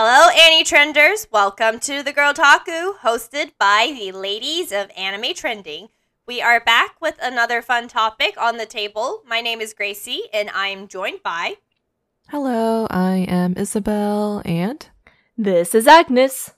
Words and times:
Hello, 0.00 0.28
Anime 0.28 0.64
Trenders. 0.64 1.26
Welcome 1.32 1.80
to 1.80 2.04
the 2.04 2.12
Girltaku, 2.12 2.98
hosted 2.98 3.50
by 3.58 3.92
the 3.98 4.12
ladies 4.12 4.70
of 4.70 4.92
anime 4.96 5.34
trending. 5.34 5.88
We 6.24 6.40
are 6.40 6.60
back 6.60 7.00
with 7.00 7.16
another 7.20 7.62
fun 7.62 7.88
topic 7.88 8.40
on 8.40 8.58
the 8.58 8.64
table. 8.64 9.24
My 9.26 9.40
name 9.40 9.60
is 9.60 9.74
Gracie, 9.74 10.22
and 10.32 10.50
I'm 10.54 10.86
joined 10.86 11.24
by. 11.24 11.56
Hello, 12.28 12.86
I 12.88 13.26
am 13.28 13.54
Isabel, 13.56 14.40
and 14.44 14.88
this 15.36 15.74
is 15.74 15.88
Agnes. 15.88 16.54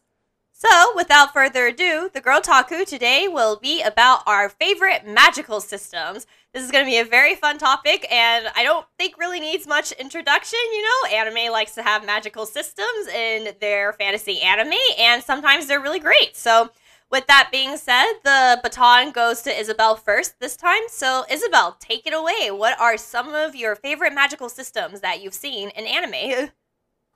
So, 0.53 0.93
without 0.95 1.33
further 1.33 1.69
ado, 1.69 2.11
the 2.13 2.21
Girltaku 2.21 2.85
today 2.85 3.27
will 3.27 3.57
be 3.57 3.81
about 3.81 4.23
our 4.27 4.51
favorite 4.51 5.07
magical 5.07 5.63
systems. 5.63 6.27
This 6.53 6.65
is 6.65 6.73
going 6.73 6.85
to 6.85 6.91
be 6.91 6.99
a 6.99 7.05
very 7.05 7.37
fun 7.37 7.59
topic, 7.59 8.05
and 8.11 8.49
I 8.57 8.65
don't 8.65 8.85
think 8.99 9.17
really 9.19 9.39
needs 9.39 9.69
much 9.69 9.93
introduction. 9.93 10.59
You 10.73 10.83
know, 10.83 11.17
anime 11.17 11.53
likes 11.53 11.77
to 11.77 11.83
have 11.83 12.05
magical 12.05 12.45
systems 12.45 13.07
in 13.07 13.55
their 13.61 13.93
fantasy 13.93 14.41
anime, 14.41 14.75
and 14.99 15.23
sometimes 15.23 15.69
they're 15.69 15.81
really 15.81 16.01
great. 16.01 16.37
So, 16.37 16.71
with 17.09 17.27
that 17.29 17.51
being 17.53 17.77
said, 17.77 18.15
the 18.25 18.61
baton 18.65 19.13
goes 19.13 19.43
to 19.43 19.57
Isabel 19.57 19.95
first 19.95 20.41
this 20.41 20.57
time. 20.57 20.83
So, 20.89 21.25
Isabel, 21.31 21.77
take 21.79 22.05
it 22.05 22.15
away. 22.15 22.51
What 22.51 22.81
are 22.81 22.97
some 22.97 23.33
of 23.33 23.55
your 23.55 23.77
favorite 23.77 24.13
magical 24.13 24.49
systems 24.49 25.01
that 25.03 25.23
you've 25.23 25.35
seen 25.35 25.71
in 25.71 25.87
anime? 25.87 26.51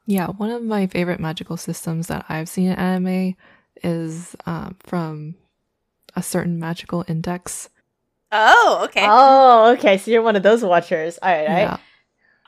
Yeah, 0.07 0.27
one 0.29 0.51
of 0.51 0.63
my 0.63 0.87
favorite 0.87 1.19
magical 1.19 1.57
systems 1.57 2.09
that 2.09 2.27
I've 2.29 2.49
seen 2.49 2.69
in 2.69 2.79
anime 2.79 3.37
is 3.83 4.37
um, 4.45 4.77
from 4.81 5.35
a 6.15 6.23
certain 6.23 6.59
magical 6.59 7.05
index. 7.09 7.71
Oh, 8.37 8.81
okay. 8.85 9.07
Oh, 9.09 9.73
okay. 9.75 9.97
So 9.97 10.11
you're 10.11 10.23
one 10.23 10.35
of 10.35 10.43
those 10.43 10.63
watchers. 10.63 11.19
All 11.23 11.31
right, 11.31 11.45
yeah. 11.45 11.77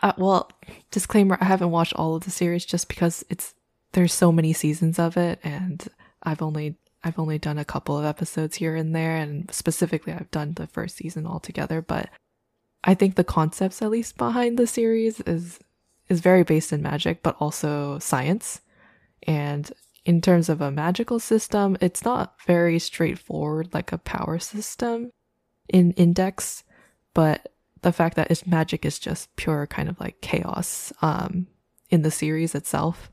Uh, 0.02 0.12
well, 0.18 0.50
disclaimer: 0.90 1.38
I 1.40 1.44
haven't 1.44 1.70
watched 1.70 1.94
all 1.94 2.16
of 2.16 2.24
the 2.24 2.30
series 2.32 2.64
just 2.64 2.88
because 2.88 3.24
it's 3.30 3.54
there's 3.92 4.12
so 4.12 4.32
many 4.32 4.52
seasons 4.52 4.98
of 4.98 5.16
it, 5.16 5.38
and 5.44 5.86
I've 6.24 6.42
only 6.42 6.76
I've 7.04 7.20
only 7.20 7.38
done 7.38 7.56
a 7.56 7.64
couple 7.64 7.96
of 7.96 8.04
episodes 8.04 8.56
here 8.56 8.74
and 8.74 8.94
there, 8.94 9.16
and 9.16 9.48
specifically, 9.52 10.12
I've 10.12 10.30
done 10.32 10.54
the 10.54 10.66
first 10.66 10.96
season 10.96 11.24
altogether. 11.24 11.80
But 11.80 12.10
I 12.82 12.94
think 12.94 13.14
the 13.14 13.24
concepts, 13.24 13.80
at 13.80 13.90
least 13.90 14.18
behind 14.18 14.58
the 14.58 14.66
series, 14.66 15.20
is 15.20 15.60
is 16.08 16.20
very 16.20 16.42
based 16.42 16.72
in 16.72 16.82
magic, 16.82 17.22
but 17.22 17.36
also 17.38 18.00
science. 18.00 18.60
And 19.22 19.72
in 20.04 20.20
terms 20.20 20.48
of 20.48 20.60
a 20.60 20.72
magical 20.72 21.20
system, 21.20 21.76
it's 21.80 22.04
not 22.04 22.34
very 22.44 22.80
straightforward 22.80 23.72
like 23.72 23.92
a 23.92 23.98
power 23.98 24.40
system 24.40 25.12
in 25.68 25.92
Index, 25.92 26.64
but 27.14 27.52
the 27.82 27.92
fact 27.92 28.16
that 28.16 28.30
it's 28.30 28.46
magic 28.46 28.84
is 28.84 28.98
just 28.98 29.34
pure 29.36 29.66
kind 29.66 29.88
of 29.88 29.98
like 30.00 30.20
chaos 30.20 30.92
um, 31.02 31.46
in 31.90 32.02
the 32.02 32.10
series 32.10 32.54
itself. 32.54 33.10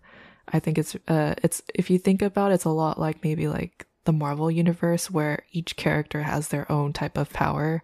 I 0.52 0.60
think 0.60 0.78
it's 0.78 0.96
uh, 1.08 1.36
it's 1.44 1.62
if 1.74 1.90
you 1.90 1.98
think 1.98 2.22
about 2.22 2.52
it, 2.52 2.56
it's 2.56 2.66
a 2.66 2.70
lot 2.70 3.00
like 3.00 3.24
maybe 3.24 3.48
like 3.48 3.88
the 4.06 4.14
Marvel 4.14 4.52
universe 4.52 5.10
where 5.10 5.44
each 5.52 5.76
character 5.76 6.24
has 6.24 6.50
their 6.50 6.70
own 6.72 6.92
type 6.92 7.18
of 7.18 7.32
power, 7.32 7.82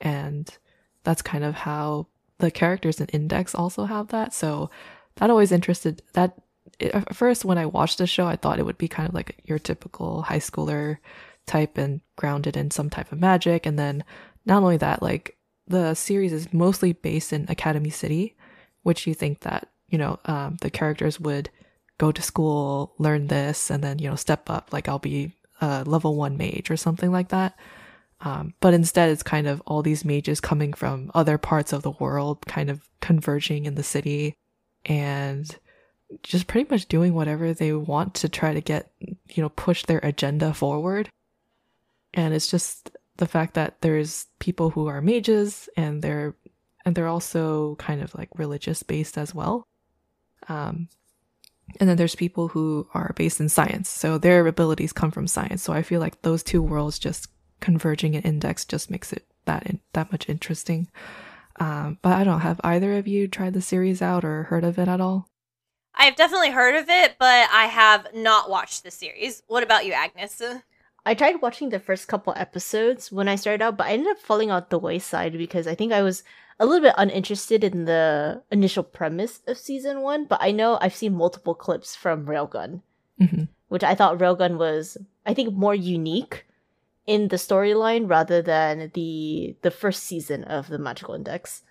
and 0.00 0.56
that's 1.04 1.22
kind 1.22 1.44
of 1.44 1.54
how 1.54 2.06
the 2.38 2.50
characters 2.50 3.00
in 3.00 3.06
Index 3.06 3.54
also 3.54 3.84
have 3.84 4.08
that. 4.08 4.34
So 4.34 4.70
that 5.16 5.30
always 5.30 5.52
interested 5.52 6.02
that 6.12 6.34
at 6.80 7.14
first 7.14 7.44
when 7.44 7.58
I 7.58 7.66
watched 7.66 7.98
the 7.98 8.06
show, 8.06 8.26
I 8.26 8.36
thought 8.36 8.58
it 8.58 8.66
would 8.66 8.78
be 8.78 8.88
kind 8.88 9.08
of 9.08 9.14
like 9.14 9.40
your 9.44 9.58
typical 9.58 10.22
high 10.22 10.38
schooler 10.38 10.98
type 11.46 11.78
and 11.78 12.00
grounded 12.16 12.56
in 12.56 12.70
some 12.70 12.90
type 12.90 13.12
of 13.12 13.20
magic. 13.20 13.66
And 13.66 13.78
then 13.78 14.04
not 14.44 14.62
only 14.62 14.76
that, 14.78 15.02
like 15.02 15.36
the 15.66 15.94
series 15.94 16.32
is 16.32 16.52
mostly 16.52 16.92
based 16.92 17.32
in 17.32 17.46
Academy 17.48 17.90
City, 17.90 18.36
which 18.82 19.06
you 19.06 19.14
think 19.14 19.40
that, 19.40 19.68
you 19.88 19.98
know, 19.98 20.18
um, 20.26 20.56
the 20.60 20.70
characters 20.70 21.18
would 21.20 21.50
go 21.98 22.12
to 22.12 22.22
school, 22.22 22.94
learn 22.98 23.28
this, 23.28 23.70
and 23.70 23.82
then, 23.82 23.98
you 23.98 24.08
know, 24.08 24.16
step 24.16 24.48
up. 24.50 24.72
Like 24.72 24.88
I'll 24.88 24.98
be 24.98 25.32
a 25.60 25.84
level 25.84 26.16
one 26.16 26.36
mage 26.36 26.70
or 26.70 26.76
something 26.76 27.10
like 27.10 27.28
that. 27.28 27.56
Um, 28.20 28.54
but 28.60 28.74
instead, 28.74 29.10
it's 29.10 29.22
kind 29.22 29.46
of 29.46 29.62
all 29.66 29.82
these 29.82 30.04
mages 30.04 30.40
coming 30.40 30.72
from 30.72 31.10
other 31.14 31.36
parts 31.36 31.72
of 31.72 31.82
the 31.82 31.90
world, 31.90 32.46
kind 32.46 32.70
of 32.70 32.88
converging 33.00 33.66
in 33.66 33.74
the 33.74 33.82
city 33.82 34.34
and 34.84 35.54
just 36.22 36.46
pretty 36.46 36.68
much 36.70 36.86
doing 36.86 37.14
whatever 37.14 37.52
they 37.52 37.72
want 37.72 38.14
to 38.14 38.28
try 38.28 38.54
to 38.54 38.60
get, 38.60 38.90
you 39.00 39.42
know, 39.42 39.48
push 39.50 39.84
their 39.84 40.00
agenda 40.02 40.54
forward. 40.54 41.10
And 42.16 42.34
it's 42.34 42.50
just 42.50 42.90
the 43.18 43.28
fact 43.28 43.54
that 43.54 43.80
there's 43.82 44.26
people 44.40 44.70
who 44.70 44.88
are 44.88 45.00
mages 45.00 45.68
and 45.76 46.02
they're 46.02 46.34
and 46.84 46.94
they're 46.94 47.08
also 47.08 47.74
kind 47.76 48.00
of 48.00 48.14
like 48.14 48.28
religious 48.36 48.82
based 48.82 49.18
as 49.18 49.34
well. 49.34 49.66
Um, 50.48 50.88
and 51.80 51.88
then 51.88 51.96
there's 51.96 52.14
people 52.14 52.48
who 52.48 52.88
are 52.94 53.12
based 53.16 53.40
in 53.40 53.48
science, 53.48 53.88
so 53.88 54.18
their 54.18 54.46
abilities 54.46 54.92
come 54.92 55.10
from 55.10 55.26
science. 55.26 55.62
So 55.62 55.72
I 55.72 55.82
feel 55.82 56.00
like 56.00 56.22
those 56.22 56.42
two 56.42 56.62
worlds 56.62 56.98
just 56.98 57.28
converging 57.60 58.14
in 58.14 58.22
index 58.22 58.64
just 58.64 58.90
makes 58.90 59.12
it 59.12 59.26
that 59.46 59.66
in, 59.66 59.80
that 59.92 60.12
much 60.12 60.28
interesting. 60.28 60.88
Um, 61.58 61.98
but 62.02 62.12
I 62.12 62.22
don't 62.22 62.40
have 62.40 62.60
either 62.62 62.94
of 62.94 63.08
you 63.08 63.26
tried 63.26 63.54
the 63.54 63.62
series 63.62 64.00
out 64.00 64.24
or 64.24 64.44
heard 64.44 64.64
of 64.64 64.78
it 64.78 64.88
at 64.88 65.00
all. 65.00 65.28
I've 65.94 66.16
definitely 66.16 66.50
heard 66.50 66.76
of 66.76 66.88
it, 66.88 67.16
but 67.18 67.48
I 67.52 67.66
have 67.66 68.08
not 68.14 68.50
watched 68.50 68.84
the 68.84 68.90
series. 68.90 69.42
What 69.46 69.62
about 69.62 69.86
you, 69.86 69.92
Agnes? 69.92 70.42
I 71.06 71.14
tried 71.14 71.40
watching 71.40 71.68
the 71.68 71.78
first 71.78 72.08
couple 72.08 72.34
episodes 72.36 73.12
when 73.12 73.28
I 73.28 73.36
started 73.36 73.62
out, 73.62 73.76
but 73.76 73.86
I 73.86 73.92
ended 73.92 74.08
up 74.08 74.18
falling 74.18 74.50
out 74.50 74.70
the 74.70 74.78
wayside 74.78 75.38
because 75.38 75.68
I 75.68 75.76
think 75.76 75.92
I 75.92 76.02
was 76.02 76.24
a 76.58 76.66
little 76.66 76.82
bit 76.82 76.96
uninterested 76.98 77.62
in 77.62 77.84
the 77.84 78.42
initial 78.50 78.82
premise 78.82 79.40
of 79.46 79.56
season 79.56 80.00
one. 80.00 80.24
But 80.24 80.40
I 80.42 80.50
know 80.50 80.78
I've 80.80 80.96
seen 80.96 81.14
multiple 81.14 81.54
clips 81.54 81.94
from 81.94 82.26
Railgun, 82.26 82.82
mm-hmm. 83.20 83.44
which 83.68 83.84
I 83.84 83.94
thought 83.94 84.18
Railgun 84.18 84.58
was, 84.58 84.98
I 85.24 85.32
think, 85.32 85.54
more 85.54 85.76
unique 85.76 86.44
in 87.06 87.28
the 87.28 87.36
storyline 87.36 88.10
rather 88.10 88.42
than 88.42 88.90
the 88.94 89.54
the 89.62 89.70
first 89.70 90.02
season 90.02 90.42
of 90.42 90.66
the 90.66 90.78
Magical 90.78 91.14
Index. 91.14 91.62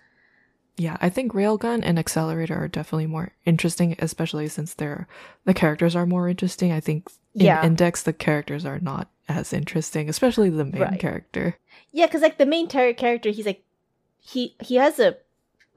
Yeah, 0.78 0.96
I 1.02 1.10
think 1.10 1.32
Railgun 1.32 1.80
and 1.82 1.98
Accelerator 1.98 2.56
are 2.56 2.68
definitely 2.68 3.06
more 3.06 3.32
interesting, 3.44 3.96
especially 3.98 4.48
since 4.48 4.72
they're 4.72 5.06
the 5.44 5.52
characters 5.52 5.94
are 5.94 6.06
more 6.06 6.26
interesting. 6.26 6.72
I 6.72 6.80
think 6.80 7.10
in 7.34 7.46
yeah. 7.46 7.64
Index 7.64 8.02
the 8.02 8.14
characters 8.14 8.64
are 8.64 8.78
not 8.78 9.10
as 9.28 9.52
interesting, 9.52 10.08
especially 10.08 10.50
the 10.50 10.64
main 10.64 10.82
right. 10.82 11.00
character. 11.00 11.56
Yeah, 11.92 12.06
because 12.06 12.22
like 12.22 12.38
the 12.38 12.46
main 12.46 12.68
ter- 12.68 12.94
character, 12.94 13.30
he's 13.30 13.46
like 13.46 13.62
he 14.20 14.56
he 14.60 14.76
has 14.76 14.98
a 14.98 15.16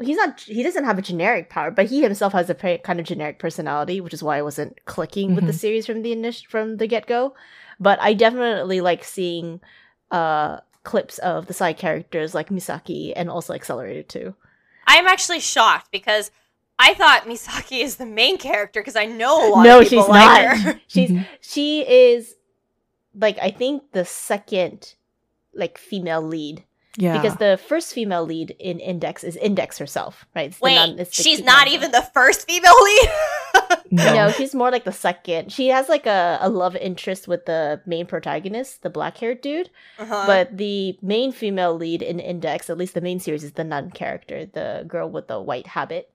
he's 0.01 0.17
not 0.17 0.41
he 0.41 0.63
doesn't 0.63 0.85
have 0.85 0.97
a 0.97 1.03
generic 1.03 1.49
power, 1.49 1.71
but 1.71 1.87
he 1.87 2.01
himself 2.01 2.33
has 2.33 2.49
a 2.49 2.55
kind 2.55 2.99
of 2.99 3.05
generic 3.05 3.39
personality, 3.39 4.01
which 4.01 4.13
is 4.13 4.23
why 4.23 4.37
I 4.37 4.41
wasn't 4.41 4.83
clicking 4.85 5.29
mm-hmm. 5.29 5.35
with 5.35 5.45
the 5.45 5.51
mm-hmm. 5.51 5.57
series 5.57 5.85
from 5.85 6.01
the 6.01 6.11
initial 6.11 6.45
from 6.49 6.77
the 6.77 6.87
get 6.87 7.07
go. 7.07 7.33
But 7.79 8.01
I 8.01 8.13
definitely 8.13 8.81
like 8.81 9.03
seeing 9.03 9.61
uh 10.11 10.59
clips 10.83 11.17
of 11.19 11.47
the 11.47 11.53
side 11.53 11.77
characters 11.77 12.33
like 12.33 12.49
Misaki 12.49 13.13
and 13.15 13.29
also 13.29 13.53
Accelerator 13.53 14.03
too. 14.03 14.35
I'm 14.87 15.07
actually 15.07 15.39
shocked 15.39 15.91
because 15.91 16.31
I 16.79 16.93
thought 16.93 17.25
Misaki 17.25 17.83
is 17.83 17.97
the 17.97 18.05
main 18.05 18.37
character 18.37 18.79
because 18.79 18.95
I 18.95 19.05
know 19.05 19.47
a 19.47 19.49
lot 19.49 19.63
no, 19.63 19.79
of 19.79 19.89
people 19.89 20.05
she's 20.05 20.09
like 20.09 20.47
not. 20.47 20.57
her. 20.59 20.81
she's 20.87 21.11
mm-hmm. 21.11 21.23
she 21.41 21.81
is 21.81 22.35
like 23.13 23.37
I 23.39 23.51
think 23.51 23.91
the 23.91 24.05
second 24.05 24.95
like 25.53 25.77
female 25.77 26.21
lead 26.21 26.63
yeah. 26.97 27.21
Because 27.21 27.37
the 27.37 27.57
first 27.67 27.93
female 27.93 28.25
lead 28.25 28.55
in 28.59 28.79
Index 28.79 29.23
is 29.23 29.37
Index 29.37 29.77
herself, 29.77 30.25
right? 30.35 30.53
Wait, 30.59 30.75
non, 30.75 31.05
she's 31.09 31.41
not 31.41 31.69
even 31.69 31.91
the 31.91 32.01
first 32.13 32.45
female 32.45 32.75
lead? 32.83 33.09
no. 33.91 34.13
no, 34.13 34.31
she's 34.31 34.53
more 34.53 34.69
like 34.69 34.83
the 34.83 34.91
second. 34.91 35.51
She 35.51 35.67
has 35.69 35.87
like 35.87 36.05
a, 36.07 36.39
a 36.41 36.49
love 36.49 36.75
interest 36.75 37.27
with 37.27 37.45
the 37.45 37.79
main 37.85 38.05
protagonist, 38.05 38.81
the 38.81 38.89
black 38.89 39.17
haired 39.17 39.39
dude. 39.39 39.69
Uh-huh. 39.97 40.23
But 40.25 40.57
the 40.57 40.97
main 41.01 41.31
female 41.31 41.73
lead 41.73 42.01
in 42.01 42.19
Index, 42.19 42.69
at 42.69 42.77
least 42.77 42.95
the 42.95 43.01
main 43.01 43.21
series, 43.21 43.45
is 43.45 43.53
the 43.53 43.63
nun 43.63 43.91
character, 43.91 44.45
the 44.45 44.83
girl 44.85 45.09
with 45.09 45.27
the 45.27 45.39
white 45.39 45.67
habit 45.67 46.11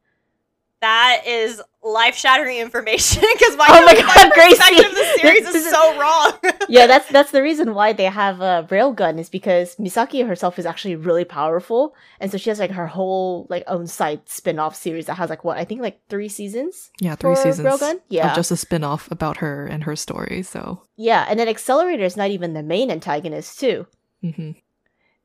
that 0.85 1.23
is 1.27 1.63
life 1.83 2.15
shattering 2.15 2.59
information 2.59 3.23
because 3.33 3.57
my, 3.57 3.67
oh 3.71 3.85
my 3.87 3.95
god, 3.95 4.33
Gracie, 4.33 4.85
of 4.85 4.95
the 4.95 5.19
series 5.19 5.49
is, 5.49 5.55
is 5.67 5.71
so 5.71 5.99
wrong. 5.99 6.33
yeah, 6.69 6.87
that's 6.87 7.09
that's 7.09 7.31
the 7.31 7.43
reason 7.43 7.75
why 7.75 7.95
they 7.95 8.05
have 8.05 8.43
a 8.43 8.67
railgun 8.71 9.19
is 9.19 9.31
because 9.31 9.77
Misaki 9.77 10.27
herself 10.27 10.59
is 10.59 10.67
actually 10.67 10.97
really 10.97 11.25
powerful, 11.25 11.95
and 12.21 12.31
so 12.31 12.37
she 12.37 12.51
has 12.51 12.59
like 12.59 12.73
her 12.73 12.87
whole 12.87 13.47
like 13.49 13.65
own 13.67 13.87
side 13.87 14.29
spin 14.29 14.59
off 14.59 14.77
series 14.77 15.07
that 15.07 15.15
has 15.15 15.31
like 15.31 15.43
what 15.43 15.57
I 15.57 15.65
think 15.65 15.81
like 15.81 16.01
three 16.09 16.29
seasons. 16.29 16.91
Yeah, 17.01 17.15
three 17.15 17.37
seasons. 17.37 17.67
Railgun. 17.67 18.01
Yeah, 18.09 18.35
just 18.35 18.51
a 18.51 18.57
spin 18.57 18.85
off 18.85 19.11
about 19.11 19.39
her 19.39 19.67
and 19.67 19.85
her 19.85 19.97
story. 19.97 20.43
So 20.43 20.83
yeah, 20.97 21.25
and 21.29 21.41
then 21.41 21.49
Accelerator 21.49 22.05
is 22.05 22.17
not 22.17 22.31
even 22.31 22.53
the 22.53 22.63
main 22.63 22.91
antagonist 22.91 23.59
too. 23.59 23.87
Mm-hmm. 24.23 24.53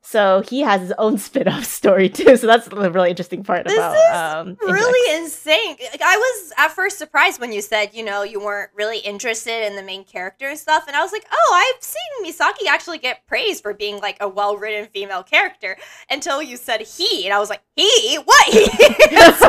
So 0.02 0.42
he 0.48 0.60
has 0.60 0.80
his 0.80 0.92
own 0.98 1.18
spin-off 1.26 1.64
story 1.64 2.08
too. 2.08 2.36
So 2.36 2.46
that's 2.46 2.66
the 2.66 2.90
really 2.90 3.10
interesting 3.10 3.44
part 3.44 3.66
this 3.66 3.74
about 3.74 3.96
is 3.96 4.16
um, 4.16 4.56
really 4.60 5.22
insane. 5.22 5.76
Like, 5.90 6.02
I 6.02 6.16
was 6.16 6.52
at 6.56 6.72
first 6.72 6.98
surprised 6.98 7.40
when 7.40 7.52
you 7.52 7.60
said, 7.60 7.90
you 7.92 8.04
know, 8.04 8.22
you 8.22 8.40
weren't 8.40 8.70
really 8.74 8.98
interested 8.98 9.66
in 9.66 9.76
the 9.76 9.82
main 9.82 10.04
character 10.04 10.48
and 10.48 10.58
stuff, 10.58 10.84
and 10.86 10.96
I 10.96 11.02
was 11.02 11.12
like, 11.12 11.26
oh, 11.30 11.74
I've 11.76 11.82
seen 11.82 12.24
Misaki 12.24 12.66
actually 12.68 12.98
get 12.98 13.26
praised 13.26 13.62
for 13.62 13.74
being 13.74 14.00
like 14.00 14.16
a 14.20 14.28
well-written 14.28 14.88
female 14.92 15.22
character 15.22 15.76
until 16.10 16.42
you 16.42 16.56
said 16.56 16.80
he, 16.80 17.24
and 17.24 17.34
I 17.34 17.38
was 17.38 17.50
like, 17.50 17.62
he, 17.76 18.16
what 18.16 18.46
he? 18.46 18.64
so, 19.38 19.48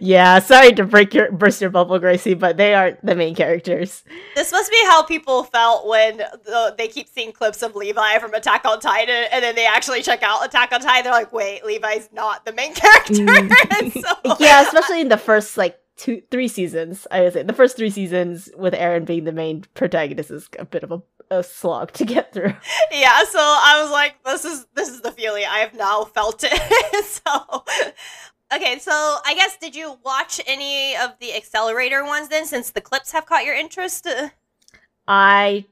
yeah, 0.00 0.38
sorry 0.38 0.72
to 0.72 0.84
break 0.84 1.14
your 1.14 1.30
burst 1.32 1.60
your 1.60 1.70
bubble, 1.70 1.98
Gracie, 1.98 2.34
but 2.34 2.56
they 2.56 2.74
aren't 2.74 3.04
the 3.04 3.14
main 3.14 3.34
characters. 3.34 4.04
This 4.34 4.52
must 4.52 4.70
be 4.70 4.80
how 4.86 5.02
people 5.02 5.44
felt 5.44 5.86
when 5.86 6.18
the, 6.18 6.74
they 6.76 6.88
keep 6.88 7.08
seeing 7.08 7.32
clips 7.32 7.62
of 7.62 7.74
Levi 7.76 8.18
from 8.18 8.34
Attack 8.34 8.64
on 8.64 8.80
Titan, 8.80 9.26
and 9.32 9.42
then 9.42 9.54
they 9.54 9.66
actually 9.66 10.02
check 10.02 10.22
out 10.22 10.44
Attack 10.44 10.72
on 10.72 10.80
Titan. 10.80 11.04
They're 11.04 11.12
like, 11.12 11.32
"Wait, 11.32 11.64
Levi's 11.64 12.08
not 12.12 12.44
the 12.44 12.52
main 12.52 12.74
character." 12.74 13.14
Mm. 13.14 13.92
so, 14.02 14.36
Yeah, 14.40 14.62
especially 14.62 15.00
in 15.00 15.08
the 15.08 15.16
first 15.18 15.56
like 15.56 15.78
two, 15.96 16.22
three 16.30 16.48
seasons. 16.48 17.06
I 17.10 17.22
would 17.22 17.32
say 17.32 17.42
the 17.42 17.52
first 17.52 17.76
three 17.76 17.90
seasons 17.90 18.48
with 18.56 18.74
Eren 18.74 19.04
being 19.04 19.24
the 19.24 19.32
main 19.32 19.64
protagonist 19.74 20.30
is 20.30 20.48
a 20.58 20.64
bit 20.64 20.82
of 20.82 20.92
a, 20.92 21.02
a 21.30 21.42
slog 21.42 21.92
to 21.92 22.04
get 22.04 22.32
through. 22.32 22.54
yeah. 22.90 23.22
So 23.24 23.38
I 23.38 23.80
was 23.82 23.90
like, 23.90 24.14
"This 24.24 24.44
is 24.44 24.66
this 24.74 24.88
is 24.88 25.02
the 25.02 25.12
feeling 25.12 25.44
I 25.48 25.58
have 25.58 25.74
now 25.74 26.04
felt 26.04 26.42
it." 26.44 27.04
so. 27.04 27.64
Okay, 28.52 28.78
so 28.78 28.90
I 29.24 29.34
guess 29.34 29.56
did 29.58 29.76
you 29.76 29.98
watch 30.04 30.40
any 30.46 30.96
of 30.96 31.12
the 31.20 31.34
accelerator 31.34 32.04
ones 32.04 32.28
then 32.28 32.46
since 32.46 32.70
the 32.70 32.80
clips 32.80 33.12
have 33.12 33.26
caught 33.26 33.44
your 33.44 33.54
interest? 33.54 34.08
I 35.06 35.66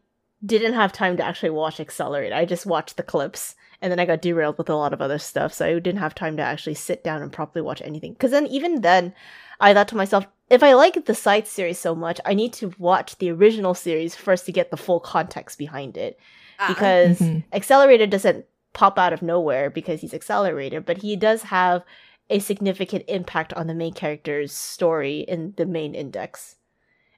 didn't 0.45 0.75
have 0.75 0.93
time 0.93 1.17
to 1.17 1.25
actually 1.25 1.51
watch 1.51 1.81
Accelerator. 1.81 2.35
I 2.35 2.45
just 2.45 2.67
watched 2.67 2.97
the 2.97 3.03
clips 3.03 3.57
and 3.83 3.91
then 3.91 3.99
I 3.99 4.07
got 4.07 4.23
derailed 4.23 4.59
with 4.59 4.69
a 4.71 4.75
lot 4.75 4.93
of 4.93 5.01
other 5.01 5.19
stuff, 5.19 5.53
so 5.53 5.67
I 5.67 5.75
didn't 5.75 5.99
have 5.99 6.15
time 6.15 6.37
to 6.37 6.43
actually 6.43 6.75
sit 6.75 7.05
down 7.05 7.23
and 7.23 7.33
properly 7.33 7.63
watch 7.63 7.81
anything. 7.85 8.13
Because 8.13 8.33
then, 8.33 8.47
even 8.49 8.81
then, 8.81 9.15
I 9.61 9.73
thought 9.73 9.89
to 9.89 9.97
myself, 9.97 10.27
if 10.51 10.63
I 10.65 10.73
like 10.75 11.05
the 11.05 11.15
side 11.15 11.47
series 11.47 11.79
so 11.79 11.95
much, 11.95 12.21
I 12.25 12.35
need 12.35 12.53
to 12.55 12.73
watch 12.79 13.19
the 13.19 13.31
original 13.31 13.75
series 13.75 14.17
first 14.17 14.47
to 14.47 14.53
get 14.53 14.71
the 14.71 14.77
full 14.77 14.99
context 15.01 15.59
behind 15.59 15.97
it. 15.97 16.19
uh, 16.59 16.69
Because 16.69 17.21
Mhm. 17.21 17.45
Accelerator 17.53 18.07
doesn't 18.07 18.47
pop 18.73 18.99
out 18.99 19.13
of 19.13 19.23
nowhere 19.23 19.71
because 19.71 20.01
he's 20.01 20.15
Accelerator, 20.15 20.81
but 20.81 20.99
he 20.99 21.15
does 21.15 21.43
have 21.43 21.85
a 22.31 22.39
significant 22.39 23.05
impact 23.09 23.53
on 23.55 23.67
the 23.67 23.75
main 23.75 23.93
character's 23.93 24.53
story 24.53 25.21
in 25.21 25.55
the 25.57 25.67
main 25.67 25.95
index. 25.95 26.57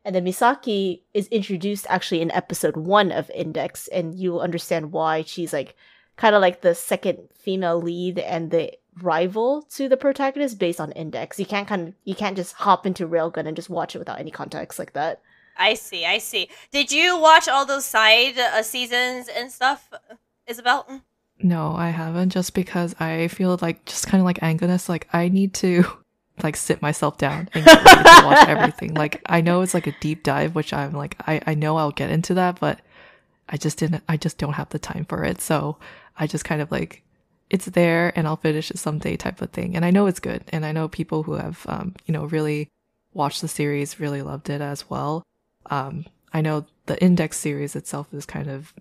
And 0.04 0.14
then 0.14 0.24
Misaki 0.24 1.02
is 1.12 1.26
introduced 1.28 1.86
actually 1.88 2.22
in 2.22 2.30
episode 2.30 2.76
one 2.76 3.12
of 3.12 3.30
Index, 3.30 3.86
and 3.88 4.14
you'll 4.14 4.40
understand 4.40 4.92
why 4.92 5.22
she's 5.22 5.52
like 5.52 5.76
kind 6.16 6.34
of 6.34 6.40
like 6.40 6.62
the 6.62 6.74
second 6.74 7.28
female 7.38 7.80
lead 7.80 8.18
and 8.18 8.50
the 8.50 8.72
rival 9.02 9.62
to 9.70 9.88
the 9.88 9.96
protagonist 9.96 10.58
based 10.58 10.80
on 10.80 10.92
Index. 10.92 11.38
You 11.38 11.46
can't 11.46 11.68
kind 11.68 11.88
of 11.88 11.94
you 12.04 12.14
can't 12.14 12.36
just 12.36 12.54
hop 12.54 12.86
into 12.86 13.06
Railgun 13.06 13.46
and 13.46 13.56
just 13.56 13.70
watch 13.70 13.94
it 13.94 13.98
without 13.98 14.20
any 14.20 14.30
context 14.30 14.78
like 14.78 14.94
that. 14.94 15.20
I 15.56 15.74
see, 15.74 16.06
I 16.06 16.18
see. 16.18 16.48
Did 16.72 16.90
you 16.90 17.18
watch 17.18 17.46
all 17.46 17.66
those 17.66 17.84
side 17.84 18.38
uh, 18.38 18.62
seasons 18.62 19.28
and 19.28 19.52
stuff, 19.52 19.90
Isabel? 20.46 21.02
No, 21.42 21.74
I 21.74 21.88
haven't 21.88 22.30
just 22.30 22.54
because 22.54 22.94
I 23.00 23.28
feel 23.28 23.58
like 23.62 23.84
just 23.86 24.06
kind 24.06 24.20
of 24.20 24.24
like 24.24 24.42
Agnes, 24.42 24.88
like 24.88 25.08
I 25.12 25.28
need 25.28 25.54
to 25.54 25.84
like 26.42 26.56
sit 26.56 26.82
myself 26.82 27.18
down 27.18 27.48
and 27.54 27.64
get 27.64 27.84
ready 27.84 28.02
to 28.02 28.26
watch 28.26 28.48
everything. 28.48 28.94
Like 28.94 29.22
I 29.26 29.40
know 29.40 29.62
it's 29.62 29.74
like 29.74 29.86
a 29.86 29.96
deep 30.00 30.22
dive, 30.22 30.54
which 30.54 30.72
I'm 30.72 30.92
like 30.92 31.16
I, 31.26 31.40
I 31.46 31.54
know 31.54 31.76
I'll 31.76 31.92
get 31.92 32.10
into 32.10 32.34
that, 32.34 32.60
but 32.60 32.80
I 33.48 33.56
just 33.56 33.78
didn't 33.78 34.02
I 34.08 34.16
just 34.16 34.38
don't 34.38 34.54
have 34.54 34.68
the 34.70 34.78
time 34.78 35.06
for 35.06 35.24
it. 35.24 35.40
So 35.40 35.78
I 36.18 36.26
just 36.26 36.44
kind 36.44 36.60
of 36.60 36.70
like 36.70 37.02
it's 37.48 37.66
there 37.66 38.12
and 38.16 38.26
I'll 38.26 38.36
finish 38.36 38.70
it 38.70 38.78
someday 38.78 39.16
type 39.16 39.40
of 39.40 39.50
thing. 39.50 39.74
And 39.74 39.84
I 39.84 39.90
know 39.90 40.06
it's 40.06 40.20
good. 40.20 40.44
And 40.50 40.64
I 40.64 40.72
know 40.72 40.88
people 40.88 41.24
who 41.24 41.32
have 41.32 41.64
um, 41.68 41.94
you 42.06 42.12
know, 42.12 42.24
really 42.26 42.68
watched 43.12 43.40
the 43.40 43.48
series 43.48 43.98
really 43.98 44.22
loved 44.22 44.50
it 44.50 44.60
as 44.60 44.88
well. 44.90 45.22
Um 45.70 46.04
I 46.32 46.42
know 46.42 46.66
the 46.86 47.02
index 47.02 47.38
series 47.38 47.74
itself 47.74 48.12
is 48.12 48.26
kind 48.26 48.48
of 48.48 48.72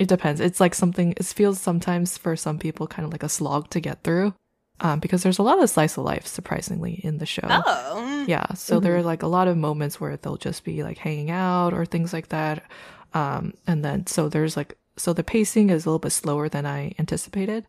it 0.00 0.08
depends. 0.08 0.40
It's 0.40 0.60
like 0.60 0.74
something 0.74 1.12
it 1.12 1.26
feels 1.26 1.60
sometimes 1.60 2.16
for 2.16 2.34
some 2.34 2.58
people 2.58 2.86
kind 2.86 3.04
of 3.04 3.12
like 3.12 3.22
a 3.22 3.28
slog 3.28 3.68
to 3.70 3.80
get 3.80 4.02
through. 4.02 4.34
Um, 4.80 4.98
because 4.98 5.22
there's 5.22 5.38
a 5.38 5.42
lot 5.42 5.62
of 5.62 5.68
slice 5.68 5.98
of 5.98 6.04
life 6.04 6.26
surprisingly 6.26 7.02
in 7.04 7.18
the 7.18 7.26
show. 7.26 7.46
Oh. 7.46 8.24
Yeah, 8.26 8.54
so 8.54 8.80
there 8.80 8.96
are 8.96 9.02
like 9.02 9.22
a 9.22 9.26
lot 9.26 9.46
of 9.46 9.58
moments 9.58 10.00
where 10.00 10.16
they'll 10.16 10.38
just 10.38 10.64
be 10.64 10.82
like 10.82 10.96
hanging 10.96 11.30
out 11.30 11.74
or 11.74 11.84
things 11.84 12.14
like 12.14 12.28
that. 12.28 12.64
Um, 13.12 13.52
and 13.66 13.84
then 13.84 14.06
so 14.06 14.30
there's 14.30 14.56
like 14.56 14.78
so 14.96 15.12
the 15.12 15.22
pacing 15.22 15.68
is 15.68 15.84
a 15.84 15.90
little 15.90 15.98
bit 15.98 16.12
slower 16.12 16.48
than 16.48 16.64
I 16.64 16.94
anticipated. 16.98 17.66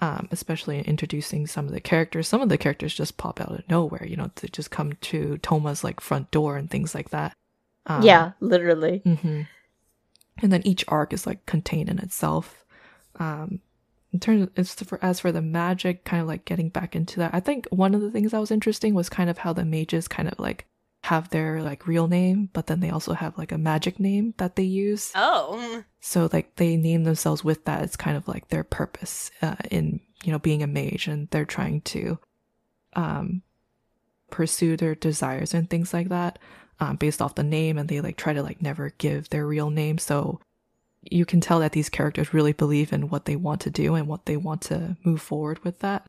Um, 0.00 0.26
especially 0.32 0.78
in 0.78 0.84
introducing 0.86 1.46
some 1.46 1.66
of 1.66 1.72
the 1.72 1.80
characters. 1.80 2.26
Some 2.26 2.40
of 2.40 2.48
the 2.48 2.58
characters 2.58 2.92
just 2.92 3.18
pop 3.18 3.40
out 3.40 3.52
of 3.52 3.68
nowhere, 3.70 4.04
you 4.04 4.16
know, 4.16 4.32
to 4.34 4.48
just 4.48 4.72
come 4.72 4.94
to 4.94 5.38
Toma's 5.38 5.84
like 5.84 6.00
front 6.00 6.32
door 6.32 6.56
and 6.56 6.68
things 6.68 6.92
like 6.92 7.10
that. 7.10 7.34
Um, 7.86 8.02
yeah, 8.02 8.32
literally. 8.40 8.98
hmm 9.04 9.42
And 10.38 10.52
then 10.52 10.62
each 10.66 10.84
arc 10.88 11.12
is 11.12 11.26
like 11.26 11.44
contained 11.46 11.88
in 11.88 11.98
itself. 11.98 12.64
Um, 13.16 13.60
in 14.12 14.20
terms, 14.20 14.48
as 14.56 14.74
for 14.74 14.98
as 15.02 15.20
for 15.20 15.32
the 15.32 15.42
magic, 15.42 16.04
kind 16.04 16.20
of 16.20 16.28
like 16.28 16.44
getting 16.44 16.68
back 16.68 16.94
into 16.94 17.18
that, 17.20 17.34
I 17.34 17.40
think 17.40 17.66
one 17.70 17.94
of 17.94 18.00
the 18.00 18.10
things 18.10 18.32
that 18.32 18.40
was 18.40 18.50
interesting 18.50 18.94
was 18.94 19.08
kind 19.08 19.30
of 19.30 19.38
how 19.38 19.52
the 19.52 19.64
mages 19.64 20.08
kind 20.08 20.28
of 20.28 20.38
like 20.38 20.66
have 21.04 21.30
their 21.30 21.62
like 21.62 21.86
real 21.86 22.06
name, 22.08 22.48
but 22.52 22.66
then 22.66 22.80
they 22.80 22.90
also 22.90 23.12
have 23.14 23.36
like 23.36 23.52
a 23.52 23.58
magic 23.58 23.98
name 23.98 24.34
that 24.36 24.56
they 24.56 24.62
use. 24.62 25.12
oh. 25.14 25.82
So 26.00 26.28
like 26.32 26.56
they 26.56 26.76
name 26.76 27.04
themselves 27.04 27.42
with 27.42 27.64
that. 27.64 27.82
It's 27.82 27.96
kind 27.96 28.16
of 28.16 28.28
like 28.28 28.48
their 28.48 28.64
purpose 28.64 29.30
uh, 29.40 29.56
in 29.70 30.00
you 30.24 30.32
know 30.32 30.38
being 30.38 30.62
a 30.62 30.66
mage, 30.66 31.08
and 31.08 31.28
they're 31.30 31.44
trying 31.44 31.80
to 31.82 32.18
um 32.94 33.42
pursue 34.30 34.76
their 34.76 34.94
desires 34.94 35.54
and 35.54 35.68
things 35.68 35.92
like 35.92 36.08
that 36.08 36.38
um, 36.82 36.96
based 36.96 37.22
off 37.22 37.36
the 37.36 37.44
name, 37.44 37.78
and 37.78 37.88
they 37.88 38.00
like 38.00 38.16
try 38.16 38.32
to 38.32 38.42
like 38.42 38.60
never 38.60 38.90
give 38.98 39.28
their 39.28 39.46
real 39.46 39.70
name. 39.70 39.98
So 39.98 40.40
you 41.02 41.24
can 41.24 41.40
tell 41.40 41.60
that 41.60 41.72
these 41.72 41.88
characters 41.88 42.34
really 42.34 42.52
believe 42.52 42.92
in 42.92 43.08
what 43.08 43.24
they 43.24 43.36
want 43.36 43.60
to 43.62 43.70
do 43.70 43.94
and 43.94 44.08
what 44.08 44.26
they 44.26 44.36
want 44.36 44.62
to 44.62 44.96
move 45.04 45.22
forward 45.22 45.62
with 45.64 45.78
that. 45.78 46.04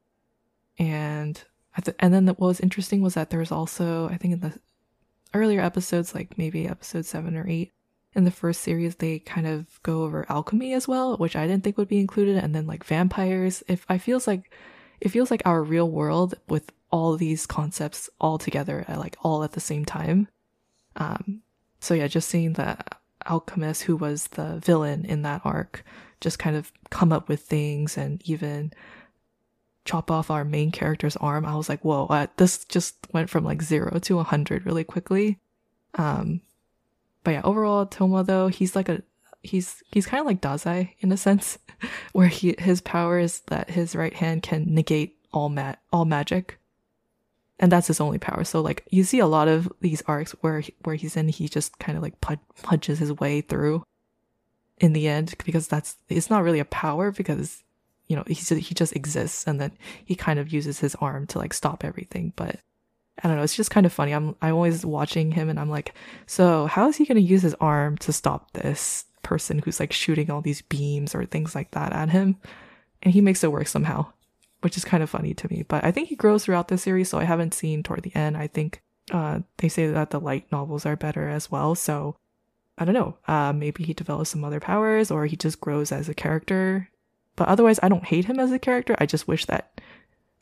And 0.80 1.42
and 2.00 2.14
then 2.14 2.28
what 2.28 2.40
was 2.40 2.60
interesting 2.60 3.02
was 3.02 3.14
that 3.14 3.30
there 3.30 3.40
was 3.40 3.52
also 3.52 4.10
I 4.10 4.18
think 4.18 4.34
in 4.34 4.40
the 4.40 4.60
earlier 5.34 5.62
episodes, 5.62 6.16
like 6.16 6.38
maybe 6.40 6.68
episode 6.68 7.06
seven 7.06 7.36
or 7.38 7.48
eight, 7.48 7.72
in 8.16 8.24
the 8.24 8.32
first 8.32 8.62
series 8.62 8.96
they 8.96 9.20
kind 9.20 9.46
of 9.46 9.82
go 9.84 10.04
over 10.04 10.26
alchemy 10.30 10.74
as 10.74 10.88
well 10.88 11.18
which 11.18 11.36
i 11.36 11.48
didn't 11.48 11.64
think 11.64 11.80
would 11.80 11.88
be 11.88 12.00
included 12.00 12.38
and 12.38 12.54
then 12.54 12.68
like 12.68 12.84
vampires 12.84 13.64
if 13.68 13.88
i 13.90 13.98
feels 13.98 14.28
like 14.28 14.54
it 15.02 15.10
feels 15.10 15.32
like 15.32 15.42
our 15.46 15.64
real 15.64 15.90
world 15.90 16.36
with 16.48 16.72
all 16.92 17.18
these 17.18 17.48
concepts 17.48 18.12
all 18.22 18.38
together 18.38 18.86
at 18.88 19.00
like 19.00 19.18
all 19.24 19.44
at 19.44 19.54
the 19.54 19.60
same 19.60 19.84
time 19.84 20.28
um 20.98 21.42
so 21.80 21.94
yeah 21.94 22.08
just 22.08 22.30
seeing 22.30 22.54
the 22.54 22.78
alchemist 23.26 23.84
who 23.84 23.96
was 23.96 24.28
the 24.28 24.60
villain 24.64 25.06
in 25.06 25.22
that 25.22 25.42
arc 25.46 25.84
just 26.22 26.40
kind 26.40 26.56
of 26.56 26.72
come 26.90 27.12
up 27.12 27.30
with 27.30 27.42
things 27.42 27.98
and 27.98 28.22
even 28.26 28.72
chop 29.86 30.10
off 30.10 30.32
our 30.32 30.46
main 30.46 30.72
character's 30.72 31.16
arm 31.18 31.46
i 31.46 31.56
was 31.56 31.70
like 31.70 31.84
whoa 31.84 32.06
uh, 32.08 32.28
this 32.38 32.66
just 32.66 32.96
went 33.14 33.30
from 33.30 33.44
like 33.44 33.62
zero 33.62 34.00
to 34.00 34.20
a 34.20 34.24
hundred 34.24 34.66
really 34.66 34.84
quickly. 34.84 35.40
Um 35.96 36.42
but 37.24 37.32
yeah, 37.32 37.42
overall, 37.44 37.86
Toma 37.86 38.24
though 38.24 38.48
he's 38.48 38.76
like 38.76 38.90
a 38.90 39.02
he's 39.42 39.82
he's 39.92 40.06
kind 40.06 40.20
of 40.20 40.28
like 40.28 40.42
Dazai 40.42 40.92
in 41.00 41.12
a 41.12 41.18
sense, 41.18 41.58
where 42.12 42.28
he 42.28 42.56
his 42.58 42.82
power 42.82 43.20
is 43.20 43.42
that 43.48 43.70
his 43.70 43.96
right 43.96 44.14
hand 44.14 44.44
can 44.44 44.74
negate 44.74 45.18
all 45.32 45.50
mat 45.50 45.82
all 45.92 46.06
magic, 46.06 46.60
and 47.60 47.72
that's 47.72 47.88
his 47.88 48.02
only 48.02 48.18
power. 48.18 48.44
So 48.44 48.62
like 48.62 48.86
you 48.90 49.04
see 49.04 49.20
a 49.20 49.28
lot 49.28 49.48
of 49.48 49.72
these 49.82 50.02
arcs 50.06 50.32
where 50.42 50.64
where 50.84 50.96
he's 50.96 51.16
in, 51.16 51.30
he 51.30 51.48
just 51.48 51.80
kind 51.80 51.98
of 51.98 52.04
like 52.04 52.20
punches 52.22 53.00
his 53.00 53.14
way 53.14 53.42
through. 53.42 53.84
In 54.80 54.94
the 54.94 55.08
end, 55.08 55.36
because 55.46 55.68
that's 55.68 55.96
it's 56.10 56.30
not 56.30 56.44
really 56.44 56.60
a 56.60 56.66
power 56.66 57.12
because 57.12 57.64
you 58.08 58.16
know 58.16 58.24
he 58.28 58.34
just, 58.34 58.52
he 58.52 58.76
just 58.76 58.96
exists, 58.96 59.46
and 59.48 59.62
then 59.62 59.72
he 60.04 60.16
kind 60.16 60.40
of 60.40 60.52
uses 60.52 60.80
his 60.80 60.96
arm 60.96 61.28
to 61.28 61.38
like 61.38 61.54
stop 61.54 61.84
everything, 61.84 62.34
but. 62.36 62.60
I 63.24 63.28
don't 63.28 63.38
know. 63.38 63.44
It's 63.44 63.56
just 63.56 63.70
kind 63.70 63.86
of 63.86 63.94
funny. 63.94 64.12
I'm 64.12 64.36
I'm 64.42 64.56
always 64.56 64.84
watching 64.84 65.32
him, 65.32 65.48
and 65.48 65.60
I'm 65.60 65.70
like, 65.70 65.94
so 66.26 66.66
how 66.66 66.90
is 66.90 66.98
he 66.98 67.06
to 67.06 67.22
use 67.22 67.44
his 67.44 67.54
arm 67.62 67.96
to 68.00 68.12
stop 68.12 68.52
this 68.54 69.06
person 69.22 69.60
who's 69.60 69.80
like 69.80 69.94
shooting 69.94 70.32
all 70.32 70.42
these 70.42 70.64
beams 70.64 71.14
or 71.14 71.24
things 71.24 71.54
like 71.54 71.70
that 71.72 71.94
at 71.94 72.10
him? 72.10 72.38
And 73.04 73.14
he 73.14 73.22
makes 73.22 73.44
it 73.44 73.52
work 73.52 73.68
somehow, 73.68 74.08
which 74.64 74.78
is 74.78 74.86
kind 74.86 75.04
of 75.04 75.10
funny 75.10 75.34
to 75.34 75.48
me. 75.52 75.64
But 75.68 75.84
I 75.84 75.92
think 75.92 76.08
he 76.08 76.16
grows 76.16 76.46
throughout 76.46 76.70
the 76.70 76.78
series, 76.78 77.10
so 77.10 77.20
I 77.20 77.26
haven't 77.26 77.54
seen 77.54 77.84
toward 77.84 78.04
the 78.04 78.16
end. 78.16 78.38
I 78.38 78.48
think 78.48 78.82
uh, 79.12 79.40
they 79.58 79.68
say 79.68 79.88
that 79.88 80.12
the 80.12 80.20
light 80.20 80.50
novels 80.52 80.86
are 80.86 80.96
better 80.96 81.28
as 81.28 81.52
well. 81.52 81.76
So 81.76 82.16
I 82.78 82.86
don't 82.86 82.94
know. 82.94 83.18
Uh, 83.28 83.52
maybe 83.54 83.84
he 83.84 83.94
develops 83.94 84.30
some 84.30 84.44
other 84.44 84.62
powers, 84.62 85.12
or 85.12 85.26
he 85.26 85.36
just 85.36 85.60
grows 85.60 85.92
as 85.92 86.08
a 86.08 86.14
character. 86.14 86.90
But 87.36 87.50
otherwise, 87.50 87.80
I 87.84 87.90
don't 87.90 88.06
hate 88.06 88.26
him 88.26 88.40
as 88.40 88.52
a 88.52 88.60
character. 88.60 88.96
I 89.00 89.06
just 89.06 89.28
wish 89.28 89.46
that 89.46 89.82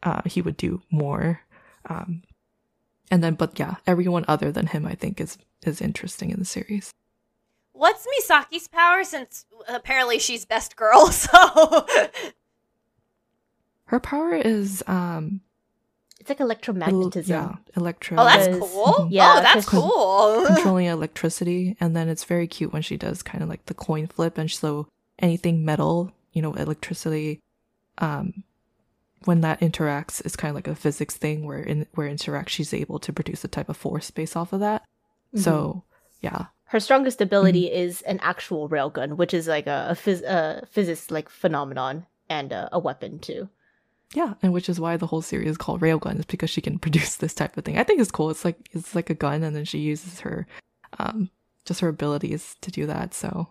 uh, 0.03 0.21
he 0.25 0.41
would 0.41 0.57
do 0.57 0.81
more. 0.91 1.41
Um, 1.89 2.21
and 3.09 3.23
then, 3.23 3.33
but 3.33 3.57
yeah, 3.57 3.75
everyone 3.87 4.25
other 4.27 4.51
than 4.51 4.67
him, 4.67 4.85
I 4.85 4.93
think, 4.93 5.19
is 5.19 5.37
is 5.63 5.81
interesting 5.81 6.29
in 6.29 6.39
the 6.39 6.45
series. 6.45 6.93
what's 7.73 8.05
Misaki's 8.05 8.67
power? 8.67 9.03
Since 9.03 9.45
apparently 9.67 10.19
she's 10.19 10.45
best 10.45 10.75
girl, 10.75 11.07
so 11.11 11.87
Her 13.91 13.99
power 13.99 14.33
is 14.35 14.81
um, 14.87 15.41
It's 16.21 16.29
like 16.29 16.37
electromagnetism. 16.39 17.27
yeah, 17.27 17.55
electro. 17.75 18.17
oh, 18.19 18.23
that's 18.23 18.47
Because- 18.47 18.71
cool. 18.71 19.07
Yeah, 19.11 19.33
oh, 19.37 19.41
that's 19.41 19.65
'cause- 19.65 19.81
cool. 19.81 20.45
controlling 20.55 20.85
electricity, 20.85 21.75
and 21.81 21.93
then 21.95 22.07
it's 22.07 22.23
very 22.23 22.47
cute 22.47 22.71
when 22.71 22.81
she 22.81 22.95
does 22.95 23.21
kind 23.21 23.43
of 23.43 23.49
like 23.49 23.65
the 23.65 23.73
coin 23.73 24.07
flip, 24.07 24.37
and 24.37 24.49
so 24.49 24.87
anything 25.19 25.65
metal, 25.65 26.11
you 26.31 26.41
know, 26.41 26.53
electricity, 26.53 27.41
um, 27.97 28.43
when 29.25 29.41
that 29.41 29.59
interacts, 29.59 30.25
it's 30.25 30.35
kind 30.37 30.49
of 30.51 30.55
like 30.55 30.67
a 30.69 30.73
physics 30.75 31.15
thing 31.17 31.45
where 31.45 31.59
in 31.61 31.85
where 31.93 32.07
it 32.07 32.17
interacts, 32.17 32.49
she's 32.49 32.73
able 32.73 32.97
to 32.99 33.11
produce 33.13 33.43
a 33.43 33.47
type 33.49 33.67
of 33.69 33.75
force 33.77 34.09
based 34.09 34.35
off 34.37 34.53
of 34.53 34.61
that. 34.61 34.83
So 35.35 35.83
yeah, 36.21 36.45
Her 36.65 36.79
strongest 36.79 37.19
ability 37.21 37.71
is 37.71 38.01
an 38.03 38.19
actual 38.23 38.69
railgun, 38.69 39.17
which 39.17 39.33
is 39.33 39.47
like 39.47 39.67
a, 39.67 39.87
a, 39.89 39.93
phys- 39.95 40.23
a 40.23 40.65
physics 40.67 41.11
like 41.11 41.29
phenomenon 41.29 42.05
and 42.29 42.51
a, 42.53 42.69
a 42.71 42.79
weapon 42.79 43.19
too. 43.19 43.49
Yeah, 44.13 44.33
and 44.41 44.53
which 44.53 44.69
is 44.69 44.79
why 44.79 44.97
the 44.97 45.07
whole 45.07 45.21
series 45.21 45.51
is 45.51 45.57
called 45.57 45.81
Railgun 45.81 46.19
is 46.19 46.25
because 46.25 46.49
she 46.49 46.61
can 46.61 46.79
produce 46.85 47.15
this 47.15 47.33
type 47.33 47.57
of 47.57 47.65
thing. 47.65 47.77
I 47.77 47.83
think 47.83 48.01
it's 48.01 48.11
cool. 48.11 48.29
It's 48.29 48.45
like 48.45 48.57
it's 48.71 48.95
like 48.95 49.09
a 49.09 49.15
gun, 49.15 49.43
and 49.43 49.55
then 49.55 49.65
she 49.65 49.79
uses 49.79 50.21
her, 50.21 50.47
um, 50.99 51.29
just 51.65 51.79
her 51.81 51.87
abilities 51.87 52.55
to 52.61 52.71
do 52.71 52.85
that. 52.87 53.13
So 53.13 53.47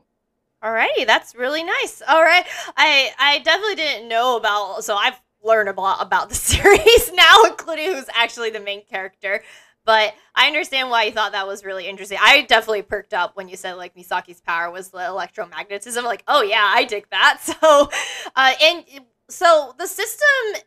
Alrighty, 0.63 1.07
that's 1.07 1.35
really 1.35 1.65
nice. 1.65 2.03
All 2.07 2.23
right, 2.23 2.45
I 2.77 3.11
I 3.19 3.39
definitely 3.39 3.77
didn't 3.77 4.09
know 4.09 4.37
about. 4.37 4.85
So 4.85 4.95
I've 4.95 5.19
learned 5.43 5.71
a 5.71 5.81
lot 5.81 6.03
about 6.03 6.29
the 6.29 6.35
series 6.53 7.13
now, 7.15 7.45
including 7.45 7.95
who's 7.95 8.11
actually 8.15 8.51
the 8.51 8.61
main 8.61 8.85
character. 8.85 9.43
But 9.87 10.15
I 10.35 10.47
understand 10.47 10.91
why 10.91 11.05
you 11.05 11.13
thought 11.13 11.33
that 11.33 11.47
was 11.47 11.65
really 11.65 11.89
interesting. 11.89 12.19
I 12.21 12.43
definitely 12.43 12.83
perked 12.83 13.15
up 13.15 13.37
when 13.37 13.49
you 13.49 13.57
said 13.57 13.75
like 13.75 13.97
Misaki's 13.97 14.43
power 14.43 14.71
was 14.71 14.91
the 14.91 14.99
electromagnetism. 14.99 16.05
Like, 16.05 16.23
oh 16.29 16.43
yeah, 16.43 16.71
I 16.75 16.85
dig 16.85 17.09
that. 17.11 17.41
So, 17.61 17.91
uh, 18.37 18.53
and 18.63 18.85
so 19.31 19.75
the 19.79 19.87
system 19.87 20.63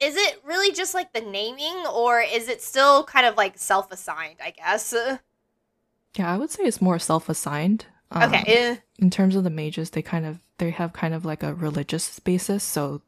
is 0.00 0.16
it 0.16 0.40
really 0.44 0.72
just 0.72 0.92
like 0.94 1.12
the 1.12 1.20
naming, 1.20 1.86
or 1.86 2.20
is 2.20 2.48
it 2.48 2.60
still 2.62 3.04
kind 3.04 3.26
of 3.26 3.36
like 3.36 3.56
self-assigned? 3.58 4.36
I 4.42 4.50
guess. 4.50 4.92
yeah, 6.16 6.32
I 6.32 6.36
would 6.36 6.50
say 6.50 6.64
it's 6.64 6.82
more 6.82 6.98
self-assigned. 6.98 7.86
Um, 8.10 8.22
Okay. 8.32 8.78
in 8.98 9.10
terms 9.10 9.34
of 9.34 9.44
the 9.44 9.50
mages 9.50 9.90
they 9.90 10.02
kind 10.02 10.24
of 10.26 10.38
they 10.58 10.70
have 10.70 10.92
kind 10.92 11.14
of 11.14 11.24
like 11.24 11.42
a 11.42 11.52
religious 11.54 12.20
basis 12.20 12.62
so 12.62 13.02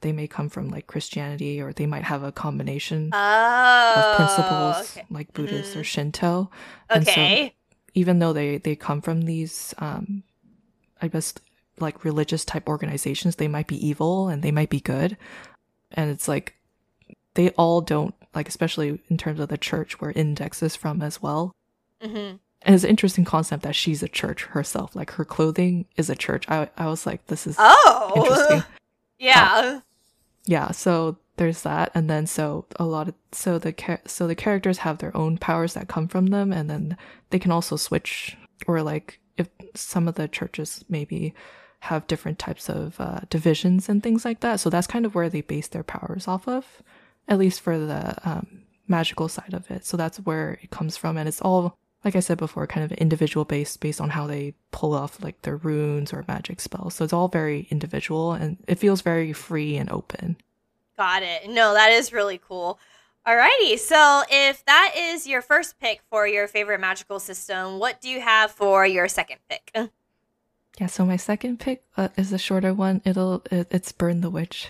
they 0.00 0.12
may 0.12 0.26
come 0.26 0.48
from 0.48 0.70
like 0.70 0.86
christianity 0.86 1.60
or 1.60 1.72
they 1.74 1.84
might 1.84 2.04
have 2.04 2.22
a 2.22 2.32
combination 2.32 3.10
Oh. 3.12 3.92
of 3.96 4.16
principles 4.16 4.96
Okay. 4.96 5.06
like 5.10 5.34
buddhist 5.34 5.76
or 5.76 5.80
Mhm. 5.80 5.84
shinto 5.84 6.50
And 6.88 7.04
so- 7.04 7.10
Okay. 7.12 7.54
even 7.92 8.18
though 8.20 8.32
they 8.32 8.56
they 8.56 8.76
come 8.76 9.02
from 9.02 9.22
these 9.22 9.74
um 9.78 10.22
i 11.02 11.08
guess 11.08 11.34
like 11.78 12.04
religious 12.04 12.44
type 12.44 12.68
organizations 12.68 13.36
they 13.36 13.48
might 13.48 13.66
be 13.66 13.86
evil 13.86 14.28
and 14.28 14.42
they 14.42 14.50
might 14.52 14.70
be 14.70 14.80
good. 14.80 15.16
And 15.92 16.10
it's 16.10 16.28
like 16.28 16.54
they 17.34 17.50
all 17.50 17.80
don't 17.80 18.14
like 18.34 18.48
especially 18.48 19.00
in 19.08 19.16
terms 19.16 19.40
of 19.40 19.48
the 19.48 19.58
church 19.58 20.00
where 20.00 20.12
index 20.12 20.62
is 20.62 20.76
from 20.76 21.02
as 21.02 21.20
well. 21.22 21.52
Hmm 22.02 22.34
and 22.62 22.74
it's 22.74 22.84
an 22.84 22.90
interesting 22.90 23.24
concept 23.24 23.62
that 23.62 23.76
she's 23.76 24.02
a 24.02 24.08
church 24.08 24.44
herself 24.46 24.96
like 24.96 25.10
her 25.12 25.24
clothing 25.24 25.84
is 25.96 26.08
a 26.10 26.16
church. 26.16 26.44
I, 26.48 26.68
I 26.76 26.86
was 26.86 27.06
like 27.06 27.26
this 27.26 27.46
is 27.46 27.56
Oh. 27.58 28.12
interesting. 28.16 28.62
Yeah. 29.18 29.80
yeah. 30.44 30.70
So 30.72 31.16
there's 31.38 31.62
that. 31.62 31.90
And 31.94 32.08
then 32.10 32.26
so 32.26 32.66
a 32.76 32.84
lot 32.84 33.08
of 33.08 33.14
so 33.32 33.58
the 33.58 33.74
so 34.06 34.26
the 34.26 34.34
characters 34.34 34.78
have 34.78 34.98
their 34.98 35.16
own 35.16 35.38
powers 35.38 35.72
that 35.74 35.88
come 35.88 36.06
from 36.08 36.26
them 36.26 36.52
and 36.52 36.68
then 36.68 36.96
they 37.30 37.38
can 37.38 37.50
also 37.50 37.76
switch 37.76 38.36
or 38.66 38.82
like 38.82 39.18
if 39.38 39.48
some 39.74 40.06
of 40.08 40.14
the 40.16 40.28
churches 40.28 40.84
maybe 40.88 41.34
have 41.80 42.06
different 42.06 42.38
types 42.38 42.68
of 42.68 43.00
uh, 43.00 43.20
divisions 43.30 43.88
and 43.88 44.02
things 44.02 44.24
like 44.24 44.40
that 44.40 44.60
so 44.60 44.70
that's 44.70 44.86
kind 44.86 45.06
of 45.06 45.14
where 45.14 45.28
they 45.28 45.40
base 45.40 45.68
their 45.68 45.84
powers 45.84 46.26
off 46.26 46.48
of 46.48 46.82
at 47.28 47.38
least 47.38 47.60
for 47.60 47.78
the 47.78 48.16
um, 48.28 48.62
magical 48.88 49.28
side 49.28 49.54
of 49.54 49.70
it 49.70 49.84
so 49.84 49.96
that's 49.96 50.18
where 50.18 50.58
it 50.62 50.70
comes 50.70 50.96
from 50.96 51.16
and 51.16 51.28
it's 51.28 51.40
all 51.42 51.76
like 52.04 52.16
i 52.16 52.20
said 52.20 52.38
before 52.38 52.66
kind 52.66 52.84
of 52.84 52.96
individual 52.98 53.44
based 53.44 53.80
based 53.80 54.00
on 54.00 54.10
how 54.10 54.26
they 54.26 54.54
pull 54.70 54.94
off 54.94 55.22
like 55.22 55.42
their 55.42 55.56
runes 55.56 56.12
or 56.12 56.24
magic 56.28 56.60
spells 56.60 56.94
so 56.94 57.04
it's 57.04 57.12
all 57.12 57.28
very 57.28 57.66
individual 57.70 58.32
and 58.32 58.56
it 58.66 58.78
feels 58.78 59.02
very 59.02 59.32
free 59.32 59.76
and 59.76 59.90
open 59.90 60.36
Got 60.96 61.22
it. 61.22 61.50
No, 61.50 61.74
that 61.74 61.92
is 61.92 62.12
really 62.12 62.38
cool. 62.38 62.78
Alrighty, 63.26 63.78
so 63.78 64.22
if 64.30 64.64
that 64.66 64.94
is 64.96 65.26
your 65.26 65.42
first 65.42 65.78
pick 65.78 66.00
for 66.08 66.26
your 66.26 66.46
favorite 66.46 66.80
magical 66.80 67.18
system, 67.18 67.78
what 67.78 68.00
do 68.00 68.08
you 68.08 68.20
have 68.20 68.52
for 68.52 68.86
your 68.86 69.08
second 69.08 69.38
pick? 69.48 69.72
Yeah, 70.78 70.88
so 70.88 71.06
my 71.06 71.16
second 71.16 71.58
pick 71.58 71.84
uh, 71.96 72.08
is 72.16 72.32
a 72.32 72.38
shorter 72.38 72.74
one. 72.74 73.00
It'll 73.04 73.42
it, 73.50 73.68
it's 73.70 73.92
Burn 73.92 74.20
the 74.20 74.30
Witch. 74.30 74.68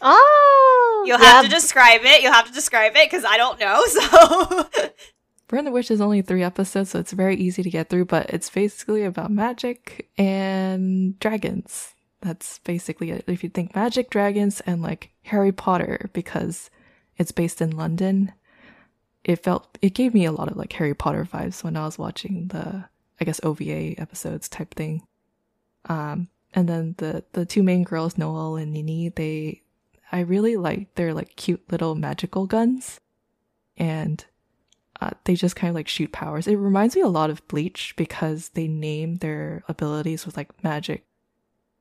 Oh, 0.00 1.04
You'll 1.06 1.18
yeah, 1.20 1.26
have 1.26 1.44
to 1.44 1.50
describe 1.50 2.02
it. 2.04 2.22
You'll 2.22 2.32
have 2.32 2.46
to 2.46 2.52
describe 2.52 2.92
it 2.94 3.10
because 3.10 3.24
I 3.24 3.36
don't 3.36 3.58
know. 3.58 3.84
So, 3.88 4.68
Burn 5.48 5.64
the 5.64 5.72
Witch 5.72 5.90
is 5.90 6.02
only 6.02 6.20
three 6.20 6.42
episodes, 6.42 6.90
so 6.90 6.98
it's 6.98 7.12
very 7.12 7.34
easy 7.34 7.62
to 7.62 7.70
get 7.70 7.88
through. 7.88 8.04
But 8.04 8.28
it's 8.30 8.50
basically 8.50 9.02
about 9.02 9.30
magic 9.30 10.08
and 10.18 11.18
dragons. 11.20 11.94
That's 12.20 12.58
basically 12.58 13.10
it. 13.10 13.24
If 13.26 13.42
you 13.42 13.48
think 13.48 13.74
magic, 13.74 14.10
dragons, 14.10 14.60
and 14.66 14.82
like 14.82 15.10
Harry 15.22 15.52
Potter, 15.52 16.10
because 16.12 16.68
it's 17.16 17.32
based 17.32 17.62
in 17.62 17.76
London, 17.76 18.32
it 19.24 19.36
felt 19.36 19.78
it 19.80 19.94
gave 19.94 20.12
me 20.12 20.26
a 20.26 20.32
lot 20.32 20.50
of 20.50 20.56
like 20.56 20.72
Harry 20.74 20.94
Potter 20.94 21.24
vibes 21.24 21.64
when 21.64 21.76
I 21.76 21.86
was 21.86 21.98
watching 21.98 22.48
the 22.48 22.84
I 23.20 23.24
guess 23.24 23.40
OVA 23.42 23.98
episodes 23.98 24.48
type 24.48 24.74
thing. 24.74 25.02
Um, 25.88 26.28
and 26.54 26.68
then 26.68 26.94
the 26.98 27.24
the 27.32 27.44
two 27.46 27.62
main 27.62 27.82
girls, 27.84 28.16
Noel 28.18 28.56
and 28.56 28.72
Nini, 28.72 29.08
they 29.08 29.62
I 30.12 30.20
really 30.20 30.56
like 30.56 30.94
their 30.94 31.12
like 31.14 31.36
cute 31.36 31.62
little 31.70 31.94
magical 31.94 32.46
guns, 32.46 33.00
and 33.76 34.24
uh, 35.00 35.10
they 35.24 35.34
just 35.34 35.56
kind 35.56 35.68
of 35.70 35.74
like 35.74 35.88
shoot 35.88 36.12
powers. 36.12 36.46
It 36.46 36.56
reminds 36.56 36.96
me 36.96 37.02
a 37.02 37.08
lot 37.08 37.30
of 37.30 37.46
Bleach 37.48 37.94
because 37.96 38.50
they 38.50 38.66
name 38.68 39.16
their 39.16 39.62
abilities 39.68 40.26
with 40.26 40.36
like 40.36 40.62
magic 40.64 41.04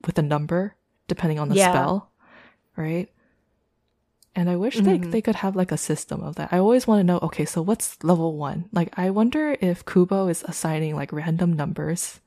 with 0.06 0.18
a 0.20 0.22
number 0.22 0.76
depending 1.08 1.40
on 1.40 1.50
the 1.50 1.56
Yeah. 1.56 1.70
spell, 1.72 2.12
right? 2.76 3.10
And 4.36 4.50
I 4.50 4.56
wish 4.56 4.76
they 4.76 5.00
Mhm. 5.00 5.12
they 5.12 5.22
could 5.22 5.38
have 5.38 5.56
like 5.56 5.72
a 5.72 5.78
system 5.78 6.22
of 6.22 6.36
that. 6.36 6.50
I 6.54 6.60
always 6.60 6.86
want 6.86 7.00
to 7.00 7.04
know. 7.04 7.18
Okay, 7.24 7.46
so 7.46 7.62
what's 7.62 7.98
level 8.04 8.38
one? 8.38 8.70
Like, 8.72 8.94
I 8.98 9.10
wonder 9.10 9.58
if 9.62 9.84
Kubo 9.86 10.28
is 10.28 10.44
assigning 10.48 10.96
like 10.96 11.12
random 11.12 11.54
numbers 11.54 12.20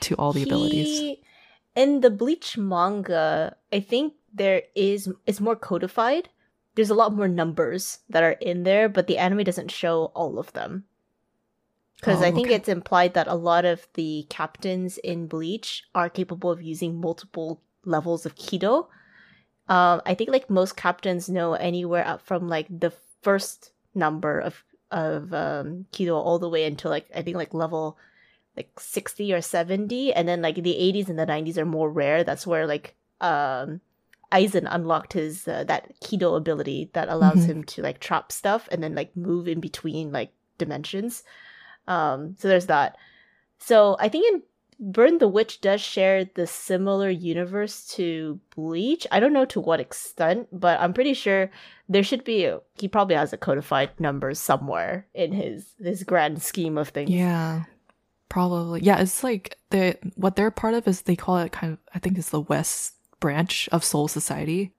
to 0.00 0.14
all 0.16 0.32
the 0.32 0.42
abilities. 0.42 1.18
In 1.74 2.00
the 2.00 2.10
Bleach 2.10 2.56
manga, 2.56 3.56
I 3.72 3.80
think 3.80 4.14
there 4.32 4.62
is 4.74 5.12
it's 5.26 5.40
more 5.40 5.56
codified. 5.56 6.28
There's 6.74 6.90
a 6.90 6.94
lot 6.94 7.14
more 7.14 7.28
numbers 7.28 8.00
that 8.08 8.22
are 8.22 8.32
in 8.40 8.64
there, 8.64 8.88
but 8.88 9.06
the 9.06 9.18
anime 9.18 9.44
doesn't 9.44 9.70
show 9.70 10.12
all 10.14 10.38
of 10.38 10.52
them. 10.52 10.84
Because 11.96 12.20
Oh, 12.20 12.26
I 12.26 12.30
think 12.32 12.48
okay. 12.48 12.56
it's 12.56 12.68
implied 12.68 13.14
that 13.14 13.26
a 13.26 13.34
lot 13.34 13.64
of 13.64 13.88
the 13.94 14.26
captains 14.28 14.98
in 14.98 15.26
Bleach 15.26 15.84
are 15.94 16.10
capable 16.10 16.50
of 16.50 16.60
using 16.60 17.00
multiple 17.00 17.62
levels 17.84 18.26
of 18.26 18.34
Kido. 18.34 18.88
Um, 19.68 20.02
I 20.04 20.14
think 20.14 20.30
like 20.30 20.50
most 20.50 20.76
captains 20.76 21.28
know 21.28 21.54
anywhere 21.54 22.06
up 22.06 22.20
from 22.20 22.48
like 22.48 22.66
the 22.68 22.92
first 23.22 23.72
number 23.94 24.38
of 24.38 24.62
of 24.90 25.32
um, 25.32 25.86
Kido 25.92 26.14
all 26.14 26.38
the 26.38 26.48
way 26.48 26.64
until 26.64 26.90
like 26.90 27.08
I 27.14 27.22
think 27.22 27.36
like 27.36 27.54
level 27.54 27.96
like 28.56 28.78
60 28.78 29.32
or 29.32 29.40
70 29.40 30.12
and 30.14 30.26
then 30.26 30.40
like 30.42 30.56
the 30.56 30.74
80s 30.74 31.08
and 31.08 31.18
the 31.18 31.26
90s 31.26 31.58
are 31.58 31.64
more 31.66 31.90
rare 31.90 32.24
that's 32.24 32.46
where 32.46 32.66
like 32.66 32.94
um 33.20 33.80
Aizen 34.32 34.66
unlocked 34.68 35.12
his 35.12 35.46
uh, 35.46 35.62
that 35.64 35.92
Kido 36.00 36.36
ability 36.36 36.90
that 36.94 37.08
allows 37.08 37.40
Mhm. 37.44 37.46
him 37.50 37.64
to 37.64 37.82
like 37.82 38.00
trap 38.00 38.32
stuff 38.32 38.68
and 38.72 38.82
then 38.82 38.94
like 38.94 39.16
move 39.16 39.46
in 39.46 39.60
between 39.60 40.10
like 40.12 40.32
dimensions 40.58 41.22
um 41.86 42.34
so 42.38 42.48
there's 42.48 42.66
that 42.66 42.96
so 43.58 43.96
I 44.00 44.08
think 44.08 44.26
in 44.34 44.42
Burn 44.78 45.16
the 45.18 45.28
Witch 45.28 45.62
does 45.62 45.80
share 45.80 46.26
the 46.34 46.46
similar 46.46 47.08
universe 47.08 47.86
to 47.96 48.38
Bleach. 48.54 49.06
I 49.10 49.20
don't 49.20 49.32
know 49.32 49.46
to 49.46 49.58
what 49.58 49.80
extent, 49.80 50.48
but 50.52 50.78
I'm 50.78 50.92
pretty 50.92 51.14
sure 51.14 51.50
there 51.88 52.02
should 52.02 52.24
be 52.24 52.44
a, 52.44 52.60
he 52.74 52.86
probably 52.86 53.16
has 53.16 53.32
a 53.32 53.38
codified 53.38 53.98
number 53.98 54.34
somewhere 54.34 55.06
in 55.14 55.32
his 55.32 55.72
his 55.82 56.04
grand 56.04 56.42
scheme 56.42 56.76
of 56.76 56.90
things. 56.90 57.08
Yeah, 57.08 57.64
probably. 58.28 58.82
Yeah, 58.82 59.00
it's 59.00 59.22
like 59.22 59.58
they 59.70 59.96
what 60.14 60.36
they're 60.36 60.50
part 60.50 60.74
of 60.74 60.86
is 60.88 61.02
they 61.02 61.16
call 61.16 61.38
it 61.38 61.52
kind 61.52 61.72
of. 61.74 61.78
I 61.94 61.98
think 61.98 62.18
it's 62.18 62.30
the 62.30 62.40
West 62.40 62.94
branch 63.20 63.68
of 63.72 63.84
Soul 63.84 64.08
Society. 64.08 64.72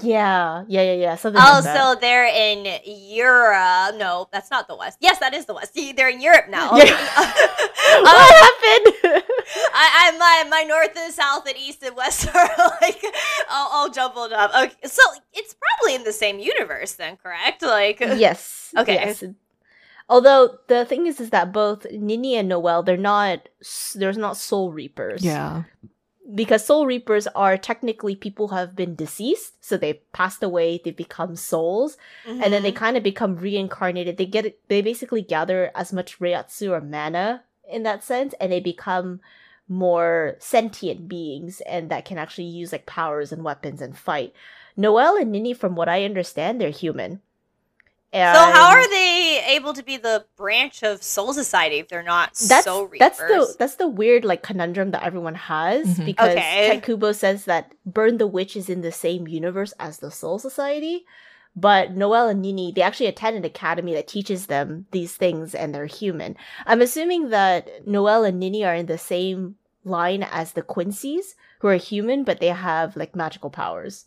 Yeah, 0.00 0.64
yeah, 0.66 0.82
yeah, 0.82 0.92
yeah. 0.94 1.16
Something 1.16 1.40
oh, 1.40 1.52
like 1.54 1.64
that. 1.64 1.76
so 1.76 2.00
they're 2.00 2.26
in 2.26 2.66
Europe. 2.84 3.94
No, 3.96 4.28
that's 4.32 4.50
not 4.50 4.66
the 4.66 4.74
West. 4.74 4.98
Yes, 5.00 5.20
that 5.20 5.34
is 5.34 5.46
the 5.46 5.54
West. 5.54 5.72
See, 5.72 5.92
They're 5.92 6.08
in 6.08 6.20
Europe 6.20 6.46
now. 6.48 6.76
Yeah. 6.76 6.98
Uh, 7.86 8.00
what 8.02 8.34
happened? 8.34 8.96
I, 9.74 10.12
I 10.14 10.18
my 10.18 10.48
my 10.48 10.62
north 10.62 10.96
and 10.96 11.12
south 11.12 11.46
and 11.46 11.56
east 11.56 11.82
and 11.82 11.94
west 11.94 12.26
are 12.34 12.50
like 12.80 13.04
all, 13.50 13.68
all 13.70 13.90
jumbled 13.90 14.32
up. 14.32 14.50
Okay, 14.54 14.88
so 14.88 15.02
it's 15.34 15.54
probably 15.54 15.94
in 15.94 16.02
the 16.02 16.12
same 16.12 16.38
universe 16.38 16.94
then, 16.94 17.18
correct? 17.18 17.62
Like, 17.62 18.00
yes. 18.00 18.72
Okay. 18.76 18.94
yes. 18.94 19.22
Although 20.08 20.58
the 20.68 20.84
thing 20.84 21.06
is, 21.06 21.20
is 21.20 21.30
that 21.30 21.52
both 21.52 21.86
Nini 21.90 22.36
and 22.36 22.48
Noel, 22.48 22.82
they're 22.82 22.96
not, 22.96 23.48
s- 23.60 23.96
there's 23.98 24.18
not 24.18 24.36
soul 24.36 24.70
reapers. 24.72 25.24
Yeah, 25.24 25.64
because 26.34 26.64
soul 26.64 26.86
reapers 26.86 27.26
are 27.34 27.56
technically 27.58 28.16
people 28.16 28.48
who 28.48 28.56
have 28.56 28.74
been 28.74 28.94
deceased, 28.94 29.62
so 29.64 29.76
they 29.76 30.00
passed 30.12 30.42
away, 30.42 30.80
they 30.82 30.90
become 30.90 31.36
souls, 31.36 31.96
and 32.26 32.52
then 32.52 32.62
they 32.62 32.72
Mhm. 32.72 32.76
kind 32.76 32.96
of 32.96 33.02
become 33.02 33.36
reincarnated. 33.36 34.16
They 34.16 34.26
get 34.26 34.58
they 34.68 34.80
basically 34.82 35.20
gather 35.22 35.70
as 35.74 35.92
much 35.92 36.18
reiatsu 36.20 36.70
or 36.70 36.80
mana 36.80 37.44
in 37.68 37.82
that 37.84 38.02
sense, 38.04 38.34
and 38.40 38.50
they 38.52 38.60
become 38.60 39.20
more 39.68 40.36
sentient 40.38 41.08
beings 41.08 41.62
and 41.62 41.88
that 41.90 42.04
can 42.04 42.18
actually 42.18 42.44
use 42.44 42.72
like 42.72 42.84
powers 42.86 43.32
and 43.32 43.42
weapons 43.42 43.80
and 43.80 43.96
fight. 43.96 44.34
Noel 44.76 45.16
and 45.16 45.32
Nini, 45.32 45.54
from 45.54 45.74
what 45.74 45.88
I 45.88 46.04
understand, 46.04 46.60
they're 46.60 46.68
human. 46.70 47.20
And 48.14 48.36
so 48.36 48.44
how 48.52 48.68
are 48.70 48.88
they 48.88 49.44
able 49.48 49.74
to 49.74 49.82
be 49.82 49.96
the 49.96 50.24
branch 50.36 50.84
of 50.84 51.02
Soul 51.02 51.32
Society 51.32 51.80
if 51.80 51.88
they're 51.88 52.04
not 52.04 52.32
that's, 52.48 52.64
so 52.64 52.84
reapers? 52.84 52.98
That's 53.00 53.18
the 53.18 53.56
that's 53.58 53.74
the 53.74 53.88
weird 53.88 54.24
like 54.24 54.44
conundrum 54.44 54.92
that 54.92 55.02
everyone 55.02 55.34
has 55.34 55.84
mm-hmm. 55.88 56.04
because 56.04 56.30
okay. 56.30 56.80
Kubo 56.84 57.10
says 57.10 57.46
that 57.46 57.72
Burn 57.84 58.18
the 58.18 58.28
Witch 58.28 58.54
is 58.54 58.70
in 58.70 58.82
the 58.82 58.92
same 58.92 59.26
universe 59.26 59.74
as 59.80 59.98
the 59.98 60.12
Soul 60.12 60.38
Society, 60.38 61.04
but 61.56 61.96
Noel 61.96 62.28
and 62.28 62.40
Nini 62.40 62.70
they 62.70 62.82
actually 62.82 63.06
attend 63.06 63.36
an 63.36 63.44
academy 63.44 63.94
that 63.94 64.06
teaches 64.06 64.46
them 64.46 64.86
these 64.92 65.16
things 65.16 65.52
and 65.52 65.74
they're 65.74 65.86
human. 65.86 66.36
I'm 66.66 66.82
assuming 66.82 67.30
that 67.30 67.84
Noel 67.84 68.22
and 68.22 68.38
Nini 68.38 68.64
are 68.64 68.76
in 68.76 68.86
the 68.86 68.96
same 68.96 69.56
line 69.82 70.22
as 70.22 70.52
the 70.52 70.62
Quincy's, 70.62 71.34
who 71.58 71.66
are 71.66 71.74
human 71.74 72.22
but 72.22 72.38
they 72.38 72.46
have 72.46 72.96
like 72.96 73.16
magical 73.16 73.50
powers. 73.50 74.06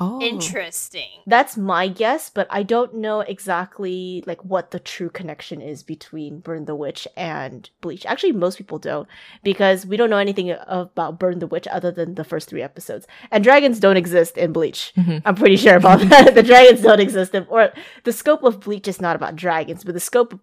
Oh. 0.00 0.20
Interesting. 0.22 1.08
That's 1.26 1.56
my 1.56 1.86
guess, 1.86 2.30
but 2.30 2.46
I 2.50 2.62
don't 2.62 2.94
know 2.94 3.20
exactly 3.20 4.24
like 4.26 4.42
what 4.44 4.70
the 4.70 4.80
true 4.80 5.10
connection 5.10 5.60
is 5.60 5.82
between 5.82 6.40
Burn 6.40 6.64
the 6.64 6.74
Witch 6.74 7.06
and 7.16 7.68
Bleach. 7.80 8.06
Actually, 8.06 8.32
most 8.32 8.56
people 8.56 8.78
don't 8.78 9.06
because 9.42 9.84
we 9.84 9.96
don't 9.96 10.10
know 10.10 10.16
anything 10.18 10.54
about 10.66 11.18
Burn 11.18 11.40
the 11.40 11.46
Witch 11.46 11.68
other 11.68 11.90
than 11.90 12.14
the 12.14 12.24
first 12.24 12.48
3 12.48 12.62
episodes. 12.62 13.06
And 13.30 13.44
dragons 13.44 13.80
don't 13.80 13.98
exist 13.98 14.38
in 14.38 14.52
Bleach. 14.52 14.92
Mm-hmm. 14.96 15.18
I'm 15.26 15.34
pretty 15.34 15.56
sure 15.56 15.76
about 15.76 16.00
that. 16.08 16.34
the 16.34 16.42
dragons 16.42 16.80
don't 16.80 17.00
exist 17.00 17.34
in, 17.34 17.46
or 17.50 17.72
the 18.04 18.12
scope 18.12 18.42
of 18.42 18.60
Bleach 18.60 18.88
is 18.88 19.00
not 19.00 19.16
about 19.16 19.36
dragons, 19.36 19.84
but 19.84 19.94
the 19.94 20.00
scope 20.00 20.32
of 20.32 20.40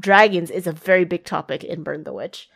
dragons 0.00 0.50
is 0.50 0.66
a 0.66 0.72
very 0.72 1.04
big 1.04 1.24
topic 1.24 1.64
in 1.64 1.82
Burn 1.82 2.04
the 2.04 2.12
Witch. 2.12 2.50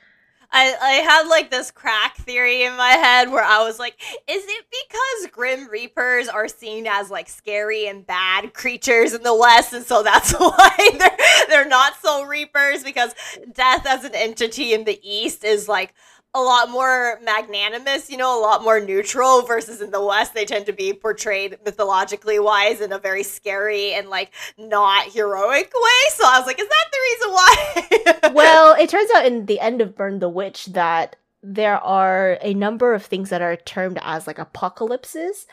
I, 0.51 0.75
I 0.81 0.93
had 0.93 1.29
like 1.29 1.51
this 1.51 1.71
crack 1.71 2.17
theory 2.17 2.63
in 2.63 2.75
my 2.77 2.91
head 2.91 3.31
where 3.31 3.45
I 3.45 3.63
was 3.65 3.79
like, 3.79 4.01
is 4.27 4.45
it 4.47 4.65
because 4.71 5.33
Grim 5.33 5.69
Reapers 5.69 6.29
are 6.29 6.49
seen 6.49 6.87
as 6.87 7.11
like 7.11 7.29
scary 7.29 7.87
and 7.87 8.07
bad 8.07 8.55
creatures 8.55 9.13
in 9.13 9.23
the 9.23 9.35
West, 9.35 9.73
and 9.75 9.85
so 9.85 10.03
that's 10.03 10.33
why 10.39 10.91
they're 10.99 11.17
they're 11.49 11.69
not 11.69 11.97
Soul 12.01 12.27
Reapers? 12.27 12.83
Because 12.83 13.15
death 13.53 13.87
as 13.87 14.05
an 14.05 14.15
entity 14.15 14.73
in 14.73 14.85
the 14.85 14.99
East 15.03 15.45
is 15.45 15.69
like 15.69 15.95
a 16.35 16.41
lot 16.41 16.71
more 16.71 17.19
magnanimous, 17.23 18.11
you 18.11 18.17
know, 18.17 18.39
a 18.39 18.41
lot 18.41 18.63
more 18.63 18.81
neutral 18.81 19.43
versus 19.43 19.81
in 19.81 19.91
the 19.91 20.05
West 20.05 20.35
they 20.35 20.45
tend 20.45 20.67
to 20.67 20.73
be 20.73 20.93
portrayed 20.93 21.59
mythologically 21.65 22.39
wise 22.39 22.81
in 22.81 22.93
a 22.93 22.99
very 22.99 23.23
scary 23.23 23.95
and 23.95 24.09
like 24.09 24.33
not 24.59 25.07
heroic 25.11 25.73
way. 25.75 26.11
So 26.11 26.25
I 26.27 26.39
was 26.39 26.47
like, 26.47 26.61
is 26.61 26.69
that 26.69 26.85
the 26.93 26.99
reason 27.09 27.33
why? 27.33 28.31
well, 28.35 28.75
it 28.75 28.91
turns 28.91 29.11
out 29.17 29.27
in 29.27 29.47
the 29.47 29.61
end 29.61 29.81
of 29.81 29.97
Burn 29.97 30.19
the 30.19 30.29
Witch 30.29 30.67
that 30.67 31.17
there 31.43 31.79
are 31.79 32.39
a 32.43 32.53
number 32.53 32.95
of 32.95 33.05
things 33.05 33.31
that 33.31 33.41
are 33.41 33.57
termed 33.57 33.99
as 34.03 34.27
like 34.27 34.39
apocalypses 34.39 35.47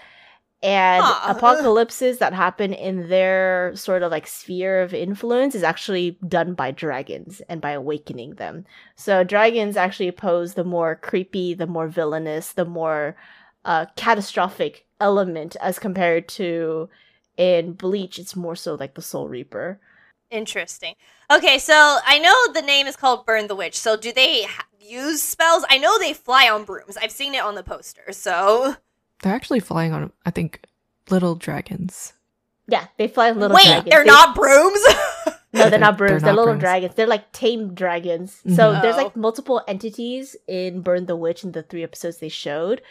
and 0.64 1.04
huh. 1.04 1.34
apocalypses 1.36 2.18
that 2.18 2.34
happen 2.34 2.74
in 2.74 3.10
their 3.10 3.72
sort 3.76 4.04
of 4.04 4.12
like 4.12 4.26
sphere 4.26 4.82
of 4.82 4.94
influence 4.94 5.54
is 5.54 5.64
actually 5.64 6.18
done 6.28 6.54
by 6.54 6.72
dragons 6.72 7.42
and 7.50 7.62
by 7.62 7.72
awakening 7.72 8.36
them. 8.36 8.66
So 8.96 9.24
dragons 9.24 9.78
actually 9.78 10.12
pose 10.12 10.54
the 10.54 10.64
more 10.64 10.96
creepy, 10.96 11.54
the 11.54 11.68
more 11.68 11.88
villainous, 11.88 12.54
the 12.54 12.66
more 12.66 13.16
uh, 13.64 13.86
catastrophic 13.96 14.86
element 15.00 15.56
as 15.62 15.78
compared 15.78 16.28
to 16.30 16.90
in 17.38 17.74
Bleach, 17.74 18.18
it's 18.18 18.36
more 18.36 18.56
so 18.56 18.76
like 18.76 18.96
the 18.96 19.02
Soul 19.02 19.28
Reaper. 19.28 19.80
Interesting. 20.32 20.96
Okay, 21.32 21.60
so 21.60 22.00
I 22.06 22.20
know 22.20 22.54
the 22.54 22.66
name 22.66 22.88
is 22.88 22.96
called 22.96 23.26
Burn 23.26 23.48
the 23.48 23.56
Witch. 23.56 23.78
So 23.78 23.98
do 23.98 24.12
they 24.12 24.44
ha- 24.44 24.66
use 24.80 25.22
spells? 25.22 25.66
I 25.70 25.78
know 25.78 26.00
they 26.00 26.14
fly 26.14 26.50
on 26.50 26.64
brooms. 26.64 26.98
I've 26.98 27.12
seen 27.12 27.36
it 27.36 27.44
on 27.44 27.56
the 27.56 27.64
poster. 27.64 28.12
So 28.12 28.78
they're 29.26 29.34
actually 29.34 29.60
flying 29.60 29.92
on, 29.92 30.12
I 30.24 30.30
think, 30.30 30.62
little 31.10 31.34
dragons. 31.34 32.14
Yeah, 32.68 32.86
they 33.00 33.08
fly 33.08 33.32
on 33.32 33.40
little 33.40 33.56
Wait, 33.56 33.66
dragons. 33.66 33.90
they're 33.90 34.04
they... 34.04 34.12
not 34.12 34.36
brooms? 34.36 34.80
no, 35.54 35.68
they're 35.68 35.80
not 35.80 35.98
brooms. 35.98 36.22
They're, 36.22 36.28
they're 36.28 36.28
not 36.28 36.36
little 36.36 36.54
brooms. 36.54 36.62
dragons. 36.62 36.94
They're 36.94 37.08
like 37.08 37.32
tame 37.32 37.74
dragons. 37.74 38.34
Mm-hmm. 38.46 38.54
So 38.54 38.80
there's 38.84 38.98
like 38.98 39.14
oh. 39.16 39.20
multiple 39.20 39.64
entities 39.68 40.36
in 40.48 40.82
Burn 40.82 41.08
the 41.08 41.16
Witch 41.16 41.44
in 41.44 41.54
the 41.54 41.64
three 41.64 41.82
episodes 41.82 42.20
they 42.20 42.30
showed, 42.30 42.84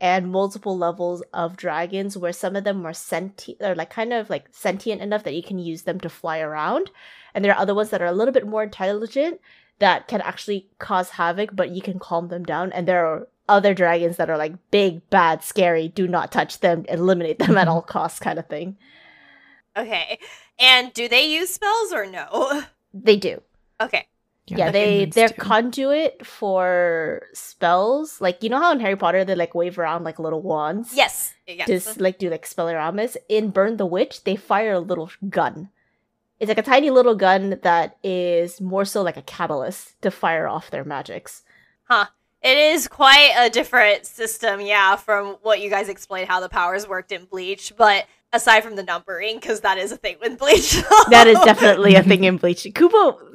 and 0.00 0.30
multiple 0.30 0.78
levels 0.78 1.24
of 1.34 1.56
dragons 1.56 2.16
where 2.16 2.32
some 2.32 2.54
of 2.54 2.62
them 2.62 2.86
are 2.86 2.92
sentient, 2.92 3.60
are 3.60 3.74
like 3.74 3.90
kind 3.90 4.12
of 4.12 4.30
like 4.30 4.46
sentient 4.52 5.02
enough 5.02 5.24
that 5.24 5.34
you 5.34 5.42
can 5.42 5.58
use 5.58 5.82
them 5.82 5.98
to 5.98 6.08
fly 6.08 6.38
around, 6.38 6.92
and 7.34 7.44
there 7.44 7.52
are 7.52 7.60
other 7.60 7.74
ones 7.74 7.90
that 7.90 8.00
are 8.00 8.06
a 8.06 8.12
little 8.12 8.32
bit 8.32 8.46
more 8.46 8.62
intelligent 8.62 9.40
that 9.80 10.06
can 10.06 10.20
actually 10.20 10.68
cause 10.78 11.10
havoc, 11.10 11.50
but 11.52 11.70
you 11.70 11.82
can 11.82 11.98
calm 11.98 12.28
them 12.28 12.44
down. 12.44 12.70
And 12.70 12.86
there 12.86 13.04
are 13.04 13.26
other 13.50 13.74
dragons 13.74 14.16
that 14.16 14.30
are 14.30 14.38
like 14.38 14.54
big, 14.70 15.08
bad, 15.10 15.42
scary, 15.42 15.88
do 15.88 16.08
not 16.08 16.32
touch 16.32 16.60
them, 16.60 16.84
eliminate 16.88 17.38
them 17.38 17.56
at 17.56 17.66
mm-hmm. 17.66 17.70
all 17.70 17.82
costs 17.82 18.18
kind 18.18 18.38
of 18.38 18.46
thing. 18.46 18.76
Okay. 19.76 20.18
And 20.58 20.92
do 20.92 21.08
they 21.08 21.26
use 21.26 21.50
spells 21.50 21.92
or 21.92 22.06
no? 22.06 22.62
They 22.92 23.16
do. 23.16 23.40
Okay. 23.80 24.06
Yeah, 24.46 24.56
yeah 24.58 24.70
they 24.72 25.04
they're 25.04 25.28
too. 25.28 25.40
conduit 25.40 26.26
for 26.26 27.22
spells. 27.32 28.20
Like 28.20 28.42
you 28.42 28.50
know 28.50 28.58
how 28.58 28.72
in 28.72 28.80
Harry 28.80 28.96
Potter 28.96 29.24
they 29.24 29.36
like 29.36 29.54
wave 29.54 29.78
around 29.78 30.04
like 30.04 30.18
little 30.18 30.42
wands. 30.42 30.92
Yes. 30.92 31.32
yes. 31.46 31.68
Just 31.68 32.00
like 32.00 32.18
do 32.18 32.30
like 32.30 32.46
spelleramas. 32.46 33.16
In 33.28 33.50
Burn 33.50 33.76
the 33.76 33.86
Witch, 33.86 34.24
they 34.24 34.36
fire 34.36 34.72
a 34.72 34.80
little 34.80 35.10
gun. 35.28 35.70
It's 36.40 36.48
like 36.48 36.58
a 36.58 36.62
tiny 36.62 36.90
little 36.90 37.14
gun 37.14 37.60
that 37.62 37.96
is 38.02 38.60
more 38.60 38.84
so 38.84 39.02
like 39.02 39.18
a 39.18 39.22
catalyst 39.22 40.00
to 40.02 40.10
fire 40.10 40.48
off 40.48 40.70
their 40.70 40.84
magics. 40.84 41.42
Huh. 41.84 42.06
It 42.42 42.56
is 42.56 42.88
quite 42.88 43.34
a 43.36 43.50
different 43.50 44.06
system, 44.06 44.60
yeah, 44.60 44.96
from 44.96 45.36
what 45.42 45.60
you 45.60 45.68
guys 45.68 45.88
explained 45.88 46.28
how 46.28 46.40
the 46.40 46.48
powers 46.48 46.88
worked 46.88 47.12
in 47.12 47.26
Bleach. 47.26 47.72
But 47.76 48.06
aside 48.32 48.62
from 48.62 48.76
the 48.76 48.82
numbering, 48.82 49.36
because 49.36 49.60
that 49.60 49.76
is 49.76 49.92
a 49.92 49.96
thing 49.96 50.16
with 50.20 50.38
Bleach. 50.38 50.82
that 51.10 51.26
is 51.26 51.38
definitely 51.40 51.96
a 51.96 52.02
thing 52.02 52.24
in 52.24 52.38
Bleach. 52.38 52.66
Kubo 52.74 53.34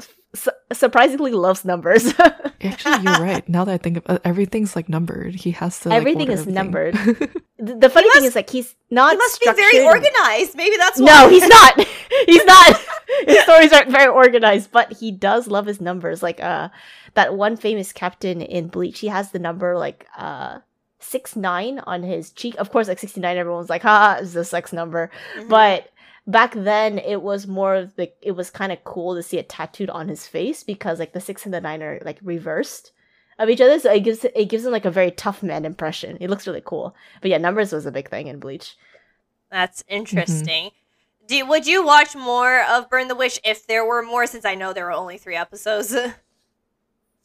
surprisingly 0.76 1.32
loves 1.32 1.66
numbers. 1.66 2.14
Actually, 2.62 3.04
you're 3.04 3.22
right. 3.22 3.48
Now 3.48 3.66
that 3.66 3.74
I 3.74 3.78
think 3.78 3.98
of 3.98 4.04
uh, 4.08 4.20
everything's 4.24 4.76
like 4.76 4.90
numbered, 4.90 5.36
he 5.36 5.52
has 5.52 5.80
to. 5.82 5.90
Like, 5.90 5.98
everything 5.98 6.32
is 6.32 6.42
everything. 6.42 6.54
numbered. 6.54 6.94
the, 7.58 7.76
the 7.76 7.90
funny 7.90 8.08
must, 8.08 8.18
thing 8.18 8.26
is, 8.26 8.36
like, 8.36 8.50
he's 8.50 8.76
not. 8.90 9.12
He 9.12 9.18
must 9.18 9.40
be 9.40 9.52
very 9.52 9.86
organized. 9.86 10.56
Maybe 10.56 10.78
that's 10.78 11.00
why. 11.00 11.06
No, 11.06 11.30
he's 11.30 11.48
not. 11.48 11.80
he's 12.26 12.46
not. 12.46 12.82
his 13.28 13.44
stories 13.44 13.74
aren't 13.74 13.92
very 13.92 14.08
organized, 14.08 14.72
but 14.72 14.94
he 14.94 15.12
does 15.12 15.48
love 15.48 15.66
his 15.66 15.80
numbers. 15.80 16.24
Like, 16.24 16.42
uh, 16.42 16.70
that 17.16 17.36
one 17.36 17.58
famous 17.58 17.92
captain 17.92 18.42
in 18.42 18.68
Bleach, 18.68 19.00
he 19.00 19.08
has 19.08 19.32
the 19.32 19.40
number 19.40 19.78
like 19.78 20.06
uh 20.18 20.60
six 21.00 21.36
nine 21.36 21.80
on 21.80 22.04
his 22.04 22.32
cheek. 22.32 22.56
Of 22.58 22.72
course, 22.72 22.88
like 22.88 23.00
sixty 23.00 23.22
nine, 23.22 23.38
everyone's 23.38 23.70
like, 23.70 23.84
"Ha, 23.84 24.20
is 24.22 24.34
the 24.34 24.46
sex 24.46 24.72
number," 24.74 25.10
mm-hmm. 25.38 25.50
but 25.50 25.90
back 26.28 26.54
then 26.56 26.98
it 26.98 27.22
was 27.22 27.48
more 27.48 27.92
like 27.98 28.16
it 28.22 28.32
was 28.32 28.50
kind 28.50 28.72
of 28.72 28.84
cool 28.84 29.16
to 29.16 29.24
see 29.24 29.38
it 29.38 29.50
tattooed 29.50 29.90
on 29.90 30.08
his 30.08 30.28
face 30.28 30.64
because 30.64 31.00
like 31.00 31.14
the 31.14 31.20
six 31.20 31.46
and 31.46 31.54
the 31.54 31.62
nine 31.62 31.84
are 31.84 32.00
like 32.04 32.20
reversed 32.22 32.92
of 33.38 33.50
each 33.50 33.62
other. 33.62 33.80
So 33.80 33.92
it 33.92 34.04
gives 34.04 34.24
it 34.24 34.50
gives 34.50 34.66
him 34.66 34.72
like 34.72 34.86
a 34.86 34.92
very 34.92 35.12
tough 35.12 35.44
man 35.44 35.66
impression. 35.66 36.18
It 36.20 36.30
looks 36.30 36.48
really 36.48 36.64
cool. 36.64 36.96
But 37.22 37.32
yeah 37.32 37.38
numbers 37.38 37.72
was 37.72 37.86
a 37.86 37.92
big 37.92 38.10
thing 38.10 38.28
in 38.28 38.40
bleach. 38.40 38.76
That's 39.52 39.84
interesting. 39.88 40.66
Mm-hmm. 40.66 41.28
do 41.28 41.46
would 41.46 41.68
you 41.68 41.86
watch 41.86 42.16
more 42.16 42.64
of 42.64 42.90
burn 42.90 43.08
the 43.08 43.16
witch 43.16 43.40
if 43.44 43.68
there 43.68 43.86
were 43.86 44.02
more 44.02 44.28
since 44.28 44.46
i 44.46 44.56
know 44.56 44.74
there 44.74 44.86
were 44.86 44.92
only 44.92 45.18
three 45.18 45.36
episodes 45.36 45.96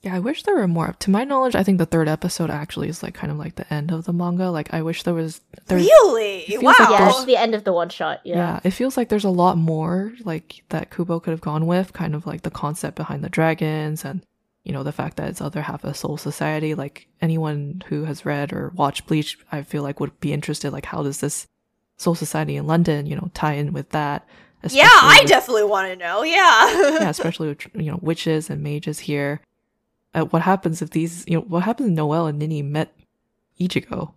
Yeah, 0.02 0.16
I 0.16 0.18
wish 0.18 0.44
there 0.44 0.54
were 0.54 0.66
more. 0.66 0.94
To 1.00 1.10
my 1.10 1.24
knowledge, 1.24 1.54
I 1.54 1.62
think 1.62 1.76
the 1.76 1.84
third 1.84 2.08
episode 2.08 2.48
actually 2.48 2.88
is 2.88 3.02
like 3.02 3.12
kind 3.12 3.30
of 3.30 3.36
like 3.36 3.56
the 3.56 3.72
end 3.72 3.90
of 3.90 4.06
the 4.06 4.14
manga. 4.14 4.50
Like 4.50 4.72
I 4.72 4.80
wish 4.80 5.02
there 5.02 5.12
was 5.12 5.42
Really? 5.68 6.46
Wow. 6.56 6.70
Like 6.78 6.90
yeah, 6.90 7.08
it's 7.10 7.24
the 7.26 7.36
end 7.36 7.54
of 7.54 7.64
the 7.64 7.72
one 7.74 7.90
shot. 7.90 8.20
Yeah. 8.24 8.36
Yeah, 8.36 8.60
it 8.64 8.70
feels 8.70 8.96
like 8.96 9.10
there's 9.10 9.24
a 9.24 9.30
lot 9.30 9.58
more 9.58 10.14
like 10.24 10.64
that 10.70 10.90
Kubo 10.90 11.20
could 11.20 11.32
have 11.32 11.42
gone 11.42 11.66
with, 11.66 11.92
kind 11.92 12.14
of 12.14 12.26
like 12.26 12.42
the 12.42 12.50
concept 12.50 12.96
behind 12.96 13.22
the 13.22 13.28
dragons 13.28 14.04
and 14.04 14.22
you 14.64 14.72
know, 14.72 14.82
the 14.82 14.92
fact 14.92 15.16
that 15.16 15.28
it's 15.28 15.40
other 15.40 15.62
half 15.62 15.84
of 15.84 15.96
Soul 15.96 16.16
Society. 16.16 16.74
Like 16.74 17.06
anyone 17.20 17.82
who 17.88 18.04
has 18.04 18.24
read 18.24 18.54
or 18.54 18.70
watched 18.74 19.06
Bleach, 19.06 19.38
I 19.52 19.62
feel 19.62 19.82
like 19.82 20.00
would 20.00 20.18
be 20.20 20.32
interested 20.32 20.72
like 20.72 20.86
how 20.86 21.02
does 21.02 21.20
this 21.20 21.46
Soul 21.98 22.14
Society 22.14 22.56
in 22.56 22.66
London, 22.66 23.04
you 23.04 23.16
know, 23.16 23.30
tie 23.34 23.54
in 23.54 23.74
with 23.74 23.90
that? 23.90 24.26
Yeah, 24.70 24.88
I 24.90 25.20
with, 25.22 25.30
definitely 25.30 25.64
want 25.64 25.88
to 25.88 25.96
know. 25.96 26.22
Yeah. 26.22 26.70
yeah, 27.00 27.10
especially 27.10 27.48
with 27.48 27.66
you 27.74 27.90
know 27.90 27.98
witches 28.00 28.48
and 28.48 28.62
mages 28.62 28.98
here 28.98 29.42
uh, 30.14 30.24
what 30.24 30.42
happens 30.42 30.82
if 30.82 30.90
these, 30.90 31.24
you 31.26 31.36
know, 31.36 31.42
what 31.42 31.62
happens 31.62 31.88
if 31.88 31.94
Noel 31.94 32.26
and 32.26 32.38
Nini 32.38 32.62
met 32.62 32.92
Ichigo? 33.60 34.14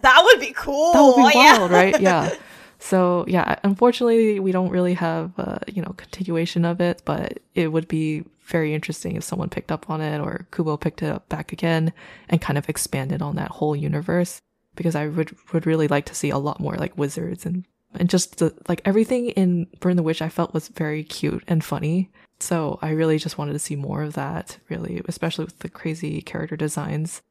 That 0.00 0.22
would 0.24 0.40
be 0.40 0.52
cool. 0.52 0.92
That 0.92 1.02
would 1.02 1.16
be 1.16 1.38
wild, 1.38 1.70
yeah. 1.70 1.76
right? 1.76 2.00
Yeah. 2.00 2.34
So 2.82 3.26
yeah, 3.28 3.56
unfortunately, 3.62 4.40
we 4.40 4.52
don't 4.52 4.70
really 4.70 4.94
have 4.94 5.32
uh, 5.38 5.58
you 5.66 5.82
know 5.82 5.92
continuation 5.98 6.64
of 6.64 6.80
it, 6.80 7.02
but 7.04 7.38
it 7.54 7.68
would 7.68 7.86
be 7.86 8.24
very 8.46 8.74
interesting 8.74 9.16
if 9.16 9.22
someone 9.22 9.50
picked 9.50 9.70
up 9.70 9.90
on 9.90 10.00
it 10.00 10.18
or 10.18 10.46
Kubo 10.50 10.76
picked 10.76 11.02
it 11.02 11.10
up 11.10 11.28
back 11.28 11.52
again 11.52 11.92
and 12.28 12.40
kind 12.40 12.58
of 12.58 12.68
expanded 12.68 13.22
on 13.22 13.36
that 13.36 13.50
whole 13.50 13.76
universe 13.76 14.40
because 14.74 14.96
I 14.96 15.06
would 15.06 15.36
would 15.52 15.66
really 15.66 15.88
like 15.88 16.06
to 16.06 16.14
see 16.14 16.30
a 16.30 16.38
lot 16.38 16.58
more 16.58 16.74
like 16.76 16.96
wizards 16.96 17.44
and 17.44 17.66
and 17.94 18.08
just 18.08 18.38
the, 18.38 18.54
like 18.68 18.80
everything 18.84 19.28
in 19.30 19.66
Burn 19.80 19.96
the 19.96 20.02
Witch 20.02 20.22
I 20.22 20.28
felt 20.28 20.54
was 20.54 20.68
very 20.68 21.04
cute 21.04 21.44
and 21.46 21.62
funny. 21.62 22.10
So 22.42 22.78
I 22.82 22.90
really 22.90 23.18
just 23.18 23.38
wanted 23.38 23.52
to 23.52 23.58
see 23.58 23.76
more 23.76 24.02
of 24.02 24.14
that, 24.14 24.58
really, 24.68 25.02
especially 25.06 25.44
with 25.44 25.58
the 25.60 25.68
crazy 25.68 26.22
character 26.22 26.56
designs. 26.56 27.22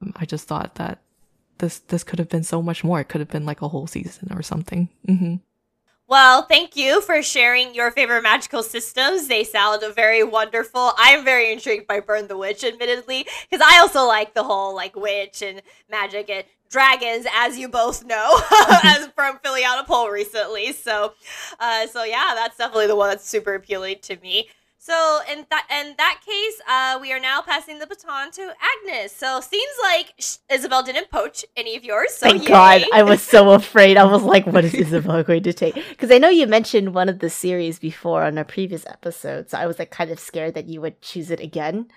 Um, 0.00 0.12
I 0.16 0.24
just 0.24 0.46
thought 0.46 0.76
that 0.76 1.00
this 1.58 1.80
this 1.80 2.04
could 2.04 2.18
have 2.18 2.28
been 2.28 2.44
so 2.44 2.62
much 2.62 2.84
more. 2.84 3.00
It 3.00 3.08
could 3.08 3.20
have 3.20 3.30
been 3.30 3.46
like 3.46 3.62
a 3.62 3.68
whole 3.68 3.86
season 3.86 4.28
or 4.32 4.42
something. 4.42 4.88
hmm 5.06 5.36
Well, 6.14 6.42
thank 6.42 6.76
you 6.76 7.00
for 7.00 7.24
sharing 7.24 7.74
your 7.74 7.90
favorite 7.90 8.22
magical 8.22 8.62
systems. 8.62 9.26
They 9.26 9.42
sound 9.42 9.82
very 9.96 10.22
wonderful. 10.22 10.92
I'm 10.96 11.24
very 11.24 11.50
intrigued 11.50 11.88
by 11.88 11.98
Burn 11.98 12.28
the 12.28 12.36
Witch, 12.36 12.62
admittedly, 12.62 13.26
because 13.50 13.66
I 13.68 13.80
also 13.80 14.06
like 14.06 14.32
the 14.32 14.44
whole 14.44 14.76
like 14.76 14.94
witch 14.94 15.42
and 15.42 15.60
magic 15.90 16.30
and 16.30 16.44
dragons, 16.70 17.26
as 17.34 17.58
you 17.58 17.66
both 17.66 18.04
know, 18.04 18.40
as 18.84 19.08
from 19.16 19.40
filling 19.42 19.64
out 19.64 19.82
a 19.82 19.88
poll 19.88 20.08
recently. 20.08 20.72
So, 20.72 21.14
uh, 21.58 21.88
so 21.88 22.04
yeah, 22.04 22.30
that's 22.36 22.58
definitely 22.58 22.86
the 22.86 22.94
one 22.94 23.10
that's 23.10 23.28
super 23.28 23.56
appealing 23.56 23.96
to 24.02 24.16
me. 24.22 24.50
So 24.84 25.20
in 25.32 25.46
that 25.48 25.66
in 25.80 25.94
that 25.96 26.20
case, 26.26 26.60
uh, 26.68 26.98
we 27.00 27.10
are 27.10 27.18
now 27.18 27.40
passing 27.40 27.78
the 27.78 27.86
baton 27.86 28.30
to 28.32 28.52
Agnes. 28.60 29.12
So 29.12 29.40
seems 29.40 29.72
like 29.82 30.12
sh- 30.18 30.36
Isabel 30.50 30.82
didn't 30.82 31.10
poach 31.10 31.42
any 31.56 31.74
of 31.74 31.84
yours. 31.84 32.12
So 32.12 32.28
Thank 32.28 32.42
yay. 32.42 32.48
God. 32.48 32.84
I 32.92 33.02
was 33.02 33.22
so 33.22 33.52
afraid. 33.60 33.96
I 33.96 34.04
was 34.04 34.22
like, 34.22 34.46
what 34.46 34.62
is 34.62 34.74
Isabel 34.74 35.22
going 35.22 35.42
to 35.44 35.54
take? 35.54 35.74
Because 35.74 36.10
I 36.10 36.18
know 36.18 36.28
you 36.28 36.46
mentioned 36.46 36.92
one 36.92 37.08
of 37.08 37.20
the 37.20 37.30
series 37.30 37.78
before 37.78 38.24
on 38.24 38.36
a 38.36 38.44
previous 38.44 38.84
episode. 38.84 39.48
So 39.48 39.56
I 39.56 39.66
was 39.66 39.78
like 39.78 39.90
kind 39.90 40.10
of 40.10 40.18
scared 40.18 40.52
that 40.52 40.68
you 40.68 40.82
would 40.82 41.00
choose 41.00 41.30
it 41.30 41.40
again. 41.40 41.88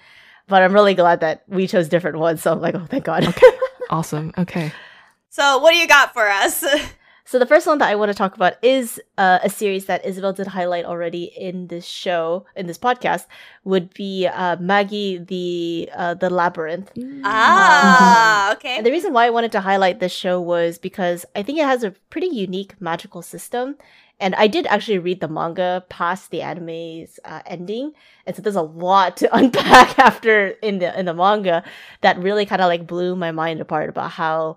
But 0.47 0.63
I'm 0.63 0.71
really 0.71 0.93
glad 0.93 1.19
that 1.19 1.43
we 1.49 1.67
chose 1.67 1.89
different 1.89 2.19
ones. 2.19 2.41
So 2.41 2.53
I'm 2.53 2.61
like, 2.61 2.75
oh, 2.75 2.85
thank 2.85 3.03
God. 3.03 3.25
okay. 3.27 3.51
Awesome. 3.89 4.31
Okay. 4.37 4.71
So 5.29 5.59
what 5.59 5.71
do 5.71 5.77
you 5.77 5.87
got 5.87 6.13
for 6.13 6.27
us? 6.27 6.63
So 7.27 7.39
the 7.39 7.45
first 7.45 7.67
one 7.67 7.77
that 7.79 7.89
I 7.89 7.95
want 7.95 8.07
to 8.07 8.17
talk 8.17 8.35
about 8.35 8.53
is 8.61 9.01
uh, 9.17 9.39
a 9.43 9.49
series 9.49 9.87
that 9.87 10.05
Isabel 10.05 10.31
did 10.31 10.47
highlight 10.47 10.85
already 10.85 11.25
in 11.25 11.67
this 11.67 11.85
show, 11.85 12.45
in 12.55 12.67
this 12.67 12.77
podcast, 12.77 13.25
would 13.65 13.93
be 13.93 14.25
uh, 14.25 14.55
Magi 14.61 15.17
the 15.17 15.89
uh, 15.93 16.13
the 16.13 16.29
Labyrinth. 16.29 16.89
ah, 17.25 18.53
okay. 18.53 18.77
And 18.77 18.85
the 18.85 18.91
reason 18.91 19.11
why 19.11 19.25
I 19.25 19.29
wanted 19.29 19.51
to 19.51 19.59
highlight 19.59 19.99
this 19.99 20.13
show 20.13 20.39
was 20.39 20.77
because 20.77 21.25
I 21.35 21.43
think 21.43 21.59
it 21.59 21.65
has 21.65 21.83
a 21.83 21.91
pretty 22.09 22.27
unique 22.27 22.79
magical 22.79 23.21
system. 23.21 23.75
And 24.21 24.33
I 24.33 24.47
did 24.47 24.65
actually 24.65 24.97
read 24.97 25.19
the 25.19 25.27
manga 25.27 25.83
past 25.89 26.31
the 26.31 26.41
anime's 26.41 27.19
uh, 27.25 27.41
ending, 27.45 27.91
and 28.25 28.35
so 28.37 28.41
there's 28.41 28.55
a 28.55 28.61
lot 28.63 29.17
to 29.17 29.35
unpack 29.35 29.99
after 29.99 30.55
in 30.63 30.79
the 30.79 30.97
in 30.97 31.05
the 31.05 31.13
manga 31.13 31.61
that 31.99 32.17
really 32.17 32.45
kind 32.45 32.61
of 32.61 32.67
like 32.67 32.87
blew 32.87 33.17
my 33.17 33.31
mind 33.31 33.59
apart 33.59 33.89
about 33.89 34.11
how 34.11 34.55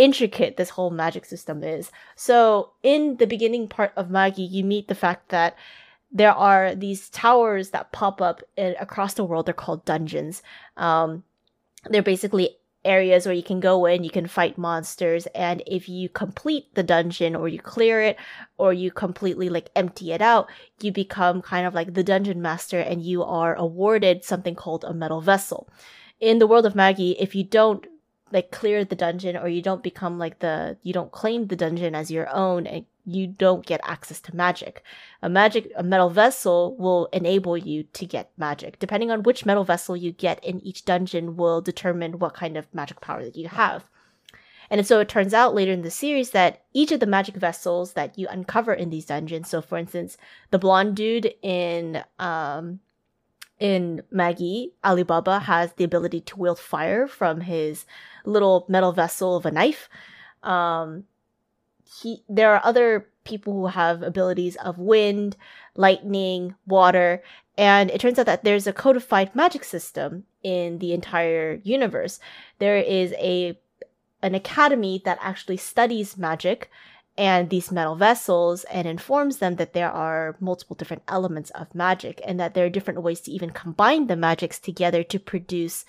intricate 0.00 0.56
this 0.56 0.70
whole 0.70 0.90
magic 0.90 1.26
system 1.26 1.62
is. 1.62 1.92
So 2.16 2.72
in 2.82 3.18
the 3.18 3.26
beginning 3.26 3.68
part 3.68 3.92
of 3.96 4.10
Magi, 4.10 4.40
you 4.42 4.64
meet 4.64 4.88
the 4.88 4.94
fact 4.94 5.28
that 5.28 5.56
there 6.10 6.32
are 6.32 6.74
these 6.74 7.10
towers 7.10 7.70
that 7.70 7.92
pop 7.92 8.22
up 8.22 8.42
in, 8.56 8.74
across 8.80 9.12
the 9.14 9.24
world. 9.24 9.44
They're 9.44 9.54
called 9.54 9.84
dungeons. 9.84 10.42
Um, 10.78 11.24
they're 11.84 12.02
basically 12.02 12.56
areas 12.82 13.26
where 13.26 13.34
you 13.34 13.42
can 13.42 13.60
go 13.60 13.84
in, 13.84 14.02
you 14.02 14.08
can 14.10 14.26
fight 14.26 14.56
monsters, 14.56 15.26
and 15.34 15.62
if 15.66 15.86
you 15.86 16.08
complete 16.08 16.74
the 16.74 16.82
dungeon 16.82 17.36
or 17.36 17.46
you 17.46 17.58
clear 17.58 18.00
it 18.00 18.16
or 18.56 18.72
you 18.72 18.90
completely 18.90 19.50
like 19.50 19.68
empty 19.76 20.12
it 20.12 20.22
out, 20.22 20.48
you 20.80 20.90
become 20.90 21.42
kind 21.42 21.66
of 21.66 21.74
like 21.74 21.92
the 21.92 22.02
dungeon 22.02 22.40
master 22.40 22.80
and 22.80 23.02
you 23.02 23.22
are 23.22 23.54
awarded 23.54 24.24
something 24.24 24.54
called 24.54 24.82
a 24.84 24.94
metal 24.94 25.20
vessel. 25.20 25.68
In 26.20 26.38
the 26.38 26.46
world 26.46 26.64
of 26.64 26.74
Magi, 26.74 27.12
if 27.18 27.34
you 27.34 27.44
don't 27.44 27.86
like 28.32 28.50
clear 28.50 28.84
the 28.84 28.96
dungeon 28.96 29.36
or 29.36 29.48
you 29.48 29.62
don't 29.62 29.82
become 29.82 30.18
like 30.18 30.38
the 30.38 30.76
you 30.82 30.92
don't 30.92 31.12
claim 31.12 31.46
the 31.46 31.56
dungeon 31.56 31.94
as 31.94 32.10
your 32.10 32.28
own 32.28 32.66
and 32.66 32.84
you 33.04 33.26
don't 33.26 33.66
get 33.66 33.80
access 33.84 34.20
to 34.20 34.36
magic. 34.36 34.82
A 35.22 35.28
magic 35.28 35.70
a 35.76 35.82
metal 35.82 36.10
vessel 36.10 36.76
will 36.76 37.06
enable 37.12 37.56
you 37.56 37.84
to 37.84 38.06
get 38.06 38.30
magic. 38.36 38.78
Depending 38.78 39.10
on 39.10 39.22
which 39.22 39.46
metal 39.46 39.64
vessel 39.64 39.96
you 39.96 40.12
get 40.12 40.42
in 40.44 40.60
each 40.60 40.84
dungeon 40.84 41.36
will 41.36 41.60
determine 41.60 42.18
what 42.18 42.34
kind 42.34 42.56
of 42.56 42.72
magic 42.74 43.00
power 43.00 43.24
that 43.24 43.36
you 43.36 43.48
have. 43.48 43.84
And 44.70 44.86
so 44.86 45.00
it 45.00 45.08
turns 45.08 45.34
out 45.34 45.54
later 45.54 45.72
in 45.72 45.82
the 45.82 45.90
series 45.90 46.30
that 46.30 46.62
each 46.72 46.92
of 46.92 47.00
the 47.00 47.06
magic 47.06 47.34
vessels 47.34 47.94
that 47.94 48.16
you 48.16 48.28
uncover 48.28 48.72
in 48.72 48.90
these 48.90 49.06
dungeons, 49.06 49.48
so 49.48 49.60
for 49.60 49.76
instance, 49.76 50.16
the 50.52 50.60
blonde 50.60 50.94
dude 50.94 51.34
in 51.42 52.04
um 52.20 52.78
in 53.60 54.02
Magi, 54.10 54.68
Alibaba 54.84 55.40
has 55.40 55.74
the 55.74 55.84
ability 55.84 56.22
to 56.22 56.38
wield 56.38 56.58
fire 56.58 57.06
from 57.06 57.42
his 57.42 57.84
little 58.24 58.64
metal 58.68 58.92
vessel 58.92 59.36
of 59.36 59.46
a 59.46 59.50
knife. 59.50 59.88
Um, 60.42 61.04
he, 62.00 62.24
there 62.28 62.54
are 62.54 62.62
other 62.64 63.08
people 63.24 63.52
who 63.52 63.66
have 63.66 64.02
abilities 64.02 64.56
of 64.56 64.78
wind, 64.78 65.36
lightning, 65.76 66.54
water, 66.66 67.22
and 67.58 67.90
it 67.90 68.00
turns 68.00 68.18
out 68.18 68.26
that 68.26 68.42
there's 68.42 68.66
a 68.66 68.72
codified 68.72 69.34
magic 69.34 69.64
system 69.64 70.24
in 70.42 70.78
the 70.78 70.94
entire 70.94 71.60
universe. 71.62 72.18
There 72.58 72.78
is 72.78 73.12
a 73.18 73.58
an 74.22 74.34
academy 74.34 75.00
that 75.04 75.18
actually 75.20 75.56
studies 75.56 76.16
magic 76.18 76.70
and 77.16 77.50
these 77.50 77.70
metal 77.72 77.96
vessels 77.96 78.64
and 78.64 78.86
informs 78.88 79.38
them 79.38 79.56
that 79.56 79.72
there 79.72 79.90
are 79.90 80.36
multiple 80.40 80.76
different 80.76 81.02
elements 81.08 81.50
of 81.50 81.74
magic 81.74 82.20
and 82.24 82.40
that 82.40 82.54
there 82.54 82.64
are 82.66 82.70
different 82.70 83.02
ways 83.02 83.20
to 83.22 83.30
even 83.30 83.50
combine 83.50 84.06
the 84.06 84.16
magics 84.16 84.58
together 84.58 85.02
to 85.02 85.18
produce 85.18 85.84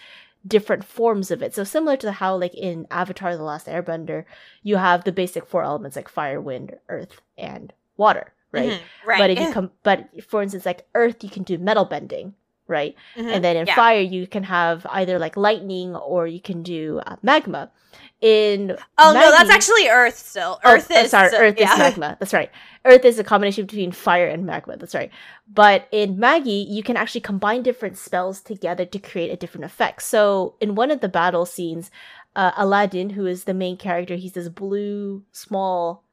different 0.46 0.84
forms 0.84 1.30
of 1.32 1.42
it. 1.44 1.54
So 1.54 1.64
similar 1.64 1.96
to 1.98 2.12
how 2.12 2.36
like 2.36 2.56
in 2.56 2.88
Avatar 2.90 3.38
the 3.38 3.44
Last 3.44 3.68
Airbender, 3.68 4.26
you 4.64 4.78
have 4.78 5.04
the 5.04 5.12
basic 5.12 5.46
four 5.46 5.64
elements 5.64 5.96
like 5.96 6.10
fire, 6.10 6.42
wind, 6.42 6.76
earth, 6.90 7.22
and 7.38 7.72
water, 7.96 8.34
right? 8.52 8.70
Mhm, 8.70 8.80
right. 9.06 9.18
But 9.20 9.30
if 9.30 9.40
you 9.40 9.54
come 9.54 9.72
but 9.84 10.10
for 10.24 10.42
instance 10.42 10.66
like 10.66 10.88
earth 10.96 11.24
you 11.24 11.30
can 11.30 11.44
do 11.44 11.58
metal 11.58 11.86
bending, 11.86 12.34
right? 12.68 12.96
Mhm, 13.18 13.36
And 13.36 13.44
then 13.44 13.58
in 13.58 13.68
yeah. 13.68 13.76
fire 13.76 14.02
you 14.02 14.28
can 14.28 14.44
have 14.44 14.86
either 14.90 15.20
like 15.20 15.36
lightning 15.38 15.96
or 15.96 16.28
you 16.28 16.40
can 16.42 16.64
do 16.64 17.02
uh, 17.06 17.16
magma. 17.22 17.72
In 18.22 18.78
Oh 18.98 19.14
no, 19.14 19.32
that's 19.32 19.50
actually 19.50 19.88
Earth 19.90 20.16
still. 20.18 20.60
Oh, 20.64 20.74
Earth 20.76 20.88
oh, 20.92 21.00
is 21.02 21.12
sorry, 21.12 21.28
still- 21.30 21.42
Earth 21.42 21.56
yeah. 21.58 21.74
is 21.74 21.80
magma. 21.98 22.18
That's 22.20 22.34
right. 22.34 22.52
Earth 22.86 23.04
is 23.04 23.20
a 23.20 23.24
combination 23.24 23.66
between 23.66 23.92
fire 23.92 24.28
and 24.28 24.46
magma. 24.46 24.78
That's 24.78 24.94
right. 24.96 25.12
But 25.52 25.88
in 25.92 26.18
Magi, 26.20 26.50
you 26.70 26.84
can 26.84 26.96
actually 26.98 27.22
combine 27.22 27.64
different 27.64 27.98
spells 27.98 28.40
together 28.42 28.86
to 28.86 29.00
create 29.00 29.32
a 29.32 29.36
different 29.36 29.66
effect. 29.66 30.04
So 30.04 30.56
in 30.62 30.76
one 30.76 30.92
of 30.92 31.02
the 31.02 31.10
battle 31.10 31.46
scenes, 31.46 31.90
uh, 32.36 32.52
Aladdin, 32.58 33.10
who 33.12 33.26
is 33.26 33.44
the 33.44 33.54
main 33.54 33.76
character, 33.78 34.16
he's 34.16 34.34
this 34.34 34.50
blue 34.50 35.24
small 35.32 36.04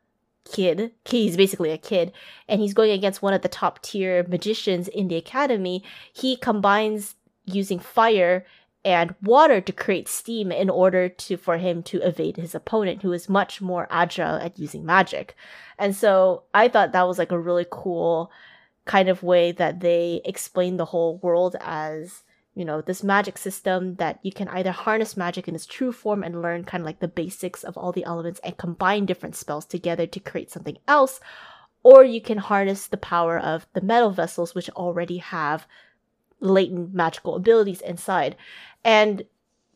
kid. 0.52 0.92
He's 1.04 1.36
basically 1.36 1.70
a 1.70 1.78
kid, 1.78 2.12
and 2.48 2.60
he's 2.60 2.74
going 2.74 2.90
against 2.90 3.22
one 3.22 3.34
of 3.34 3.42
the 3.42 3.48
top 3.48 3.82
tier 3.82 4.24
magicians 4.28 4.88
in 4.88 5.08
the 5.08 5.16
academy. 5.16 5.82
He 6.12 6.36
combines 6.36 7.14
using 7.44 7.78
fire 7.78 8.44
and 8.84 9.14
water 9.22 9.60
to 9.60 9.72
create 9.72 10.08
steam 10.08 10.52
in 10.52 10.70
order 10.70 11.08
to 11.08 11.36
for 11.36 11.58
him 11.58 11.82
to 11.82 11.98
evade 11.98 12.36
his 12.36 12.54
opponent 12.54 13.02
who 13.02 13.12
is 13.12 13.28
much 13.28 13.60
more 13.60 13.86
agile 13.90 14.36
at 14.36 14.58
using 14.58 14.86
magic. 14.86 15.36
And 15.78 15.94
so 15.94 16.44
I 16.54 16.68
thought 16.68 16.92
that 16.92 17.06
was 17.06 17.18
like 17.18 17.32
a 17.32 17.38
really 17.38 17.66
cool 17.70 18.30
kind 18.84 19.08
of 19.08 19.22
way 19.22 19.52
that 19.52 19.80
they 19.80 20.20
explain 20.24 20.76
the 20.76 20.86
whole 20.86 21.18
world 21.18 21.56
as 21.60 22.22
you 22.58 22.64
know 22.64 22.80
this 22.80 23.04
magic 23.04 23.38
system 23.38 23.94
that 23.94 24.18
you 24.22 24.32
can 24.32 24.48
either 24.48 24.72
harness 24.72 25.16
magic 25.16 25.46
in 25.46 25.54
its 25.54 25.64
true 25.64 25.92
form 25.92 26.24
and 26.24 26.42
learn 26.42 26.64
kind 26.64 26.82
of 26.82 26.86
like 26.86 26.98
the 26.98 27.06
basics 27.06 27.62
of 27.62 27.76
all 27.78 27.92
the 27.92 28.04
elements 28.04 28.40
and 28.42 28.56
combine 28.56 29.06
different 29.06 29.36
spells 29.36 29.64
together 29.64 30.06
to 30.06 30.18
create 30.18 30.50
something 30.50 30.76
else 30.88 31.20
or 31.84 32.02
you 32.02 32.20
can 32.20 32.38
harness 32.38 32.88
the 32.88 32.96
power 32.96 33.38
of 33.38 33.68
the 33.74 33.80
metal 33.80 34.10
vessels 34.10 34.56
which 34.56 34.68
already 34.70 35.18
have 35.18 35.68
latent 36.40 36.92
magical 36.92 37.36
abilities 37.36 37.80
inside 37.80 38.34
and 38.84 39.24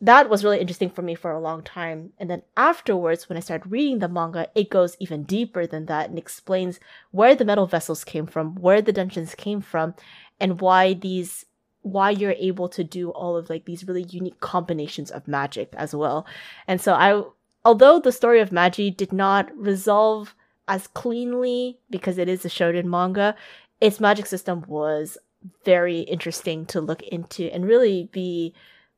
that 0.01 0.29
was 0.29 0.43
really 0.43 0.59
interesting 0.59 0.89
for 0.89 1.01
me 1.01 1.15
for 1.15 1.31
a 1.31 1.39
long 1.39 1.63
time. 1.63 2.11
And 2.19 2.29
then 2.29 2.41
afterwards, 2.57 3.29
when 3.29 3.37
I 3.37 3.39
started 3.39 3.71
reading 3.71 3.99
the 3.99 4.09
manga, 4.09 4.49
it 4.53 4.69
goes 4.69 4.97
even 4.99 5.23
deeper 5.23 5.65
than 5.65 5.85
that 5.85 6.09
and 6.09 6.19
explains 6.19 6.81
where 7.11 7.35
the 7.35 7.45
metal 7.45 7.67
vessels 7.67 8.03
came 8.03 8.25
from, 8.25 8.55
where 8.55 8.81
the 8.81 8.91
dungeons 8.91 9.33
came 9.33 9.61
from, 9.61 9.95
and 10.41 10.59
why 10.59 10.91
these 10.91 11.45
why 11.83 12.09
you're 12.09 12.35
able 12.37 12.67
to 12.69 12.83
do 12.83 13.11
all 13.11 13.37
of 13.37 13.49
like 13.49 13.65
these 13.65 13.87
really 13.87 14.03
unique 14.03 14.39
combinations 14.39 15.11
of 15.11 15.27
magic 15.27 15.73
as 15.77 15.93
well. 15.93 16.25
And 16.67 16.81
so 16.81 16.93
I 16.93 17.23
although 17.65 17.99
the 17.99 18.11
story 18.11 18.39
of 18.39 18.51
Magi 18.51 18.89
did 18.89 19.13
not 19.13 19.55
resolve 19.55 20.35
as 20.67 20.87
cleanly 20.87 21.77
because 21.89 22.17
it 22.17 22.27
is 22.29 22.45
a 22.45 22.49
shonen 22.49 22.85
manga, 22.85 23.35
its 23.81 23.99
magic 23.99 24.25
system 24.25 24.63
was 24.67 25.17
very 25.65 25.99
interesting 26.01 26.65
to 26.67 26.79
look 26.79 27.01
into 27.03 27.53
and 27.53 27.65
really 27.65 28.09
be 28.11 28.53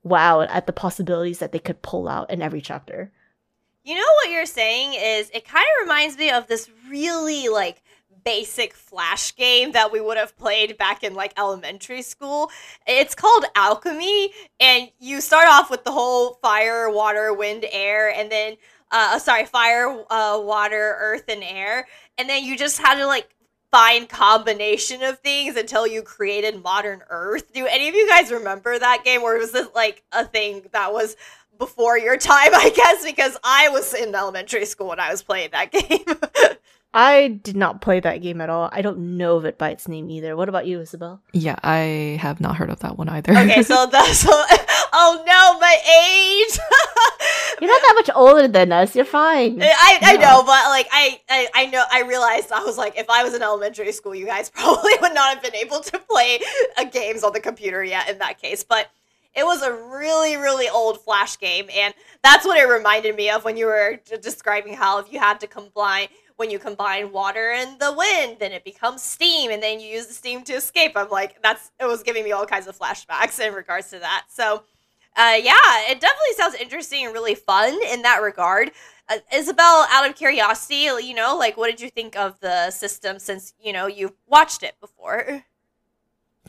wowed 0.05 0.47
at 0.49 0.67
the 0.67 0.73
possibilities 0.73 1.39
that 1.39 1.51
they 1.51 1.59
could 1.59 1.81
pull 1.81 2.07
out 2.07 2.29
in 2.29 2.41
every 2.41 2.61
chapter. 2.61 3.11
You 3.83 3.95
know 3.95 4.13
what 4.23 4.31
you're 4.31 4.45
saying 4.45 4.93
is 4.93 5.29
it 5.31 5.47
kind 5.47 5.63
of 5.63 5.83
reminds 5.83 6.17
me 6.17 6.29
of 6.29 6.47
this 6.47 6.69
really 6.89 7.49
like 7.49 7.83
basic 8.25 8.73
flash 8.73 9.35
game 9.35 9.71
that 9.71 9.91
we 9.91 10.01
would 10.01 10.17
have 10.17 10.35
played 10.35 10.77
back 10.77 11.03
in 11.03 11.13
like 11.13 11.31
elementary 11.37 12.01
school. 12.01 12.49
It's 12.87 13.13
called 13.13 13.45
Alchemy 13.55 14.31
and 14.59 14.89
you 14.99 15.21
start 15.21 15.47
off 15.47 15.69
with 15.69 15.83
the 15.83 15.91
whole 15.91 16.39
fire, 16.41 16.89
water, 16.89 17.31
wind, 17.33 17.65
air 17.71 18.09
and 18.09 18.31
then 18.31 18.55
uh 18.91 19.19
sorry, 19.19 19.45
fire, 19.45 20.03
uh 20.09 20.41
water, 20.43 20.97
earth 20.99 21.25
and 21.29 21.43
air. 21.43 21.87
And 22.17 22.27
then 22.27 22.43
you 22.43 22.57
just 22.57 22.79
had 22.79 22.95
to 22.95 23.05
like 23.05 23.29
find 23.71 24.09
combination 24.09 25.03
of 25.03 25.19
things 25.19 25.55
until 25.55 25.85
you 25.85 26.01
created 26.01 26.63
modern 26.63 27.03
earth. 27.09 27.53
Do 27.53 27.67
any 27.67 27.87
of 27.87 27.93
you 27.93 28.07
guys 28.09 28.31
remember 28.31 28.79
that 28.79 29.03
game 29.05 29.21
or 29.21 29.37
was 29.37 29.53
it 29.53 29.75
like 29.75 30.03
a 30.11 30.25
thing 30.25 30.63
that 30.71 30.91
was 30.91 31.15
before 31.59 31.97
your 31.97 32.17
time 32.17 32.49
i 32.53 32.69
guess? 32.69 33.05
Because 33.05 33.37
i 33.43 33.69
was 33.69 33.93
in 33.93 34.15
elementary 34.15 34.65
school 34.65 34.87
when 34.87 34.99
i 34.99 35.11
was 35.11 35.21
playing 35.21 35.49
that 35.51 35.71
game 35.71 36.59
I 36.97 37.27
did 37.43 37.57
not 37.57 37.81
play 37.81 37.99
that 37.99 38.21
game 38.21 38.39
at 38.39 38.49
all. 38.49 38.69
I 38.71 38.81
don't 38.81 39.17
know 39.17 39.35
of 39.35 39.43
it 39.43 39.57
by 39.57 39.69
its 39.71 39.87
name 39.87 40.09
either. 40.09 40.35
What 40.37 40.47
about 40.47 40.65
you, 40.65 40.79
Isabel? 40.79 41.21
Yeah, 41.33 41.57
I 41.61 42.17
have 42.21 42.39
not 42.39 42.55
heard 42.55 42.69
of 42.69 42.79
that 42.79 42.97
one 42.97 43.09
either. 43.09 43.33
okay 43.37 43.61
so 43.63 43.85
the 43.91 44.01
so 44.13 44.29
oh 44.93 45.21
no 45.27 45.59
my 45.59 45.75
age 46.01 46.57
You're 47.61 47.69
not 47.71 47.81
that 47.81 47.93
much 47.95 48.09
older 48.15 48.47
than 48.49 48.71
us. 48.73 48.95
You're 48.95 49.05
fine. 49.05 49.61
I, 49.61 49.99
I 50.01 50.13
Yeah. 50.13 50.19
know, 50.19 50.41
but 50.43 50.65
like 50.69 50.87
I, 50.91 51.19
I 51.29 51.47
I 51.53 51.65
know 51.67 51.83
I 51.91 52.01
realized 52.01 52.51
I 52.51 52.63
was 52.63 52.77
like 52.77 52.97
if 52.97 53.09
I 53.09 53.23
was 53.23 53.33
in 53.33 53.41
elementary 53.41 53.91
school, 53.93 54.13
you 54.15 54.25
guys 54.25 54.49
probably 54.49 54.91
would 55.01 55.13
not 55.13 55.33
have 55.35 55.43
been 55.43 55.55
able 55.55 55.79
to 55.81 55.99
play 55.99 56.39
uh, 56.77 56.83
games 56.85 57.23
on 57.23 57.31
the 57.33 57.39
computer 57.39 57.83
yet 57.83 58.09
in 58.09 58.17
that 58.19 58.41
case. 58.41 58.63
But 58.65 58.89
it 59.33 59.45
was 59.45 59.61
a 59.63 59.71
really 59.73 60.35
really 60.35 60.67
old 60.69 60.99
flash 61.01 61.39
game, 61.39 61.67
and 61.73 61.93
that's 62.23 62.45
what 62.45 62.57
it 62.57 62.65
reminded 62.67 63.15
me 63.15 63.29
of 63.29 63.45
when 63.45 63.55
you 63.57 63.67
were 63.67 63.99
d- 64.05 64.17
describing 64.21 64.73
how 64.73 64.99
if 64.99 65.11
you 65.11 65.19
had 65.19 65.39
to 65.39 65.47
combine 65.47 66.07
when 66.37 66.51
you 66.51 66.59
combine 66.59 67.11
water 67.11 67.51
and 67.51 67.79
the 67.79 67.93
wind, 67.93 68.37
then 68.39 68.51
it 68.51 68.63
becomes 68.63 69.01
steam, 69.01 69.51
and 69.51 69.61
then 69.63 69.79
you 69.79 69.87
use 69.87 70.07
the 70.07 70.13
steam 70.13 70.43
to 70.43 70.53
escape. 70.53 70.93
I'm 70.95 71.09
like 71.09 71.41
that's 71.41 71.71
it 71.79 71.85
was 71.85 72.03
giving 72.03 72.23
me 72.23 72.31
all 72.31 72.45
kinds 72.45 72.67
of 72.67 72.77
flashbacks 72.77 73.39
in 73.45 73.53
regards 73.53 73.89
to 73.91 73.99
that. 73.99 74.25
So. 74.29 74.63
Uh, 75.17 75.39
yeah, 75.41 75.53
it 75.89 76.01
definitely 76.01 76.33
sounds 76.35 76.55
interesting 76.55 77.05
and 77.05 77.13
really 77.13 77.35
fun 77.35 77.73
in 77.89 78.01
that 78.01 78.21
regard. 78.21 78.69
Uh, 79.07 79.15
Isabel, 79.33 79.85
out 79.89 80.09
of 80.09 80.13
curiosity, 80.13 80.89
you 81.07 81.13
know, 81.13 81.37
like 81.37 81.55
what 81.55 81.69
did 81.69 81.79
you 81.79 81.89
think 81.89 82.17
of 82.17 82.39
the 82.41 82.69
system 82.69 83.19
since 83.19 83.53
you 83.57 83.71
know 83.71 83.87
you've 83.87 84.11
watched 84.27 84.61
it 84.61 84.75
before? 84.81 85.45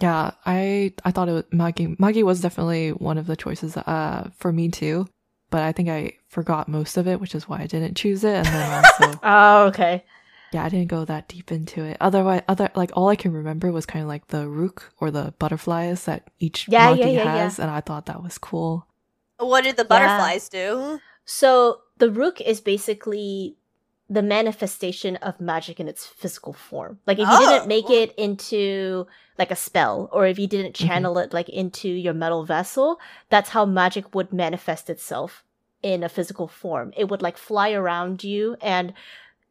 Yeah, 0.00 0.32
I 0.44 0.92
I 1.04 1.10
thought 1.10 1.28
it 1.28 1.32
was 1.32 1.44
Magi. 1.52 1.94
Magi 1.98 2.22
was 2.22 2.40
definitely 2.40 2.90
one 2.90 3.18
of 3.18 3.26
the 3.26 3.36
choices 3.36 3.76
uh 3.76 4.30
for 4.36 4.52
me 4.52 4.68
too, 4.68 5.06
but 5.50 5.62
I 5.62 5.72
think 5.72 5.88
I 5.88 6.12
forgot 6.28 6.68
most 6.68 6.96
of 6.96 7.06
it, 7.06 7.20
which 7.20 7.34
is 7.34 7.48
why 7.48 7.60
I 7.60 7.66
didn't 7.66 7.96
choose 7.96 8.24
it. 8.24 8.34
And 8.34 8.46
then 8.46 8.84
also, 8.84 9.20
Oh, 9.22 9.64
okay. 9.66 10.04
yeah, 10.52 10.64
I 10.64 10.68
didn't 10.68 10.88
go 10.88 11.04
that 11.04 11.28
deep 11.28 11.50
into 11.52 11.82
it. 11.84 11.96
Otherwise, 12.00 12.42
other 12.48 12.70
like 12.74 12.90
all 12.94 13.08
I 13.08 13.16
can 13.16 13.32
remember 13.32 13.72
was 13.72 13.86
kind 13.86 14.02
of 14.02 14.08
like 14.08 14.28
the 14.28 14.48
Rukh 14.48 14.92
or 15.00 15.10
the 15.10 15.34
butterflies 15.38 16.04
that 16.04 16.28
each 16.38 16.68
Yeah, 16.68 16.90
Magi 16.90 17.02
yeah, 17.02 17.06
yeah, 17.08 17.24
yeah. 17.24 17.42
has, 17.44 17.58
and 17.58 17.70
I 17.70 17.80
thought 17.80 18.06
that 18.06 18.22
was 18.22 18.38
cool. 18.38 18.86
What 19.38 19.64
did 19.64 19.76
the 19.76 19.82
Yeah. 19.82 19.88
butterflies 19.88 20.48
do? 20.48 21.00
So 21.24 21.80
the 21.98 22.10
Rukh 22.10 22.40
is 22.40 22.60
basically 22.60 23.56
the 24.08 24.22
manifestation 24.22 25.16
of 25.16 25.40
magic 25.40 25.80
in 25.80 25.88
its 25.88 26.06
physical 26.06 26.52
form. 26.52 26.98
Like 27.06 27.18
if 27.18 27.28
you 27.28 27.34
Oh. 27.36 27.50
didn't 27.50 27.66
make 27.68 27.90
it 27.90 28.14
into 28.16 29.06
like 29.38 29.50
a 29.50 29.56
spell, 29.56 30.08
or 30.12 30.26
if 30.26 30.38
you 30.38 30.46
didn't 30.46 30.74
Mhm. 30.76 30.86
channel 30.86 31.18
it 31.18 31.34
like 31.34 31.48
into 31.48 31.88
your 31.88 32.14
metal 32.14 32.44
vessel, 32.44 32.98
that's 33.28 33.50
how 33.50 33.64
magic 33.66 34.14
would 34.14 34.32
manifest 34.32 34.88
itself 34.88 35.44
in 35.82 36.02
a 36.02 36.08
physical 36.08 36.48
form. 36.48 36.92
It 36.96 37.08
would 37.08 37.20
like 37.22 37.36
fly 37.36 37.72
around 37.72 38.22
you 38.24 38.56
and 38.62 38.92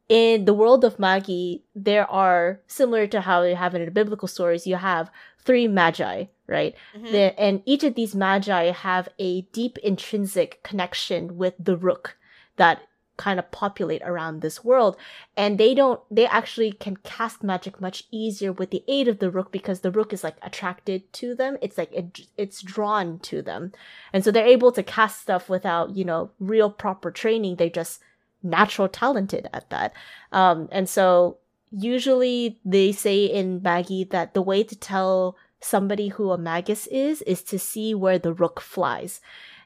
in 0.08 0.46
the 0.46 0.54
world 0.54 0.84
of 0.86 1.00
Magi, 1.00 1.58
there 1.76 2.10
are 2.12 2.60
similar 2.68 3.08
to 3.08 3.22
how 3.22 3.42
you 3.42 3.56
have 3.56 3.74
in 3.74 3.84
the 3.84 3.90
biblical 3.92 4.28
stories, 4.28 4.68
you 4.68 4.76
have 4.76 5.10
three 5.40 5.68
magi, 5.68 6.26
right? 6.48 6.76
Mhm. 6.96 7.12
The, 7.12 7.40
and 7.40 7.62
each 7.66 7.84
of 7.84 7.96
these 7.96 8.14
magi 8.16 8.66
have 8.72 9.10
a 9.18 9.42
deep 9.52 9.78
intrinsic 9.80 10.62
connection 10.64 11.38
with 11.38 11.56
the 11.60 11.76
Rukh 11.76 12.16
that 12.58 12.82
kind 13.18 13.40
of 13.40 13.52
populate 13.52 14.02
around 14.04 14.42
this 14.42 14.64
world. 14.64 14.98
And 15.36 15.58
they 15.58 15.74
don't 15.74 16.00
they 16.12 16.26
actually 16.26 16.72
can 16.72 16.98
cast 16.98 17.44
magic 17.44 17.80
much 17.80 18.04
easier 18.12 18.52
with 18.52 18.72
the 18.72 18.84
aid 18.88 19.08
of 19.08 19.20
the 19.20 19.32
Rukh 19.32 19.52
because 19.52 19.82
the 19.82 19.92
Rukh 19.92 20.14
is 20.14 20.24
like 20.24 20.38
attracted 20.42 21.12
to 21.14 21.36
them. 21.36 21.58
It's 21.62 21.78
like 21.78 21.92
it, 21.94 22.22
it's 22.38 22.62
drawn 22.62 23.20
to 23.20 23.42
them. 23.42 23.72
And 24.14 24.24
so 24.24 24.32
they're 24.32 24.46
able 24.46 24.72
to 24.74 24.84
cast 24.84 25.22
stuff 25.22 25.50
without 25.50 25.96
you 25.96 26.06
know 26.06 26.32
real 26.40 26.70
proper 26.70 27.12
training. 27.12 27.56
They're 27.56 27.70
just 27.70 28.02
natural 28.44 28.88
talented 28.88 29.50
at 29.54 29.70
that. 29.70 29.94
Um 30.32 30.68
and 30.72 30.90
so 30.90 31.38
usually 31.72 32.60
they 32.64 32.92
say 32.92 33.26
in 33.26 33.62
magi 33.62 34.04
that 34.12 34.34
the 34.34 34.42
way 34.42 34.64
to 34.64 34.76
tell 34.76 35.36
somebody 35.60 36.10
who 36.10 36.32
a 36.32 36.38
magus 36.38 36.88
is 36.88 37.22
is 37.24 37.42
to 37.42 37.58
see 37.58 37.96
where 37.96 38.20
the 38.20 38.34
Rukh 38.34 38.60
flies. 38.60 39.22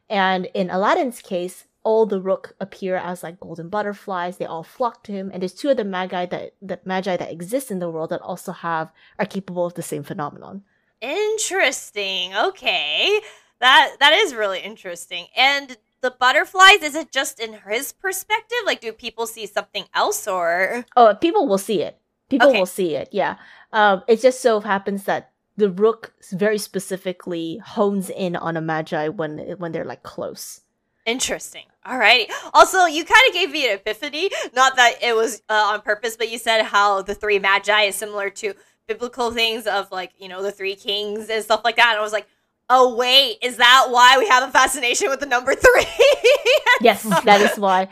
And 0.10 0.48
in 0.54 0.70
aladdin's 0.70 1.22
case 1.22 1.66
all 1.84 2.06
the 2.06 2.22
Rukh 2.22 2.54
appear 2.60 2.96
as 2.98 3.24
like 3.24 3.40
golden 3.40 3.70
butterflies 3.70 4.38
they 4.38 4.46
all 4.46 4.64
flock 4.64 5.04
to 5.04 5.12
him 5.12 5.30
and 5.34 5.42
there's 5.42 5.54
two 5.54 5.70
other 5.70 5.84
magi 5.86 6.26
that 6.26 6.54
the 6.62 6.80
magi 6.86 7.16
that 7.18 7.32
exist 7.32 7.72
in 7.72 7.80
the 7.80 7.90
world 7.90 8.10
that 8.10 8.22
also 8.22 8.52
have 8.52 8.92
are 9.18 9.26
capable 9.26 9.66
of 9.66 9.74
the 9.76 9.82
same 9.82 10.04
phenomenon 10.04 10.64
Interesting. 11.02 12.36
Okay, 12.36 13.22
that 13.60 13.96
that 14.02 14.12
is 14.14 14.36
really 14.36 14.60
interesting. 14.60 15.28
And 15.36 15.78
the 16.02 16.12
butterflies, 16.12 16.82
is 16.84 16.94
it 16.96 17.12
just 17.12 17.40
in 17.40 17.54
his 17.68 17.94
perspective? 17.94 18.58
Like, 18.66 18.82
do 18.82 18.92
people 18.92 19.26
see 19.26 19.46
something 19.46 19.86
else, 19.94 20.28
or 20.28 20.86
oh 20.98 21.16
people 21.16 21.48
will 21.48 21.58
see 21.58 21.82
it 21.82 21.98
people 22.30 22.50
Okay. 22.50 22.60
will 22.60 22.66
see 22.68 22.96
it 22.96 23.10
yeah 23.12 23.38
um 23.74 24.04
it 24.08 24.22
just 24.22 24.40
so 24.42 24.60
happens 24.60 25.06
that 25.06 25.32
the 25.58 25.70
Rukh 25.72 26.12
very 26.32 26.58
specifically 26.60 27.58
hones 27.66 28.10
in 28.12 28.36
on 28.36 28.56
a 28.56 28.62
magi 28.62 29.08
when 29.08 29.40
when 29.58 29.72
they're 29.72 29.86
like 29.86 30.04
close 30.04 30.62
Interesting. 31.06 31.66
Alrighty. 31.86 32.30
Also, 32.54 32.86
you 32.86 33.06
kind 33.06 33.22
of 33.28 33.34
gave 33.34 33.52
me 33.52 33.68
an 33.68 33.76
epiphany. 33.76 34.30
Not 34.54 34.76
that 34.76 34.96
it 35.02 35.16
was 35.16 35.42
uh, 35.50 35.72
on 35.74 35.82
purpose, 35.82 36.18
but 36.18 36.30
you 36.30 36.38
said 36.38 36.64
how 36.64 37.02
the 37.02 37.16
three 37.16 37.40
magi 37.40 37.84
is 37.84 37.96
similar 37.96 38.30
to 38.32 38.54
biblical 38.88 39.32
things 39.32 39.66
of 39.66 39.92
like, 39.92 40.12
you 40.18 40.28
know, 40.28 40.44
the 40.44 40.52
three 40.52 40.76
kings 40.76 41.30
and 41.30 41.44
stuff 41.44 41.62
like 41.64 41.78
that. 41.78 41.92
And 41.92 42.00
I 42.00 42.02
was 42.02 42.12
like, 42.12 42.28
oh, 42.70 42.96
wait, 42.96 43.38
is 43.42 43.58
that 43.58 43.88
why 43.90 44.18
we 44.18 44.28
have 44.28 44.48
a 44.48 44.52
fascination 44.52 45.10
with 45.10 45.20
the 45.20 45.26
number 45.26 45.56
three? 45.56 45.86
yes 46.82 47.04
that 47.24 47.42
is 47.42 47.58
why 47.60 47.88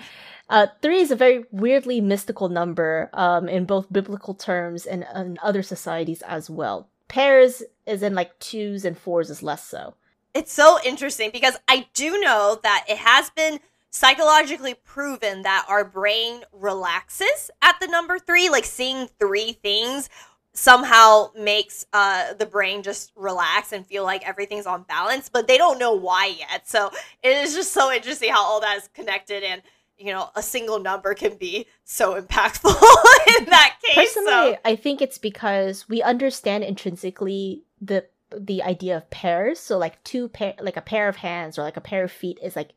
uh, 0.50 0.67
three 0.82 1.00
is 1.02 1.12
a 1.12 1.15
very 1.15 1.43
weirdly 1.52 2.00
mystical 2.00 2.50
number 2.50 3.10
um, 3.13 3.50
in 3.50 3.65
both 3.65 3.91
biblical 3.91 4.34
terms 4.34 4.86
and 4.86 5.06
in 5.15 5.38
other 5.43 5.62
societies 5.62 6.21
as 6.21 6.50
well. 6.50 6.88
Pairs 7.10 7.63
is 7.86 8.02
in 8.02 8.15
like 8.15 8.38
twos 8.39 8.86
and 8.86 8.97
fours 8.97 9.30
is 9.30 9.43
less 9.43 9.63
so. 9.63 9.95
it's 10.34 10.54
so 10.54 10.78
interesting 10.86 11.32
because 11.32 11.58
I 11.67 11.88
do 11.93 12.19
know 12.21 12.60
that 12.63 12.86
it 12.88 12.97
has 12.97 13.30
been 13.32 13.60
psychologically 13.97 14.75
proven 14.75 15.41
that 15.41 15.65
our 15.67 15.83
brain 15.83 16.43
relaxes 16.53 17.49
at 17.62 17.79
the 17.79 17.88
number 17.88 18.19
three. 18.19 18.47
Like 18.49 18.65
seeing 18.65 19.07
three 19.19 19.53
things 19.53 20.10
somehow 20.53 21.31
makes 21.38 21.86
uh, 21.93 22.33
the 22.36 22.45
brain 22.45 22.83
just 22.83 23.12
relax 23.15 23.73
and 23.73 23.86
feel 23.86 24.03
like 24.03 24.27
everything's 24.27 24.65
on 24.65 24.83
balance, 24.83 25.29
but 25.29 25.47
they 25.47 25.57
don't 25.57 25.79
know 25.79 25.93
why 25.93 26.27
yet. 26.27 26.67
So 26.67 26.91
it 27.23 27.38
is 27.38 27.55
just 27.55 27.73
so 27.73 27.91
interesting 27.91 28.31
how 28.31 28.43
all 28.43 28.62
that 28.62 28.77
is 28.77 28.89
connected 28.93 29.43
and. 29.43 29.62
You 29.99 30.13
know, 30.13 30.29
a 30.36 30.43
single 30.43 30.77
number 30.77 31.15
can 31.15 31.38
be 31.38 31.65
so 31.83 32.21
impactful 32.21 32.69
in 33.39 33.45
that 33.45 33.77
case. 33.83 33.95
Personally, 33.95 34.53
So. 34.53 34.57
I 34.63 34.75
think 34.75 35.01
it's 35.01 35.17
because 35.17 35.89
we 35.89 36.03
understand 36.03 36.63
intrinsically 36.63 37.63
the 37.81 38.05
the 38.31 38.62
idea 38.62 38.95
of 38.95 39.10
pairs. 39.10 39.60
So 39.60 39.79
like 39.79 40.03
two 40.03 40.29
pair, 40.29 40.53
like 40.60 40.77
a 40.77 40.81
pair 40.81 41.10
of 41.10 41.15
hands 41.15 41.57
or 41.57 41.63
like 41.63 41.77
a 41.77 41.81
pair 41.81 42.03
of 42.03 42.12
feet 42.12 42.38
is 42.43 42.55
like 42.55 42.73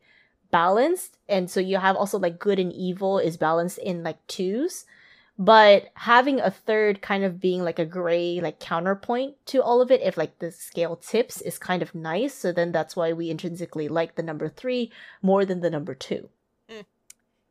balanced, 0.51 1.17
and 1.27 1.49
so 1.49 1.59
you 1.59 1.77
have 1.77 1.95
also 1.95 2.19
like 2.19 2.39
good 2.39 2.59
and 2.59 2.71
evil 2.73 3.19
is 3.19 3.37
balanced 3.37 3.77
in 3.79 4.03
like 4.03 4.25
twos. 4.27 4.85
But 5.37 5.89
having 5.95 6.39
a 6.39 6.51
third 6.51 7.01
kind 7.01 7.23
of 7.23 7.39
being 7.39 7.63
like 7.63 7.79
a 7.79 7.85
gray 7.85 8.39
like 8.41 8.59
counterpoint 8.59 9.43
to 9.47 9.63
all 9.63 9.81
of 9.81 9.89
it, 9.89 10.01
if 10.01 10.15
like 10.15 10.37
the 10.37 10.51
scale 10.51 10.95
tips, 10.95 11.41
is 11.41 11.57
kind 11.57 11.81
of 11.81 11.95
nice. 11.95 12.33
So 12.35 12.51
then 12.51 12.71
that's 12.71 12.95
why 12.95 13.13
we 13.13 13.31
intrinsically 13.31 13.87
like 13.87 14.15
the 14.15 14.23
number 14.23 14.49
three 14.49 14.91
more 15.21 15.43
than 15.45 15.61
the 15.61 15.71
number 15.71 15.95
two. 15.95 16.29
Mm. 16.69 16.85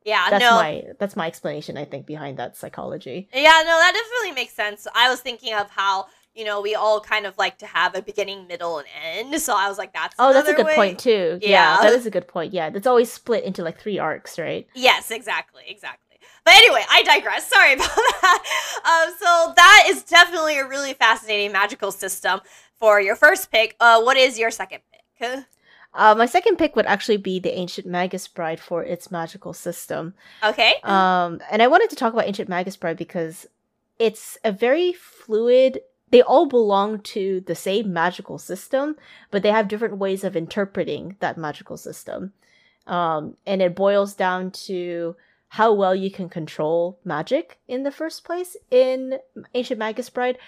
Yeah, 0.05 0.31
That's 0.31 0.43
no. 0.43 0.51
my 0.53 0.85
that's 0.99 1.17
my 1.17 1.27
explanation. 1.27 1.77
I 1.77 1.85
think 1.85 2.07
behind 2.07 2.39
that 2.39 2.57
psychology. 2.57 3.29
Yeah, 3.35 3.63
no, 3.65 3.77
that 3.79 3.93
definitely 3.93 4.41
makes 4.41 4.55
sense. 4.55 4.87
I 4.95 5.11
was 5.11 5.21
thinking 5.21 5.53
of 5.55 5.69
how, 5.71 6.07
you 6.35 6.45
know, 6.45 6.61
we 6.61 6.75
all 6.75 7.01
kind 7.01 7.27
of 7.27 7.37
like 7.39 7.59
to 7.59 7.67
have 7.67 7.95
a 7.97 8.03
beginning, 8.03 8.47
middle, 8.47 8.79
and 8.79 8.87
end. 9.33 9.41
So 9.43 9.55
I 9.57 9.69
was 9.69 9.79
like, 9.79 9.93
that's 9.93 10.15
Oh, 10.19 10.33
that's 10.33 10.49
a 10.49 10.55
good 10.55 10.67
way. 10.67 10.75
point 10.77 10.99
too. 10.99 11.39
Yeah. 11.43 11.49
Yeah. 11.77 11.83
that 11.83 11.93
is 11.93 12.07
a 12.07 12.11
good 12.11 12.29
point. 12.29 12.53
Yeah, 12.53 12.71
it's 12.73 12.87
always 12.87 13.11
split 13.11 13.45
into 13.45 13.63
like 13.63 13.81
three 13.81 13.99
arcs, 13.99 14.39
right? 14.39 14.67
Yes, 14.75 15.11
exactly, 15.11 15.63
exactly. 15.69 16.19
But 16.45 16.55
anyway, 16.55 16.85
I 16.91 17.03
digress. 17.03 17.47
Sorry 17.53 17.75
about 17.75 17.89
that. 18.23 18.43
Um, 18.85 19.15
so 19.19 19.53
that 19.57 19.85
is 19.89 20.03
definitely 20.05 20.59
a 20.59 20.67
really 20.67 20.95
fascinating 20.95 21.53
magical 21.53 21.91
system 21.93 22.41
for 22.79 23.01
your 23.01 23.17
first 23.17 23.51
pick. 23.51 23.77
Uh, 23.81 24.01
what 24.03 24.17
is 24.17 24.39
your 24.39 24.51
second 24.51 24.81
pick? 25.19 25.45
Uh, 25.93 26.15
my 26.15 26.25
second 26.27 26.57
pick 26.57 26.77
would 26.77 26.87
actually 26.87 27.17
be 27.17 27.41
the 27.41 27.53
Ancient 27.53 27.87
Magus 27.87 28.29
Bride 28.29 28.61
for 28.61 28.83
its 28.85 29.11
magical 29.11 29.53
system. 29.53 30.15
Okay. 30.43 30.75
Um, 30.85 31.41
and 31.51 31.61
I 31.63 31.67
wanted 31.67 31.91
to 31.91 31.97
talk 31.97 32.13
about 32.13 32.27
Ancient 32.27 32.49
Magus 32.49 32.77
Bride 32.77 32.97
because 32.97 33.47
it's 33.99 34.39
a 34.45 34.53
very 34.53 34.93
fluid. 34.95 35.81
They 36.11 36.23
all 36.23 36.47
belong 36.47 37.01
to 37.01 37.41
the 37.47 37.55
same 37.55 37.93
magical 37.93 38.39
system, 38.39 38.97
but 39.31 39.43
they 39.43 39.51
have 39.51 39.69
different 39.69 39.99
ways 39.99 40.25
of 40.25 40.37
interpreting 40.37 41.17
that 41.21 41.39
magical 41.39 41.77
system. 41.77 42.33
Um, 42.87 43.37
and 43.47 43.63
it 43.63 43.77
boils 43.77 44.15
down 44.15 44.51
to 44.67 45.17
how 45.49 45.73
well 45.73 45.95
you 45.95 46.11
can 46.11 46.29
control 46.29 46.99
magic 47.05 47.59
in 47.69 47.83
the 47.83 47.91
first 47.91 48.25
place 48.25 48.57
in 48.71 49.19
Ancient 49.55 49.79
Magus 49.79 50.11
Bride. 50.11 50.39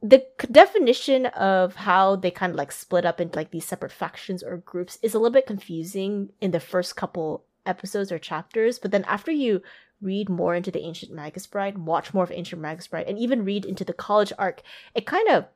The 0.00 0.24
definition 0.50 1.26
of 1.26 1.76
how 1.76 2.16
they 2.16 2.30
kind 2.30 2.50
of 2.50 2.56
like 2.56 2.72
split 2.72 3.04
up 3.04 3.20
into 3.20 3.38
like 3.38 3.52
these 3.52 3.64
separate 3.64 3.92
factions 3.92 4.42
or 4.42 4.56
groups 4.56 4.98
is 5.02 5.14
a 5.14 5.18
little 5.18 5.32
bit 5.32 5.46
confusing 5.46 6.30
in 6.40 6.50
the 6.50 6.60
first 6.60 6.96
couple 6.96 7.44
episodes 7.66 8.10
or 8.10 8.18
chapters, 8.18 8.78
but 8.78 8.90
then 8.90 9.04
after 9.04 9.30
you 9.30 9.62
read 10.02 10.28
more 10.28 10.54
into 10.54 10.70
the 10.70 10.82
Ancient 10.82 11.12
Magus 11.12 11.46
Bride, 11.46 11.78
watch 11.78 12.12
more 12.12 12.24
of 12.24 12.32
Ancient 12.32 12.60
Magus 12.60 12.88
Bride, 12.88 13.06
and 13.06 13.18
even 13.18 13.44
read 13.44 13.64
into 13.64 13.84
the 13.84 13.92
college 13.92 14.32
arc, 14.38 14.62
it 14.94 15.06
kind 15.06 15.28
of 15.28 15.46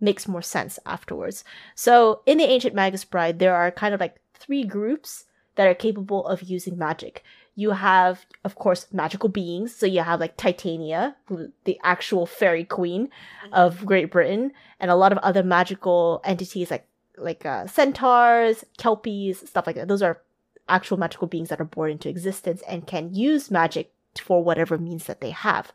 makes 0.00 0.26
more 0.26 0.42
sense 0.42 0.78
afterwards. 0.86 1.44
So 1.74 2.22
in 2.26 2.38
the 2.38 2.44
Ancient 2.44 2.74
Magus 2.74 3.04
Bride, 3.04 3.38
there 3.38 3.54
are 3.54 3.70
kind 3.70 3.94
of 3.94 4.00
like 4.00 4.16
three 4.34 4.64
groups 4.64 5.26
that 5.56 5.66
are 5.66 5.74
capable 5.74 6.26
of 6.26 6.42
using 6.42 6.78
magic. 6.78 7.22
You 7.54 7.72
have, 7.72 8.24
of 8.44 8.54
course, 8.54 8.86
magical 8.92 9.28
beings. 9.28 9.74
So 9.74 9.84
you 9.84 10.00
have 10.00 10.20
like 10.20 10.36
Titania, 10.36 11.16
who, 11.26 11.52
the 11.64 11.78
actual 11.82 12.24
fairy 12.24 12.64
queen 12.64 13.10
of 13.52 13.84
Great 13.84 14.10
Britain, 14.10 14.52
and 14.78 14.90
a 14.90 14.96
lot 14.96 15.12
of 15.12 15.18
other 15.18 15.42
magical 15.42 16.22
entities 16.24 16.70
like 16.70 16.86
like 17.18 17.44
uh, 17.44 17.66
centaurs, 17.66 18.64
kelpies, 18.78 19.46
stuff 19.46 19.66
like 19.66 19.76
that. 19.76 19.88
Those 19.88 20.00
are 20.00 20.22
actual 20.70 20.96
magical 20.96 21.26
beings 21.26 21.48
that 21.48 21.60
are 21.60 21.64
born 21.64 21.92
into 21.92 22.08
existence 22.08 22.62
and 22.68 22.86
can 22.86 23.14
use 23.14 23.50
magic 23.50 23.92
for 24.20 24.42
whatever 24.42 24.78
means 24.78 25.04
that 25.06 25.20
they 25.20 25.30
have. 25.30 25.72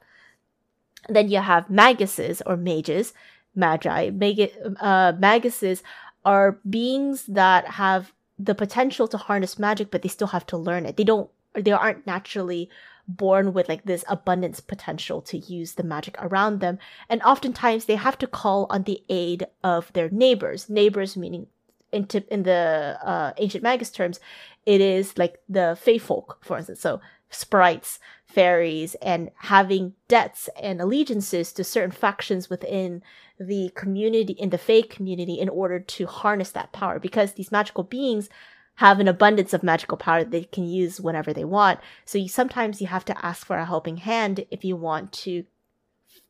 Then 1.08 1.29
you 1.29 1.39
have 1.39 1.67
maguses 1.67 2.41
or 2.45 2.58
mages, 2.58 3.13
magi. 3.53 4.10
Mag- 4.10 4.51
uh, 4.79 5.13
maguses 5.13 5.81
are 6.23 6.60
beings 6.67 7.25
that 7.27 7.67
have 7.67 8.13
the 8.38 8.55
potential 8.55 9.08
to 9.08 9.17
harness 9.17 9.60
magic, 9.60 9.91
but 9.91 10.01
they 10.01 10.10
still 10.10 10.27
have 10.27 10.45
to 10.47 10.58
learn 10.58 10.86
it. 10.86 10.97
They 10.97 11.03
don't, 11.03 11.29
they 11.53 11.71
aren't 11.71 12.08
naturally 12.08 12.69
born 13.08 13.53
with 13.53 13.69
like 13.69 13.86
this 13.86 14.03
abundance 14.10 14.60
potential 14.60 15.21
to 15.21 15.38
use 15.38 15.73
the 15.73 15.84
magic 15.84 16.17
around 16.19 16.60
them. 16.60 16.79
And 17.08 17.21
oftentimes 17.21 17.86
they 17.86 17.95
have 17.95 18.17
to 18.17 18.27
call 18.27 18.65
on 18.69 18.84
the 18.84 19.03
aid 19.10 19.45
of 19.63 19.93
their 19.93 20.10
neighbors. 20.10 20.69
Neighbors 20.69 21.15
meaning 21.15 21.47
in, 21.91 22.08
t- 22.08 22.25
in 22.29 22.43
the 22.43 22.97
uh, 23.01 23.34
ancient 23.38 23.63
magus 23.63 23.91
terms, 23.91 24.19
it 24.65 24.82
is 24.82 25.17
like 25.17 25.39
the 25.47 25.78
fae 25.80 25.97
folk, 25.97 26.39
for 26.43 26.58
instance. 26.58 26.82
So 26.82 27.01
sprites, 27.30 27.99
fairies, 28.25 28.95
and 28.95 29.32
having 29.36 29.93
debts 30.08 30.49
and 30.62 30.82
allegiances 30.82 31.54
to 31.54 31.63
certain 31.63 31.91
factions 31.91 32.49
within 32.49 33.04
the 33.39 33.71
community, 33.75 34.34
in 34.34 34.49
the 34.49 34.58
fae 34.58 34.82
community, 34.82 35.39
in 35.39 35.49
order 35.49 35.80
to 35.80 36.06
harness 36.08 36.51
that 36.51 36.71
power. 36.71 36.99
Because 36.99 37.34
these 37.34 37.51
magical 37.51 37.84
beings 37.84 38.30
have 38.75 38.99
an 38.99 39.08
abundance 39.08 39.54
of 39.54 39.63
magical 39.63 39.97
power 39.97 40.19
that 40.19 40.32
they 40.32 40.43
can 40.43 40.65
use 40.65 40.99
whenever 40.99 41.34
they 41.34 41.45
want. 41.45 41.80
So 42.04 42.17
you, 42.17 42.28
sometimes 42.28 42.82
you 42.82 42.88
have 42.88 43.06
to 43.06 43.25
ask 43.25 43.45
for 43.45 43.58
a 43.58 43.65
helping 43.65 43.97
hand 43.97 44.45
if 44.51 44.65
you 44.65 44.75
want 44.75 45.12
to 45.13 45.45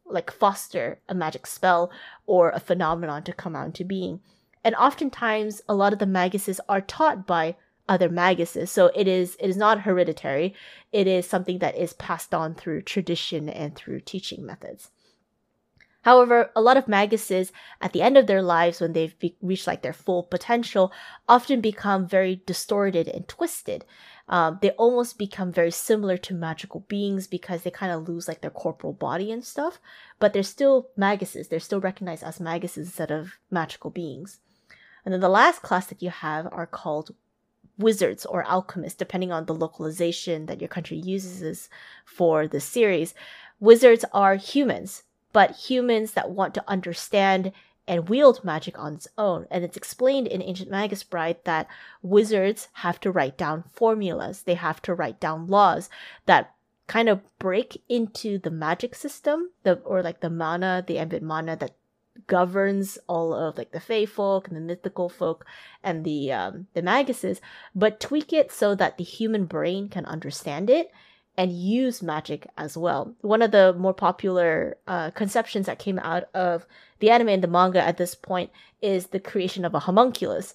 like 0.06 0.30
foster 0.30 1.00
a 1.10 1.16
magic 1.16 1.48
spell 1.48 1.92
or 2.28 2.52
a 2.52 2.60
phenomenon 2.60 3.24
to 3.24 3.34
come 3.34 3.56
out 3.56 3.66
into 3.66 3.84
being. 3.84 4.20
And 4.64 4.76
oftentimes 4.76 5.62
a 5.68 5.76
lot 5.76 5.94
of 5.94 6.00
the 6.00 6.06
maguses 6.06 6.60
are 6.70 6.82
taught 6.82 7.26
by 7.26 7.56
other 7.88 8.10
maguses. 8.10 8.70
So 8.70 8.92
it 8.96 9.08
is 9.08 9.36
it 9.40 9.50
is 9.50 9.58
not 9.58 9.82
hereditary. 9.82 10.56
It 10.92 11.08
is 11.08 11.28
something 11.28 11.60
that 11.60 11.78
is 11.78 11.94
passed 11.94 12.34
on 12.34 12.56
through 12.56 12.84
tradition 12.84 13.50
and 13.50 13.76
through 13.76 14.02
teaching 14.02 14.46
methods. 14.46 14.92
However, 16.06 16.52
a 16.56 16.62
lot 16.62 16.78
of 16.78 16.86
maguses 16.86 17.52
at 17.82 17.92
the 17.92 18.04
end 18.04 18.16
of 18.16 18.28
their 18.28 18.44
lives, 18.44 18.80
when 18.80 18.94
they've 18.94 19.18
be- 19.18 19.38
reached 19.42 19.66
like 19.66 19.82
their 19.82 19.92
full 19.92 20.22
potential, 20.22 20.94
often 21.28 21.62
become 21.62 22.06
very 22.06 22.44
distorted 22.46 23.08
and 23.08 23.28
twisted. 23.28 23.86
Um, 24.30 24.60
they 24.62 24.70
almost 24.72 25.18
become 25.18 25.52
very 25.52 25.72
similar 25.72 26.16
to 26.18 26.36
magical 26.36 26.82
beings 26.82 27.26
because 27.26 27.64
they 27.64 27.72
kind 27.72 27.92
of 27.92 28.08
lose 28.08 28.28
like 28.28 28.42
their 28.42 28.52
corporal 28.52 28.94
body 28.94 29.32
and 29.32 29.44
stuff. 29.44 29.80
But 30.20 30.34
they're 30.34 30.44
still 30.44 30.90
maguses. 30.96 31.50
They're 31.50 31.60
still 31.60 31.82
recognized 31.82 32.24
as 32.24 32.38
maguses 32.38 32.78
instead 32.78 33.10
of 33.10 33.40
magical 33.50 33.90
beings. 33.90 34.42
And 35.06 35.12
then 35.12 35.22
the 35.22 35.30
last 35.30 35.64
class 35.64 35.88
that 35.88 36.04
you 36.04 36.12
have 36.12 36.48
are 36.52 36.68
called 36.68 37.16
wizards 37.78 38.26
or 38.26 38.44
alchemists, 38.48 38.98
depending 38.98 39.32
on 39.32 39.46
the 39.46 39.54
localization 39.54 40.46
that 40.46 40.62
your 40.62 40.70
country 40.70 40.98
uses 40.98 41.70
for 42.06 42.48
the 42.48 42.60
series. 42.60 43.14
Wizards 43.60 44.06
are 44.14 44.36
humans 44.36 45.04
but 45.36 45.52
humans 45.52 46.14
that 46.14 46.32
want 46.32 46.54
to 46.54 46.64
understand 46.66 47.52
and 47.90 48.08
wield 48.08 48.42
magic 48.46 48.80
on 48.80 48.94
its 48.94 49.10
own. 49.18 49.46
And 49.52 49.66
it's 49.66 49.76
explained 49.76 50.28
in 50.28 50.42
Ancient 50.42 50.72
Magus 50.72 51.04
Bride 51.04 51.36
that 51.44 51.68
wizards 52.02 52.70
have 52.76 53.02
to 53.02 53.12
write 53.12 53.38
down 53.38 53.66
formulas, 53.74 54.44
they 54.44 54.54
have 54.54 54.82
to 54.84 54.94
write 54.94 55.20
down 55.20 55.48
laws 55.48 55.90
that 56.26 56.56
kind 56.88 57.10
of 57.10 57.20
break 57.38 57.84
into 57.90 58.40
the 58.40 58.50
magic 58.50 58.96
system, 58.96 59.50
the 59.64 59.74
or 59.80 60.02
like 60.02 60.22
the 60.22 60.30
mana, 60.30 60.86
the 60.88 60.98
ambient 60.98 61.26
mana 61.26 61.58
that 61.58 61.76
governs 62.28 62.98
all 63.08 63.34
of 63.34 63.58
like 63.58 63.72
the 63.72 63.80
fey 63.80 64.06
folk 64.06 64.48
and 64.48 64.58
the 64.58 64.62
mythical 64.62 65.10
folk 65.10 65.46
and 65.84 66.04
the 66.04 66.32
um, 66.32 66.68
the 66.74 66.82
maguses, 66.82 67.40
but 67.74 68.00
tweak 68.00 68.34
it 68.34 68.52
so 68.52 68.76
that 68.76 68.98
the 68.98 69.04
human 69.04 69.46
brain 69.46 69.90
can 69.90 70.06
understand 70.06 70.70
it 70.70 70.92
and 71.38 71.52
use 71.52 72.02
magic 72.02 72.48
as 72.58 72.78
well. 72.78 73.14
One 73.22 73.42
of 73.42 73.52
the 73.52 73.74
more 73.74 73.94
popular 73.94 74.78
uh, 74.88 75.12
conceptions 75.12 75.66
that 75.66 75.80
came 75.80 76.00
out 76.00 76.26
of 76.34 76.66
the 77.00 77.10
anime 77.10 77.30
and 77.30 77.44
the 77.44 77.48
manga 77.48 77.82
at 77.82 77.98
this 77.98 78.16
point 78.16 78.52
is 78.82 79.08
the 79.08 79.20
creation 79.20 79.66
of 79.66 79.74
a 79.74 79.80
homunculus. 79.80 80.54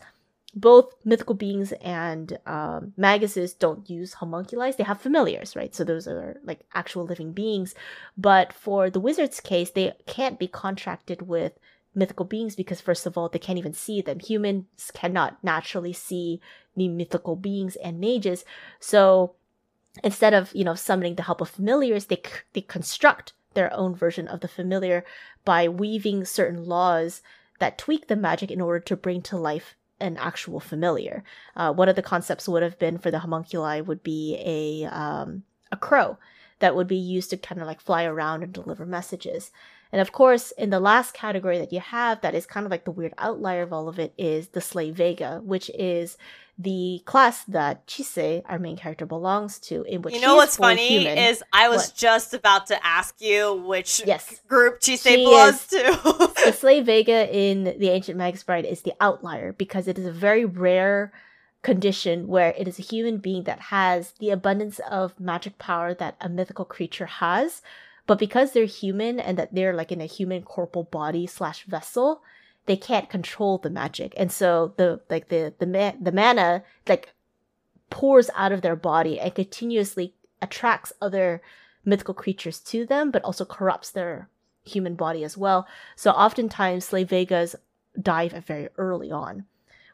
Both 0.55 0.95
mythical 1.05 1.35
beings 1.37 1.73
and 1.81 2.39
um, 2.45 2.93
maguses 2.99 3.57
don't 3.57 3.89
use 3.89 4.15
homunculi; 4.15 4.73
they 4.73 4.85
have 4.85 5.01
familiars, 5.01 5.55
right? 5.55 5.75
So 5.75 5.85
those 5.85 6.09
are 6.09 6.41
like 6.45 6.61
actual 6.75 7.05
living 7.05 7.33
beings. 7.33 7.75
But 8.19 8.53
for 8.53 8.91
the 8.91 9.01
wizard's 9.01 9.41
case, 9.41 9.71
they 9.71 9.93
can't 10.07 10.39
be 10.39 10.49
contracted 10.49 11.23
with 11.23 11.53
mythical 11.95 12.25
beings 12.25 12.55
because 12.55 12.81
first 12.81 13.07
of 13.07 13.19
all 13.19 13.29
they 13.29 13.39
can't 13.39 13.59
even 13.59 13.75
see 13.75 14.01
them 14.01 14.21
humans 14.21 14.91
cannot 14.95 15.43
naturally 15.43 15.93
see 15.93 16.41
the 16.77 16.89
mythical 16.89 17.35
beings 17.35 17.75
and 17.77 17.99
mages 17.99 18.45
so 18.79 19.35
instead 20.05 20.33
of 20.33 20.55
you 20.55 20.63
know 20.63 20.75
summoning 20.75 21.17
the 21.17 21.25
help 21.25 21.41
of 21.41 21.49
familiars 21.49 22.07
they 22.07 22.23
they 22.53 22.61
construct 22.61 23.33
their 23.55 23.73
own 23.75 23.93
version 23.95 24.29
of 24.29 24.41
the 24.41 24.49
familiar 24.49 25.05
by 25.45 25.67
weaving 25.67 26.25
certain 26.25 26.65
laws 26.65 27.23
that 27.59 27.77
tweak 27.77 28.07
the 28.07 28.17
magic 28.17 28.51
in 28.51 28.61
order 28.61 28.79
to 28.79 28.97
bring 28.97 29.21
to 29.21 29.37
life 29.37 29.75
an 30.01 30.17
actual 30.17 30.61
familiar. 30.61 31.23
Uh, 31.57 31.73
one 31.73 31.89
of 31.89 31.97
the 31.97 32.03
concepts 32.03 32.49
would 32.49 32.63
have 32.63 32.79
been 32.79 32.99
for 32.99 33.11
the 33.11 33.21
homunculi 33.21 33.81
would 33.81 34.03
be 34.03 34.37
a 34.45 34.89
um, 34.89 35.43
a 35.73 35.77
crow 35.77 36.19
that 36.61 36.75
would 36.77 36.89
be 36.89 36.97
used 36.97 37.31
to 37.31 37.37
kind 37.37 37.61
of 37.61 37.67
like 37.67 37.81
fly 37.81 38.05
around 38.05 38.43
and 38.43 38.53
deliver 38.53 38.87
messages. 38.87 39.51
And 39.93 40.01
of 40.01 40.13
course, 40.13 40.53
in 40.53 40.71
the 40.71 40.79
last 40.79 41.15
category 41.15 41.59
that 41.59 41.73
you 41.73 41.81
have, 41.81 42.21
that 42.21 42.35
is 42.35 42.47
kind 42.47 42.65
of 42.65 42.71
like 42.71 42.85
the 42.85 42.91
weird 42.91 43.15
outlier 43.19 43.63
of 43.63 43.73
all 43.73 43.89
of 43.89 43.99
it, 43.99 44.13
is 44.17 44.49
the 44.49 44.61
Sleigh 44.61 44.93
Beggy, 44.93 45.43
which 45.43 45.71
is 45.71 46.17
the 46.63 47.03
class 47.07 47.45
that 47.45 47.87
Chise, 47.87 48.43
our 48.47 48.59
main 48.59 48.77
character, 48.77 49.07
belongs 49.07 49.59
to. 49.61 49.83
In 49.85 50.03
which 50.03 50.15
you 50.15 50.21
know 50.21 50.37
what's 50.37 50.57
funny 50.57 50.89
human. 51.01 51.17
is 51.17 51.43
I 51.53 51.69
was 51.69 51.89
What? 51.89 51.93
just 51.97 52.35
about 52.35 52.67
to 52.67 52.87
ask 52.87 53.15
you 53.21 53.55
which 53.55 54.03
Yes. 54.05 54.41
group 54.47 54.81
Chise 54.81 55.03
She 55.03 55.25
belongs 55.25 55.67
to. 55.69 56.33
the 56.45 56.53
Sleigh 56.61 56.83
Beggy 56.85 57.29
in 57.33 57.65
the 57.65 57.89
ancient 57.91 58.19
Magus 58.19 58.43
Bride 58.43 58.67
is 58.67 58.83
the 58.83 58.93
outlier 59.01 59.53
because 59.53 59.89
it 59.89 59.99
is 59.99 60.07
a 60.07 60.13
very 60.13 60.45
rare 60.45 61.13
condition 61.63 62.27
where 62.27 62.55
it 62.59 62.67
is 62.69 62.79
a 62.79 62.83
human 62.83 63.19
being 63.19 63.45
that 63.45 63.61
has 63.61 64.13
the 64.19 64.31
abundance 64.31 64.81
of 64.91 65.19
magic 65.21 65.59
power 65.59 65.95
that 65.95 66.17
a 66.21 66.29
mythical 66.29 66.65
creature 66.65 67.07
has. 67.07 67.63
But 68.07 68.19
because 68.19 68.53
they're 68.53 68.65
human 68.65 69.21
and 69.21 69.39
that 69.39 69.55
they're 69.55 69.75
like 69.75 69.93
in 69.93 70.01
a 70.01 70.07
human 70.07 70.43
corporal 70.43 70.85
body 70.85 71.27
slash 71.27 71.65
vessel, 71.65 72.23
they 72.67 72.77
can't 72.77 73.11
control 73.11 73.59
the 73.59 73.71
magic. 73.71 74.15
And 74.17 74.31
so 74.31 74.75
the 74.77 75.01
like 75.11 75.29
the 75.29 75.55
the 75.59 75.67
ma- 75.67 75.95
the 76.01 76.13
mana 76.13 76.63
like 76.89 77.15
pours 77.91 78.31
out 78.37 78.53
of 78.53 78.63
their 78.63 78.77
body 78.77 79.19
and 79.19 79.35
continuously 79.35 80.15
attracts 80.41 80.93
other 81.03 81.43
mythical 81.85 82.15
creatures 82.15 82.61
to 82.61 82.87
them, 82.87 83.11
but 83.11 83.23
also 83.25 83.45
corrupts 83.45 83.91
their 83.91 84.29
human 84.65 84.95
body 84.95 85.25
as 85.25 85.37
well. 85.37 85.67
So 85.97 86.11
oftentimes 86.11 86.85
Sleigh 86.85 87.05
Beggies 87.05 87.55
dive 88.01 88.33
very 88.47 88.69
early 88.77 89.11
on, 89.11 89.47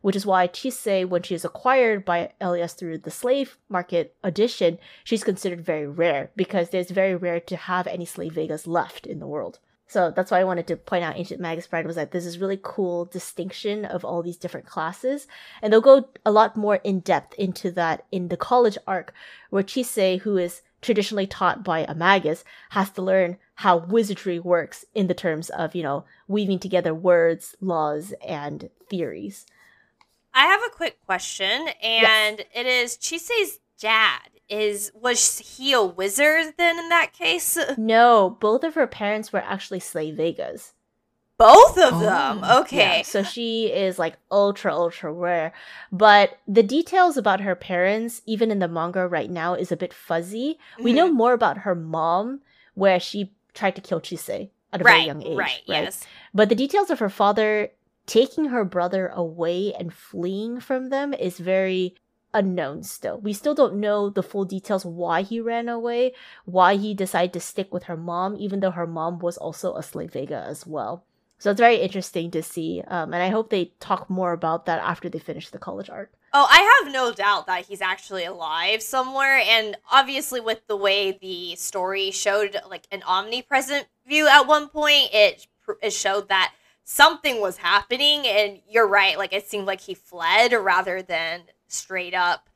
which 0.02 0.16
is 0.16 0.26
why 0.26 0.48
Chise, 0.48 1.09
when 1.09 1.22
she 1.22 1.35
is 1.35 1.44
acquired 1.44 2.05
by 2.05 2.33
Elias 2.40 2.74
through 2.74 2.98
the 2.98 3.11
slave 3.11 3.57
market 3.68 4.14
edition, 4.22 4.79
she's 5.05 5.24
considered 5.24 5.64
very 5.64 5.87
rare 5.87 6.31
because 6.37 6.70
there's 6.70 6.91
very 6.91 7.14
rare 7.14 7.41
to 7.41 7.57
have 7.57 7.86
any 7.86 8.05
Sleigh 8.05 8.30
Beggies 8.30 8.66
left 8.66 9.07
in 9.07 9.18
the 9.18 9.26
world. 9.26 9.59
So 9.89 10.11
that's 10.11 10.30
why 10.30 10.41
I 10.41 10.45
wanted 10.45 10.66
to 10.66 10.76
point 10.76 11.05
out 11.05 11.16
Ancient 11.16 11.41
Magus 11.41 11.68
Bride 11.68 11.87
was 11.87 11.97
that 11.97 12.11
this 12.11 12.26
is 12.26 12.39
really 12.39 12.59
cool 12.61 13.05
distinction 13.05 13.84
of 13.84 14.05
all 14.05 14.22
these 14.22 14.37
different 14.37 14.66
classes. 14.66 15.28
And 15.62 15.72
they'll 15.72 15.80
go 15.80 16.09
a 16.24 16.32
lot 16.32 16.57
more 16.57 16.76
in 16.76 17.01
depth 17.01 17.34
into 17.34 17.70
that 17.72 18.05
in 18.11 18.28
the 18.28 18.37
college 18.37 18.76
arc, 18.87 19.14
where 19.51 19.62
Chise, 19.62 20.20
who 20.20 20.37
is 20.37 20.62
traditionally 20.82 21.26
taught 21.26 21.64
by 21.64 21.80
a 21.80 21.95
magus, 21.95 22.45
has 22.70 22.91
to 22.91 23.03
learn 23.03 23.39
how 23.55 23.76
wizardry 23.76 24.39
works 24.39 24.84
in 24.95 25.07
the 25.07 25.14
terms 25.14 25.51
of, 25.51 25.74
you 25.74 25.82
know, 25.82 26.05
weaving 26.28 26.59
together 26.59 26.93
words, 26.93 27.55
laws, 27.61 28.12
and 28.26 28.68
theories. 28.91 29.47
I 30.34 30.47
have 30.47 30.61
a 30.66 30.76
quick 30.76 30.99
question, 31.07 31.68
and 31.82 32.45
it 32.55 32.66
is 32.66 32.99
Chise's 32.99 33.61
dad 33.81 34.20
is 34.49 34.93
was 34.95 35.39
he 35.39 35.72
a 35.72 35.83
wizard 35.83 36.55
then 36.57 36.79
in 36.79 36.89
that 36.89 37.12
case? 37.12 37.59
No, 37.77 38.37
both 38.41 38.62
of 38.64 38.74
her 38.74 38.87
parents 38.87 39.33
were 39.33 39.41
actually 39.41 39.81
Sleigh 39.81 40.12
Beggies. 40.12 40.72
Both 41.39 41.77
of 41.77 42.01
them. 42.01 42.41
Oh. 42.43 42.61
Okay. 42.61 42.99
Yeah, 42.99 43.03
so 43.03 43.22
she 43.22 43.66
is 43.66 43.99
like 43.99 44.16
ultra 44.31 44.72
ultra 44.74 45.12
rare, 45.12 45.53
but 45.93 46.39
the 46.49 46.62
details 46.62 47.18
about 47.18 47.43
her 47.43 47.55
parents, 47.55 48.22
even 48.24 48.51
in 48.51 48.59
the 48.59 48.68
manga 48.68 49.07
right 49.07 49.31
now, 49.31 49.53
is 49.55 49.70
a 49.70 49.77
bit 49.77 49.93
fuzzy. 49.93 50.59
We 50.83 50.95
know 50.95 51.11
Mhm. 51.11 51.14
more 51.14 51.35
about 51.35 51.59
her 51.59 51.74
mom, 51.74 52.41
where 52.74 52.99
she 52.99 53.33
tried 53.53 53.74
to 53.77 53.83
kill 53.83 54.01
Chise 54.01 54.49
at 54.72 54.81
a 54.81 54.85
very 54.85 55.03
young 55.05 55.22
age, 55.22 55.37
right, 55.37 55.61
right, 55.68 55.85
yes. 55.85 56.07
But 56.33 56.49
the 56.49 56.55
details 56.55 56.89
of 56.91 57.01
her 57.01 57.11
father 57.11 57.70
taking 58.07 58.47
her 58.47 58.64
brother 58.64 59.09
away 59.09 59.74
and 59.74 59.93
fleeing 59.93 60.61
from 60.61 60.89
them 60.89 61.12
is 61.12 61.39
very 61.39 61.95
unknown 62.37 62.82
still. 62.82 63.18
We 63.18 63.32
still 63.32 63.55
don't 63.55 63.80
know 63.80 64.11
the 64.11 64.22
full 64.22 64.45
details 64.45 64.84
why 64.84 65.22
he 65.22 65.41
ran 65.41 65.68
away, 65.68 66.12
why 66.45 66.76
he 66.76 66.95
decided 66.95 67.32
to 67.32 67.41
stick 67.41 67.72
with 67.72 67.84
her 67.84 67.97
mom, 67.97 68.37
even 68.37 68.61
though 68.61 68.70
her 68.70 68.87
mom 68.87 69.18
was 69.18 69.39
also 69.39 69.74
a 69.74 69.82
Sleigh 69.82 70.09
Beggy 70.09 70.32
as 70.32 70.66
well. 70.66 71.05
So 71.39 71.51
it's 71.51 71.61
very 71.61 71.76
interesting 71.76 72.30
to 72.30 72.43
see. 72.43 72.82
Um, 72.87 73.12
and 73.12 73.22
I 73.22 73.28
hope 73.28 73.51
they 73.51 73.72
talk 73.80 74.09
more 74.09 74.32
about 74.32 74.66
that 74.66 74.80
after 74.80 75.09
they 75.09 75.18
finish 75.18 75.51
the 75.51 75.59
college 75.59 75.91
arc. 75.91 76.12
Oh, 76.32 76.47
I 76.51 76.82
have 76.82 76.93
no 76.93 77.12
doubt 77.12 77.47
that 77.47 77.66
he's 77.66 77.80
actually 77.80 78.24
alive 78.24 78.82
somewhere. 78.82 79.43
And 79.45 79.76
obviously, 79.91 80.41
with 80.41 80.66
the 80.66 80.76
way 80.76 81.12
the 81.12 81.57
story 81.57 82.11
showed 82.11 82.57
like 82.68 82.87
an 82.91 83.03
omnipresent 83.07 83.87
view 84.07 84.28
at 84.28 84.47
one 84.47 84.68
point, 84.68 85.09
it, 85.12 85.47
it 85.82 85.93
showed 85.93 86.28
that 86.28 86.55
something 86.84 87.41
was 87.41 87.59
happening. 87.59 88.26
And 88.26 88.61
you're 88.68 88.89
right. 88.89 89.18
Like, 89.18 89.32
it 89.32 89.49
seemed 89.49 89.66
like 89.66 89.80
he 89.80 89.95
fled 89.95 90.53
rather 90.53 91.03
than 91.03 91.43
straight 91.69 92.14
up, 92.14 92.49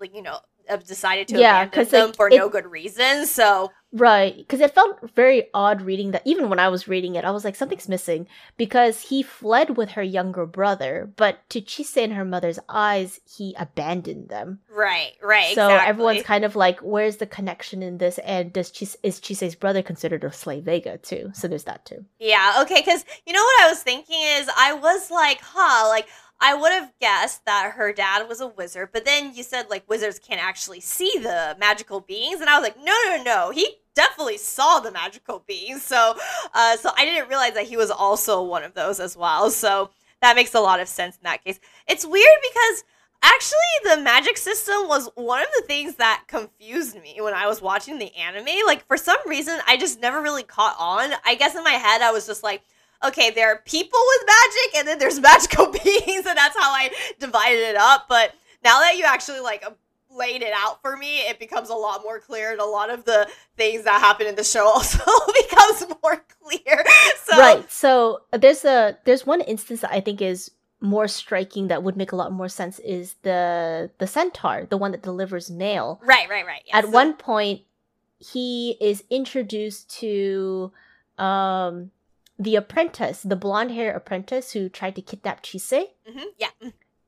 like, 0.00 0.14
you 0.14 0.22
know, 0.22 0.38
have 0.68 0.84
decided 0.84 1.28
to 1.28 1.38
Yeah, 1.38 1.62
abandon 1.64 1.88
them 1.88 2.06
like, 2.08 2.16
for 2.16 2.28
it- 2.28 2.36
no 2.36 2.48
good 2.48 2.66
reason. 2.66 3.26
So, 3.26 3.70
Right, 3.94 4.34
because 4.38 4.60
it 4.60 4.74
felt 4.74 5.10
very 5.14 5.48
odd 5.52 5.82
reading 5.82 6.12
that. 6.12 6.22
Even 6.24 6.48
when 6.48 6.58
I 6.58 6.68
was 6.70 6.88
reading 6.88 7.14
it, 7.14 7.26
I 7.26 7.30
was 7.30 7.44
like, 7.44 7.54
something's 7.54 7.90
missing 7.90 8.26
because 8.56 9.02
he 9.02 9.22
fled 9.22 9.76
with 9.76 9.90
her 9.90 10.02
younger 10.02 10.46
brother, 10.46 11.12
but 11.16 11.46
to 11.50 11.60
Chise 11.60 12.02
and 12.02 12.14
her 12.14 12.24
mother's 12.24 12.58
eyes, 12.70 13.20
he 13.28 13.54
abandoned 13.58 14.30
them. 14.30 14.60
right, 14.70 15.12
right. 15.22 15.54
so 15.54 15.66
exactly. 15.66 15.88
everyone's 15.90 16.22
kind 16.22 16.44
of 16.46 16.56
like, 16.56 16.80
where's 16.80 17.18
the 17.18 17.26
connection 17.26 17.82
in 17.82 17.98
this? 17.98 18.16
And 18.20 18.50
does 18.50 18.70
Chise 18.72 18.96
is 19.02 19.20
Chise's 19.20 19.54
brother 19.54 19.82
considered 19.82 20.24
a 20.24 20.32
Sleigh 20.32 20.62
Beggy 20.62 21.02
too? 21.02 21.30
So 21.34 21.46
there's 21.46 21.64
that 21.64 21.84
too. 21.84 22.06
Yeah, 22.18 22.60
okay, 22.62 22.76
because 22.80 23.04
you 23.26 23.34
know 23.34 23.42
what 23.42 23.66
I 23.66 23.68
was 23.68 23.82
thinking 23.82 24.22
is 24.22 24.48
I 24.56 24.72
was 24.72 25.10
like, 25.10 25.40
huh, 25.42 25.88
like 25.90 26.08
I 26.42 26.54
would 26.54 26.72
have 26.72 26.92
guessed 27.00 27.44
that 27.46 27.74
her 27.76 27.92
dad 27.92 28.28
was 28.28 28.40
a 28.40 28.48
wizard, 28.48 28.88
but 28.92 29.04
then 29.04 29.32
you 29.32 29.44
said 29.44 29.70
like 29.70 29.88
wizards 29.88 30.18
can't 30.18 30.42
actually 30.42 30.80
see 30.80 31.12
the 31.14 31.56
magical 31.58 32.00
beings, 32.00 32.40
and 32.40 32.50
I 32.50 32.58
was 32.58 32.64
like, 32.64 32.76
no, 32.76 32.96
no, 33.06 33.22
no, 33.22 33.50
he 33.52 33.76
definitely 33.94 34.38
saw 34.38 34.80
the 34.80 34.90
magical 34.90 35.44
beings. 35.46 35.82
So, 35.82 36.14
uh, 36.52 36.76
so 36.76 36.90
I 36.96 37.04
didn't 37.04 37.28
realize 37.28 37.54
that 37.54 37.66
he 37.66 37.76
was 37.76 37.90
also 37.90 38.42
one 38.42 38.64
of 38.64 38.74
those 38.74 38.98
as 38.98 39.16
well. 39.16 39.50
So 39.50 39.90
that 40.20 40.34
makes 40.34 40.54
a 40.54 40.60
lot 40.60 40.80
of 40.80 40.88
sense 40.88 41.16
in 41.16 41.22
that 41.24 41.44
case. 41.44 41.60
It's 41.86 42.04
weird 42.04 42.38
because 42.42 42.84
actually 43.22 43.58
the 43.84 44.00
magic 44.02 44.36
system 44.36 44.88
was 44.88 45.10
one 45.14 45.42
of 45.42 45.48
the 45.56 45.64
things 45.66 45.96
that 45.96 46.24
confused 46.26 47.00
me 47.00 47.18
when 47.20 47.34
I 47.34 47.46
was 47.46 47.62
watching 47.62 47.98
the 47.98 48.14
anime. 48.16 48.66
Like 48.66 48.86
for 48.86 48.96
some 48.96 49.18
reason, 49.26 49.60
I 49.66 49.76
just 49.76 50.00
never 50.00 50.20
really 50.20 50.42
caught 50.42 50.76
on. 50.78 51.12
I 51.24 51.34
guess 51.34 51.54
in 51.54 51.62
my 51.62 51.70
head, 51.70 52.02
I 52.02 52.10
was 52.10 52.26
just 52.26 52.42
like, 52.42 52.62
okay, 53.04 53.30
there 53.30 53.52
are 53.52 53.62
people 53.64 53.98
with 54.06 54.26
magic, 54.26 54.78
and 54.78 54.88
then 54.88 54.98
there's 54.98 55.20
magical 55.32 55.66
beings, 55.70 56.26
and 56.26 56.36
that's 56.36 56.56
how 56.56 56.70
I 56.70 56.90
divided 57.18 57.60
it 57.60 57.76
up. 57.76 58.06
But 58.08 58.34
now 58.64 58.80
that 58.80 58.96
you 58.96 59.04
actually 59.04 59.40
like 59.40 59.64
laid 60.10 60.42
it 60.42 60.52
out 60.54 60.80
for 60.82 60.96
me, 60.96 61.20
it 61.20 61.38
becomes 61.38 61.70
a 61.70 61.74
lot 61.74 62.02
more 62.02 62.20
clear, 62.20 62.52
and 62.52 62.60
a 62.60 62.64
lot 62.66 62.90
of 62.90 63.04
the 63.04 63.28
things 63.56 63.84
that 63.84 64.00
happen 64.00 64.26
in 64.26 64.34
the 64.34 64.44
show 64.44 64.66
also 64.66 65.04
becomes 65.48 65.84
more 66.02 66.24
clear. 66.42 66.84
So, 67.24 67.38
right. 67.38 67.70
So 67.70 68.22
uh, 68.32 68.38
there's 68.38 68.64
a 68.64 68.98
there's 69.04 69.26
one 69.26 69.40
instance 69.42 69.80
that 69.80 69.92
I 69.92 70.00
think 70.00 70.20
is 70.22 70.50
more 70.80 71.06
striking 71.06 71.68
that 71.68 71.84
would 71.84 71.96
make 71.96 72.10
a 72.10 72.16
lot 72.16 72.32
more 72.32 72.48
sense 72.48 72.78
is 72.80 73.14
the 73.22 73.90
the 73.98 74.06
centaur, 74.06 74.66
the 74.68 74.76
one 74.76 74.90
that 74.92 75.02
delivers 75.02 75.50
mail. 75.50 76.00
right, 76.04 76.28
right, 76.28 76.44
right. 76.44 76.62
at 76.72 76.88
one 76.90 77.14
point 77.14 77.62
he 78.18 78.76
is 78.80 79.02
introduced 79.10 79.90
to 79.90 80.72
um 81.18 81.90
the 82.38 82.56
apprentice 82.56 83.22
the 83.22 83.36
blonde 83.36 83.70
hair 83.72 83.92
apprentice 83.92 84.52
who 84.52 84.68
tried 84.68 84.94
to 84.96 85.02
kidnap 85.02 85.42
chise 85.42 85.86
Mhm, 86.08 86.24
yeah. 86.38 86.48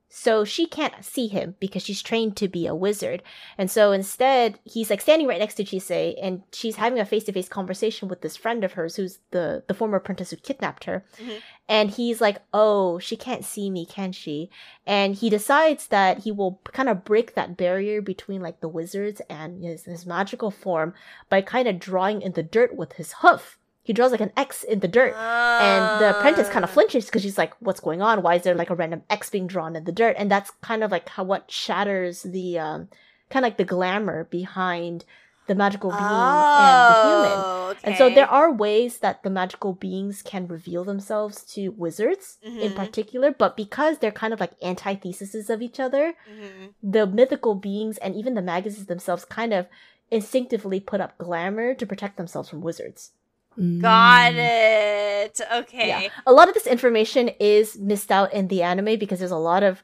so 0.09 0.45
she 0.45 0.66
can't 0.66 1.05
see 1.05 1.27
him 1.27 1.57
because 1.59 1.83
she's 1.83 2.01
trained 2.03 2.37
to 2.37 2.47
be 2.47 2.68
a 2.68 2.75
wizard. 2.75 3.20
And 3.59 3.68
so 3.68 3.91
instead 3.91 4.61
he's 4.62 4.89
like 4.91 5.01
standing 5.01 5.27
right 5.27 5.41
next 5.41 5.55
to 5.57 5.64
chise 5.64 6.14
and 6.22 6.43
she's 6.53 6.77
having 6.77 7.01
a 7.01 7.05
face-to-face 7.05 7.49
conversation 7.49 8.07
with 8.09 8.20
this 8.20 8.37
friend 8.37 8.62
of 8.62 8.75
hers 8.75 8.95
who's 8.95 9.18
the 9.33 9.64
the 9.66 9.75
former 9.75 9.97
apprentice 9.97 10.31
who 10.31 10.37
kidnapped 10.37 10.85
her. 10.85 11.05
Mhm. 11.18 11.41
and 11.68 11.91
he's 11.91 12.20
like 12.20 12.39
oh 12.53 12.99
she 13.01 13.16
can't 13.16 13.45
see 13.45 13.70
me 13.70 13.85
can 13.87 14.12
she? 14.12 14.51
And 14.87 15.16
he 15.16 15.31
decides 15.31 15.89
that 15.89 16.18
he 16.18 16.31
will 16.31 16.61
kind 16.72 16.89
of 16.89 17.05
break 17.05 17.35
that 17.35 17.57
barrier 17.57 18.01
between 18.03 18.41
like 18.43 18.61
the 18.61 18.68
wizards 18.68 19.20
and 19.29 19.64
his, 19.64 19.85
his 19.85 20.07
magical 20.07 20.51
form 20.53 20.95
by 21.29 21.41
kind 21.41 21.66
of 21.66 21.81
drawing 21.81 22.22
in 22.22 22.33
the 22.33 22.43
dirt 22.45 22.77
with 22.77 22.93
his 22.93 23.14
hoof 23.22 23.59
he 23.85 23.93
draws 23.93 24.11
like 24.11 24.20
an 24.20 24.32
x 24.37 24.64
in 24.64 24.80
the 24.80 24.89
dirt 24.89 25.14
and 25.14 26.01
the 26.01 26.11
apprentice 26.18 26.49
kind 26.49 26.64
of 26.64 26.70
Ah. 26.70 26.74
flinches 26.74 27.05
because 27.07 27.22
she's 27.22 27.39
like 27.39 27.53
what's 27.61 27.80
going 27.80 28.01
on 28.03 28.22
why 28.22 28.35
is 28.37 28.43
there 28.43 28.55
like 28.55 28.70
a 28.70 28.74
random 28.74 29.03
x 29.11 29.30
being 29.30 29.47
drawn 29.47 29.76
in 29.76 29.85
the 29.85 29.93
dirt 29.93 30.16
and 30.18 30.30
that's 30.30 30.51
kind 30.62 30.82
of 30.82 30.91
like 30.91 31.09
how 31.11 31.22
what 31.24 31.51
shatters 31.51 32.22
the 32.22 32.59
um 32.59 32.89
kind 33.30 33.45
of 33.45 33.49
like 33.51 33.59
the 33.59 33.64
glamour 33.76 34.24
behind 34.24 35.05
the 35.47 35.55
magical 35.55 35.91
being 35.91 36.01
and 36.03 36.78
the 36.91 36.97
human 37.07 37.41
Oh, 37.47 37.74
and 37.85 37.97
so 37.97 38.09
there 38.09 38.30
are 38.30 38.51
ways 38.53 38.99
that 39.05 39.22
the 39.22 39.28
magical 39.30 39.72
beings 39.74 40.22
can 40.22 40.47
reveal 40.47 40.85
themselves 40.85 41.45
to 41.55 41.68
wizards 41.70 42.39
in 42.43 42.72
Mhm. 42.72 42.76
particular, 42.76 43.30
but 43.30 43.57
because 43.57 43.99
they're 43.99 44.11
kind 44.22 44.32
of 44.32 44.41
like 44.41 44.53
antitheses 44.62 45.51
of 45.51 45.61
each 45.61 45.78
other, 45.80 46.14
Mhm. 46.30 46.72
the 46.82 47.07
mythical 47.07 47.55
beings 47.57 47.99
and 47.99 48.14
even 48.14 48.35
the 48.35 48.41
maguses 48.53 48.87
themselves 48.87 49.24
kind 49.26 49.53
of 49.53 49.66
instinctively 50.11 50.80
put 50.80 51.01
up 51.01 51.18
glamour 51.18 51.74
to 51.74 51.85
protect 51.87 52.16
themselves 52.16 52.49
from 52.49 52.61
wizards. 52.62 53.12
Got 53.57 54.33
Mm. 54.33 55.25
it. 55.27 55.41
Okay. 55.53 55.89
Yeah. 55.89 56.09
A 56.27 56.33
lot 56.33 56.49
of 56.49 56.55
this 56.55 56.67
information 56.67 57.29
is 57.41 57.79
missed 57.79 58.11
out 58.11 58.33
in 58.33 58.49
the 58.49 58.63
anime 58.63 58.99
because 58.99 59.19
there's 59.21 59.31
a 59.31 59.37
lot 59.37 59.63
of 59.63 59.83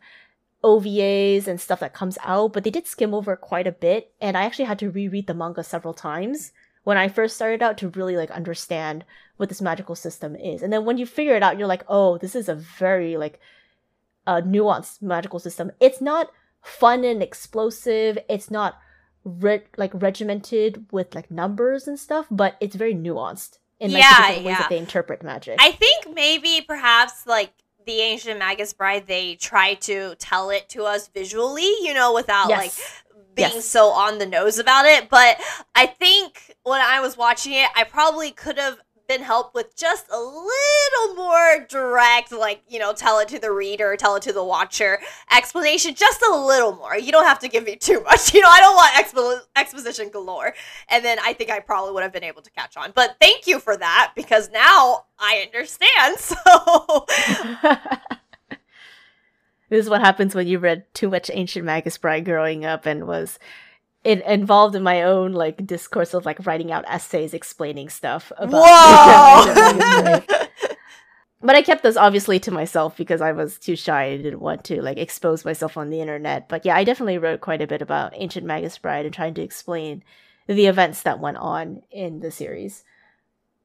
OVAs 0.62 1.46
and 1.46 1.60
stuff 1.60 1.80
that 1.80 1.94
comes 1.94 2.18
out, 2.22 2.52
but 2.52 2.64
they 2.64 2.70
did 2.70 2.86
skim 2.86 3.14
over 3.14 3.34
quite 3.36 3.66
a 3.66 3.72
bit, 3.72 4.12
and 4.20 4.36
I 4.36 4.42
actually 4.42 4.66
had 4.66 4.78
to 4.80 4.90
reread 4.90 5.26
the 5.26 5.34
manga 5.34 5.64
several 5.64 5.94
times 5.94 6.52
when 6.84 6.98
I 6.98 7.08
first 7.08 7.36
started 7.36 7.62
out 7.62 7.78
to 7.78 7.88
really 7.88 8.16
like 8.16 8.30
understand 8.30 9.04
what 9.38 9.48
this 9.48 9.62
magical 9.62 9.94
system 9.94 10.36
is. 10.36 10.62
And 10.62 10.70
then 10.72 10.84
when 10.84 10.98
you 10.98 11.06
figure 11.06 11.34
it 11.36 11.42
out, 11.42 11.58
you're 11.58 11.66
like, 11.68 11.84
oh, 11.88 12.18
this 12.18 12.34
is 12.34 12.48
a 12.48 12.54
very 12.54 13.16
like 13.16 13.40
uh, 14.26 14.42
nuanced 14.42 15.00
magical 15.00 15.38
system. 15.38 15.70
It's 15.80 16.00
not 16.02 16.30
fun 16.62 17.04
and 17.04 17.22
explosive. 17.22 18.18
It's 18.28 18.50
not 18.50 18.78
re- 19.24 19.62
like 19.76 19.90
regimented 19.94 20.86
with 20.90 21.14
like 21.14 21.30
numbers 21.30 21.86
and 21.88 21.98
stuff, 21.98 22.26
but 22.30 22.56
it's 22.60 22.76
very 22.76 22.94
nuanced 22.94 23.58
in 23.78 23.92
like 23.92 24.02
Yeah, 24.02 24.16
the 24.16 24.26
different 24.28 24.46
ways 24.46 24.58
that 24.58 24.68
they 24.68 24.78
interpret 24.78 25.22
magic. 25.22 25.56
I 25.60 25.72
think 25.72 26.14
maybe 26.14 26.60
perhaps 26.66 27.26
like 27.26 27.52
the 27.86 28.00
ancient 28.00 28.38
Magus 28.38 28.72
Bride, 28.72 29.06
they 29.06 29.36
try 29.36 29.74
to 29.74 30.14
tell 30.16 30.50
it 30.50 30.68
to 30.70 30.84
us 30.84 31.08
visually, 31.08 31.70
you 31.82 31.94
know, 31.94 32.12
without 32.12 32.50
like 32.50 32.72
being 33.34 33.50
Yes. 33.54 33.64
so 33.66 33.86
on 33.88 34.18
the 34.18 34.26
nose 34.26 34.58
about 34.58 34.84
it. 34.86 35.08
But 35.08 35.38
I 35.74 35.86
think 35.86 36.56
when 36.62 36.80
I 36.80 37.00
was 37.00 37.16
watching 37.16 37.52
it, 37.54 37.68
I 37.74 37.84
probably 37.84 38.32
could 38.32 38.58
have 38.58 38.78
been 39.10 39.22
helped 39.22 39.56
with 39.56 39.74
just 39.74 40.06
a 40.08 40.20
little 40.20 41.16
more 41.16 41.66
direct, 41.68 42.30
like, 42.30 42.62
you 42.68 42.78
know, 42.78 42.92
tell 42.92 43.18
it 43.18 43.26
to 43.26 43.40
the 43.40 43.50
reader, 43.50 43.96
tell 43.96 44.14
it 44.14 44.22
to 44.22 44.32
the 44.32 44.44
watcher 44.44 45.00
explanation, 45.32 45.96
just 45.96 46.22
a 46.22 46.32
little 46.32 46.76
more. 46.76 46.96
You 46.96 47.10
don't 47.10 47.24
have 47.24 47.40
to 47.40 47.48
give 47.48 47.64
me 47.64 47.74
too 47.74 48.00
much. 48.04 48.32
You 48.32 48.40
know, 48.40 48.48
I 48.48 48.60
don't 48.60 48.76
want 48.76 48.94
expo- 48.94 49.40
exposition 49.56 50.10
galore. 50.10 50.54
And 50.88 51.04
then 51.04 51.18
I 51.24 51.32
think 51.32 51.50
I 51.50 51.58
probably 51.58 51.92
would 51.92 52.04
have 52.04 52.12
been 52.12 52.22
able 52.22 52.42
to 52.42 52.50
catch 52.52 52.76
on. 52.76 52.92
But 52.94 53.16
thank 53.20 53.48
you 53.48 53.58
for 53.58 53.76
that 53.76 54.12
because 54.14 54.48
now 54.52 55.06
I 55.18 55.44
understand. 55.44 56.18
So, 56.30 57.06
this 59.70 59.84
is 59.84 59.90
what 59.90 60.00
happens 60.00 60.34
when 60.34 60.46
you 60.46 60.60
read 60.60 60.84
too 60.94 61.08
much 61.08 61.30
ancient 61.32 61.64
Magus 61.64 61.98
Bride 61.98 62.24
growing 62.24 62.64
up 62.64 62.86
and 62.86 63.08
was 63.08 63.40
it 64.04 64.24
involved 64.24 64.74
in 64.74 64.82
my 64.82 65.02
own 65.02 65.32
like 65.32 65.66
discourse 65.66 66.14
of 66.14 66.24
like 66.24 66.46
writing 66.46 66.72
out 66.72 66.84
essays 66.88 67.34
explaining 67.34 67.88
stuff 67.88 68.32
about 68.38 68.64
Ancient 69.46 69.56
Magus 69.56 70.02
Bride. 70.02 70.24
whoa! 70.28 70.46
But 71.42 71.56
I 71.56 71.62
kept 71.62 71.82
those 71.82 71.96
obviously 71.96 72.38
to 72.40 72.50
myself 72.50 72.96
because 72.96 73.22
I 73.22 73.32
was 73.32 73.58
too 73.58 73.74
shy. 73.74 74.04
I 74.04 74.16
didn't 74.18 74.40
want 74.40 74.62
to 74.64 74.82
like 74.82 74.98
expose 74.98 75.44
myself 75.44 75.76
on 75.76 75.88
the 75.88 76.00
internet. 76.00 76.48
But 76.48 76.66
yeah, 76.66 76.76
I 76.76 76.84
definitely 76.84 77.18
wrote 77.18 77.40
quite 77.40 77.62
a 77.62 77.66
bit 77.66 77.80
about 77.80 78.12
Ancient 78.14 78.46
Magus 78.46 78.76
Bride 78.76 79.06
and 79.06 79.14
trying 79.14 79.34
to 79.34 79.42
explain 79.42 80.04
the 80.46 80.66
events 80.66 81.02
that 81.02 81.20
went 81.20 81.38
on 81.38 81.82
in 81.90 82.20
the 82.20 82.30
series. 82.30 82.84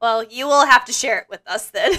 Well, 0.01 0.23
you 0.23 0.47
will 0.47 0.65
have 0.65 0.85
to 0.85 0.93
share 0.93 1.19
it 1.19 1.27
with 1.29 1.41
us 1.47 1.69
then. 1.69 1.93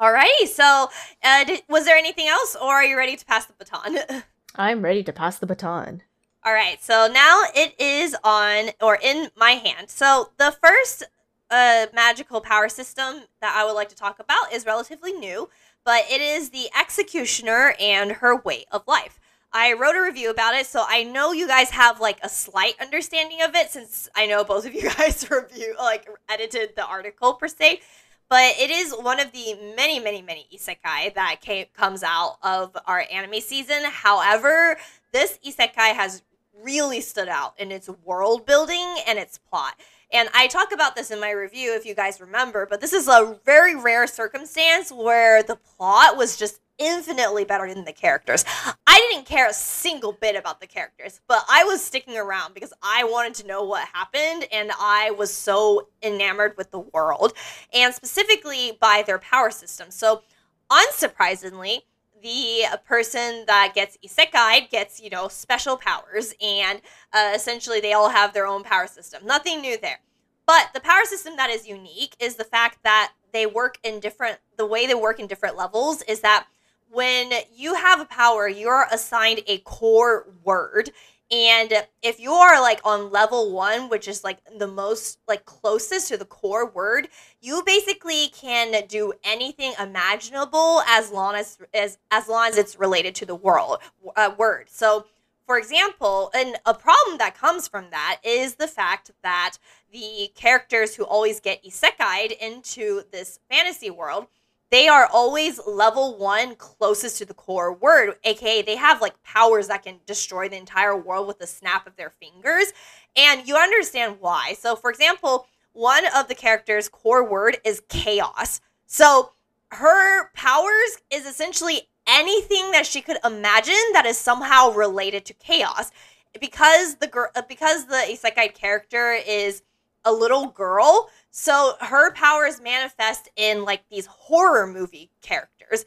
Alrighty, 0.00 0.46
so 0.46 0.90
uh, 1.22 1.44
did, 1.44 1.62
was 1.68 1.84
there 1.84 1.96
anything 1.96 2.26
else, 2.26 2.56
or 2.60 2.74
are 2.74 2.84
you 2.84 2.96
ready 2.96 3.16
to 3.16 3.24
pass 3.24 3.46
the 3.46 3.52
baton? 3.52 4.24
I'm 4.56 4.82
ready 4.82 5.04
to 5.04 5.12
pass 5.12 5.38
the 5.38 5.46
baton. 5.46 6.02
All 6.46 6.52
right, 6.52 6.82
so 6.82 7.08
now 7.10 7.44
it 7.54 7.74
is 7.80 8.14
on 8.22 8.72
or 8.82 8.98
in 9.02 9.30
my 9.34 9.52
hand. 9.52 9.88
So 9.88 10.28
the 10.36 10.54
first 10.62 11.02
uh, 11.50 11.86
magical 11.94 12.42
power 12.42 12.68
system 12.68 13.22
that 13.40 13.56
I 13.56 13.64
would 13.64 13.72
like 13.72 13.88
to 13.88 13.94
talk 13.94 14.18
about 14.18 14.52
is 14.52 14.66
relatively 14.66 15.12
new, 15.12 15.48
but 15.86 16.02
it 16.10 16.20
is 16.20 16.50
the 16.50 16.68
Executioner 16.78 17.74
and 17.80 18.12
her 18.12 18.36
way 18.36 18.66
of 18.70 18.86
life. 18.86 19.18
I 19.54 19.72
wrote 19.72 19.96
a 19.96 20.02
review 20.02 20.28
about 20.28 20.54
it, 20.54 20.66
so 20.66 20.84
I 20.86 21.02
know 21.04 21.32
you 21.32 21.46
guys 21.46 21.70
have 21.70 21.98
like 21.98 22.18
a 22.22 22.28
slight 22.28 22.74
understanding 22.78 23.40
of 23.40 23.54
it 23.54 23.70
since 23.70 24.10
I 24.14 24.26
know 24.26 24.44
both 24.44 24.66
of 24.66 24.74
you 24.74 24.90
guys 24.98 25.26
review 25.30 25.74
like 25.78 26.06
edited 26.28 26.76
the 26.76 26.84
article 26.84 27.32
per 27.32 27.48
se. 27.48 27.80
But 28.28 28.56
it 28.58 28.70
is 28.70 28.92
one 28.92 29.18
of 29.18 29.32
the 29.32 29.54
many, 29.76 29.98
many, 29.98 30.20
many 30.20 30.46
isekai 30.54 31.14
that 31.14 31.40
came, 31.40 31.66
comes 31.74 32.02
out 32.02 32.36
of 32.42 32.76
our 32.86 33.06
anime 33.10 33.40
season. 33.40 33.84
However, 33.84 34.76
this 35.12 35.38
isekai 35.46 35.94
has 35.94 36.22
really 36.62 37.00
stood 37.00 37.28
out 37.28 37.54
in 37.58 37.72
its 37.72 37.88
world 38.04 38.46
building 38.46 38.96
and 39.06 39.18
its 39.18 39.38
plot. 39.38 39.74
And 40.12 40.28
I 40.34 40.46
talk 40.46 40.72
about 40.72 40.94
this 40.94 41.10
in 41.10 41.20
my 41.20 41.30
review 41.30 41.74
if 41.74 41.84
you 41.84 41.94
guys 41.94 42.20
remember, 42.20 42.66
but 42.66 42.80
this 42.80 42.92
is 42.92 43.08
a 43.08 43.38
very 43.44 43.74
rare 43.74 44.06
circumstance 44.06 44.92
where 44.92 45.42
the 45.42 45.56
plot 45.56 46.16
was 46.16 46.36
just 46.36 46.60
infinitely 46.78 47.44
better 47.44 47.72
than 47.72 47.84
the 47.84 47.92
characters. 47.92 48.44
I 48.86 49.08
didn't 49.10 49.26
care 49.26 49.48
a 49.48 49.52
single 49.52 50.12
bit 50.12 50.36
about 50.36 50.60
the 50.60 50.66
characters, 50.66 51.20
but 51.28 51.44
I 51.48 51.64
was 51.64 51.82
sticking 51.82 52.16
around 52.16 52.54
because 52.54 52.72
I 52.82 53.04
wanted 53.04 53.34
to 53.34 53.46
know 53.46 53.64
what 53.64 53.88
happened 53.92 54.46
and 54.52 54.70
I 54.78 55.10
was 55.12 55.32
so 55.32 55.88
enamored 56.02 56.56
with 56.56 56.70
the 56.70 56.80
world 56.80 57.32
and 57.72 57.94
specifically 57.94 58.76
by 58.80 59.02
their 59.06 59.18
power 59.18 59.50
system. 59.50 59.90
So, 59.90 60.22
unsurprisingly, 60.70 61.80
the 62.24 62.80
person 62.86 63.44
that 63.46 63.72
gets 63.74 63.98
isekai 64.04 64.70
gets, 64.70 65.00
you 65.00 65.10
know, 65.10 65.28
special 65.28 65.76
powers 65.76 66.34
and 66.40 66.80
uh, 67.12 67.32
essentially 67.34 67.80
they 67.80 67.92
all 67.92 68.08
have 68.08 68.32
their 68.32 68.46
own 68.46 68.64
power 68.64 68.86
system. 68.86 69.24
Nothing 69.26 69.60
new 69.60 69.76
there. 69.78 70.00
But 70.46 70.70
the 70.72 70.80
power 70.80 71.04
system 71.04 71.36
that 71.36 71.50
is 71.50 71.68
unique 71.68 72.16
is 72.18 72.36
the 72.36 72.44
fact 72.44 72.78
that 72.82 73.12
they 73.32 73.44
work 73.44 73.78
in 73.84 74.00
different 74.00 74.38
the 74.56 74.64
way 74.64 74.86
they 74.86 74.94
work 74.94 75.20
in 75.20 75.26
different 75.26 75.56
levels 75.56 76.00
is 76.02 76.20
that 76.20 76.46
when 76.90 77.30
you 77.54 77.74
have 77.74 78.00
a 78.00 78.06
power, 78.06 78.48
you're 78.48 78.86
assigned 78.90 79.42
a 79.46 79.58
core 79.58 80.26
word. 80.44 80.90
And 81.30 81.72
if 82.02 82.20
you 82.20 82.32
are 82.32 82.60
like 82.60 82.80
on 82.84 83.10
level 83.10 83.52
one, 83.52 83.88
which 83.88 84.06
is 84.06 84.22
like 84.22 84.38
the 84.58 84.66
most 84.66 85.18
like 85.26 85.44
closest 85.46 86.08
to 86.08 86.16
the 86.16 86.26
core 86.26 86.68
word, 86.68 87.08
you 87.40 87.62
basically 87.64 88.28
can 88.28 88.86
do 88.88 89.14
anything 89.24 89.72
imaginable 89.80 90.82
as 90.86 91.10
long 91.10 91.34
as 91.34 91.58
as 91.72 91.98
as 92.10 92.28
long 92.28 92.48
as 92.48 92.58
it's 92.58 92.78
related 92.78 93.14
to 93.16 93.26
the 93.26 93.34
world 93.34 93.78
uh, 94.16 94.32
word. 94.36 94.68
So, 94.68 95.06
for 95.46 95.56
example, 95.58 96.30
and 96.34 96.56
a 96.66 96.74
problem 96.74 97.16
that 97.18 97.36
comes 97.36 97.68
from 97.68 97.86
that 97.90 98.20
is 98.22 98.56
the 98.56 98.68
fact 98.68 99.10
that 99.22 99.56
the 99.92 100.30
characters 100.34 100.94
who 100.94 101.04
always 101.04 101.40
get 101.40 101.64
isekai'd 101.64 102.32
into 102.32 103.02
this 103.12 103.40
fantasy 103.50 103.90
world 103.90 104.26
they 104.74 104.88
are 104.88 105.06
always 105.12 105.60
level 105.68 106.18
one 106.18 106.56
closest 106.56 107.18
to 107.18 107.24
the 107.24 107.32
core 107.32 107.72
word 107.72 108.16
aka 108.24 108.60
they 108.60 108.74
have 108.74 109.00
like 109.00 109.22
powers 109.22 109.68
that 109.68 109.84
can 109.84 110.00
destroy 110.04 110.48
the 110.48 110.56
entire 110.56 110.96
world 110.96 111.28
with 111.28 111.38
the 111.38 111.46
snap 111.46 111.86
of 111.86 111.94
their 111.94 112.10
fingers 112.10 112.72
and 113.14 113.46
you 113.46 113.54
understand 113.54 114.16
why. 114.18 114.52
So 114.58 114.74
for 114.74 114.90
example 114.90 115.46
one 115.74 116.04
of 116.16 116.26
the 116.26 116.34
characters 116.34 116.88
core 116.88 117.22
word 117.22 117.58
is 117.64 117.82
chaos. 117.88 118.60
So 118.86 119.30
her 119.70 120.32
powers 120.32 120.98
is 121.08 121.24
essentially 121.24 121.82
anything 122.08 122.72
that 122.72 122.84
she 122.84 123.00
could 123.00 123.18
imagine 123.24 123.92
that 123.92 124.06
is 124.06 124.18
somehow 124.18 124.72
related 124.72 125.24
to 125.26 125.34
chaos. 125.34 125.92
Because 126.40 126.96
the 126.96 127.06
girl 127.06 127.28
because 127.48 127.86
the 127.86 128.02
isekai 128.08 128.54
character 128.54 129.12
is 129.12 129.62
a 130.04 130.12
little 130.12 130.48
girl. 130.48 131.10
So 131.30 131.74
her 131.80 132.12
powers 132.12 132.60
manifest 132.60 133.28
in 133.36 133.64
like 133.64 133.82
these 133.90 134.06
horror 134.06 134.66
movie 134.66 135.10
characters 135.22 135.84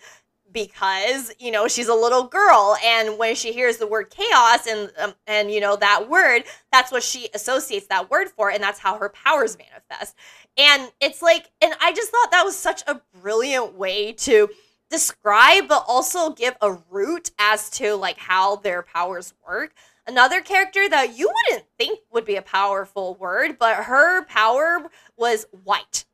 because 0.52 1.32
you 1.40 1.52
know 1.52 1.68
she's 1.68 1.88
a 1.88 1.94
little 1.94 2.24
girl. 2.26 2.78
And 2.84 3.18
when 3.18 3.36
she 3.36 3.54
hears 3.54 3.78
the 3.78 3.88
word 3.88 4.10
chaos 4.10 4.68
and 4.68 4.92
um, 5.00 5.14
and 5.26 5.52
you 5.52 5.60
know 5.60 5.76
that 5.76 6.10
word 6.10 6.44
that's 6.72 6.92
what 6.92 7.04
she 7.04 7.30
associates 7.34 7.88
that 7.88 8.10
word 8.10 8.30
for 8.30 8.50
and 8.50 8.62
that's 8.64 8.80
how 8.80 8.98
her 8.98 9.10
powers 9.10 9.58
manifest. 9.58 10.16
And 10.58 10.92
it's 11.00 11.22
like 11.22 11.52
and 11.62 11.74
i 11.82 11.94
just 11.94 12.12
thought 12.12 12.32
that 12.32 12.44
was 12.44 12.56
such 12.56 12.82
a 12.88 13.02
brilliant 13.22 13.76
way 13.76 14.14
to 14.14 14.50
describe 14.90 15.68
but 15.68 15.84
also 15.88 16.32
give 16.32 16.56
a 16.62 16.78
root 16.90 17.32
as 17.38 17.70
to 17.70 17.96
like 17.96 18.18
how 18.18 18.56
their 18.56 18.82
powers 18.82 19.34
work 19.46 19.74
Another 20.08 20.40
character 20.42 20.88
that 20.88 21.18
you 21.18 21.30
wouldn't 21.34 21.68
think 21.78 22.00
would 22.12 22.26
be 22.26 22.38
a 22.38 22.42
powerful 22.42 23.16
word, 23.16 23.58
but 23.60 23.76
her 23.76 24.24
power 24.26 24.90
was 25.18 25.46
white. 25.64 26.06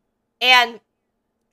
And 0.42 0.80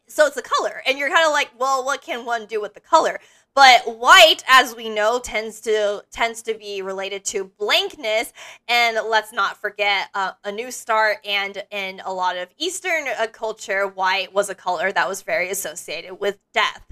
so 0.06 0.26
it's 0.26 0.36
a 0.36 0.42
color. 0.42 0.82
And 0.86 0.98
you're 0.98 1.10
kind 1.10 1.26
of 1.26 1.32
like, 1.32 1.50
well, 1.58 1.84
what 1.84 2.02
can 2.02 2.24
one 2.24 2.46
do 2.46 2.60
with 2.60 2.74
the 2.74 2.80
color? 2.80 3.20
But 3.54 3.98
white, 3.98 4.42
as 4.48 4.76
we 4.76 4.88
know, 4.88 5.18
tends 5.18 5.60
to 5.62 6.04
tends 6.12 6.40
to 6.42 6.54
be 6.54 6.82
related 6.82 7.24
to 7.26 7.50
blankness, 7.58 8.32
and 8.68 8.96
let's 9.08 9.32
not 9.32 9.60
forget 9.60 10.08
uh, 10.14 10.32
a 10.44 10.52
new 10.52 10.70
start. 10.70 11.18
And 11.26 11.62
in 11.72 12.00
a 12.04 12.12
lot 12.12 12.36
of 12.36 12.48
Eastern 12.58 13.08
uh, 13.08 13.26
culture, 13.26 13.88
white 13.88 14.32
was 14.32 14.50
a 14.50 14.54
color 14.54 14.92
that 14.92 15.08
was 15.08 15.22
very 15.22 15.50
associated 15.50 16.20
with 16.20 16.38
death. 16.54 16.84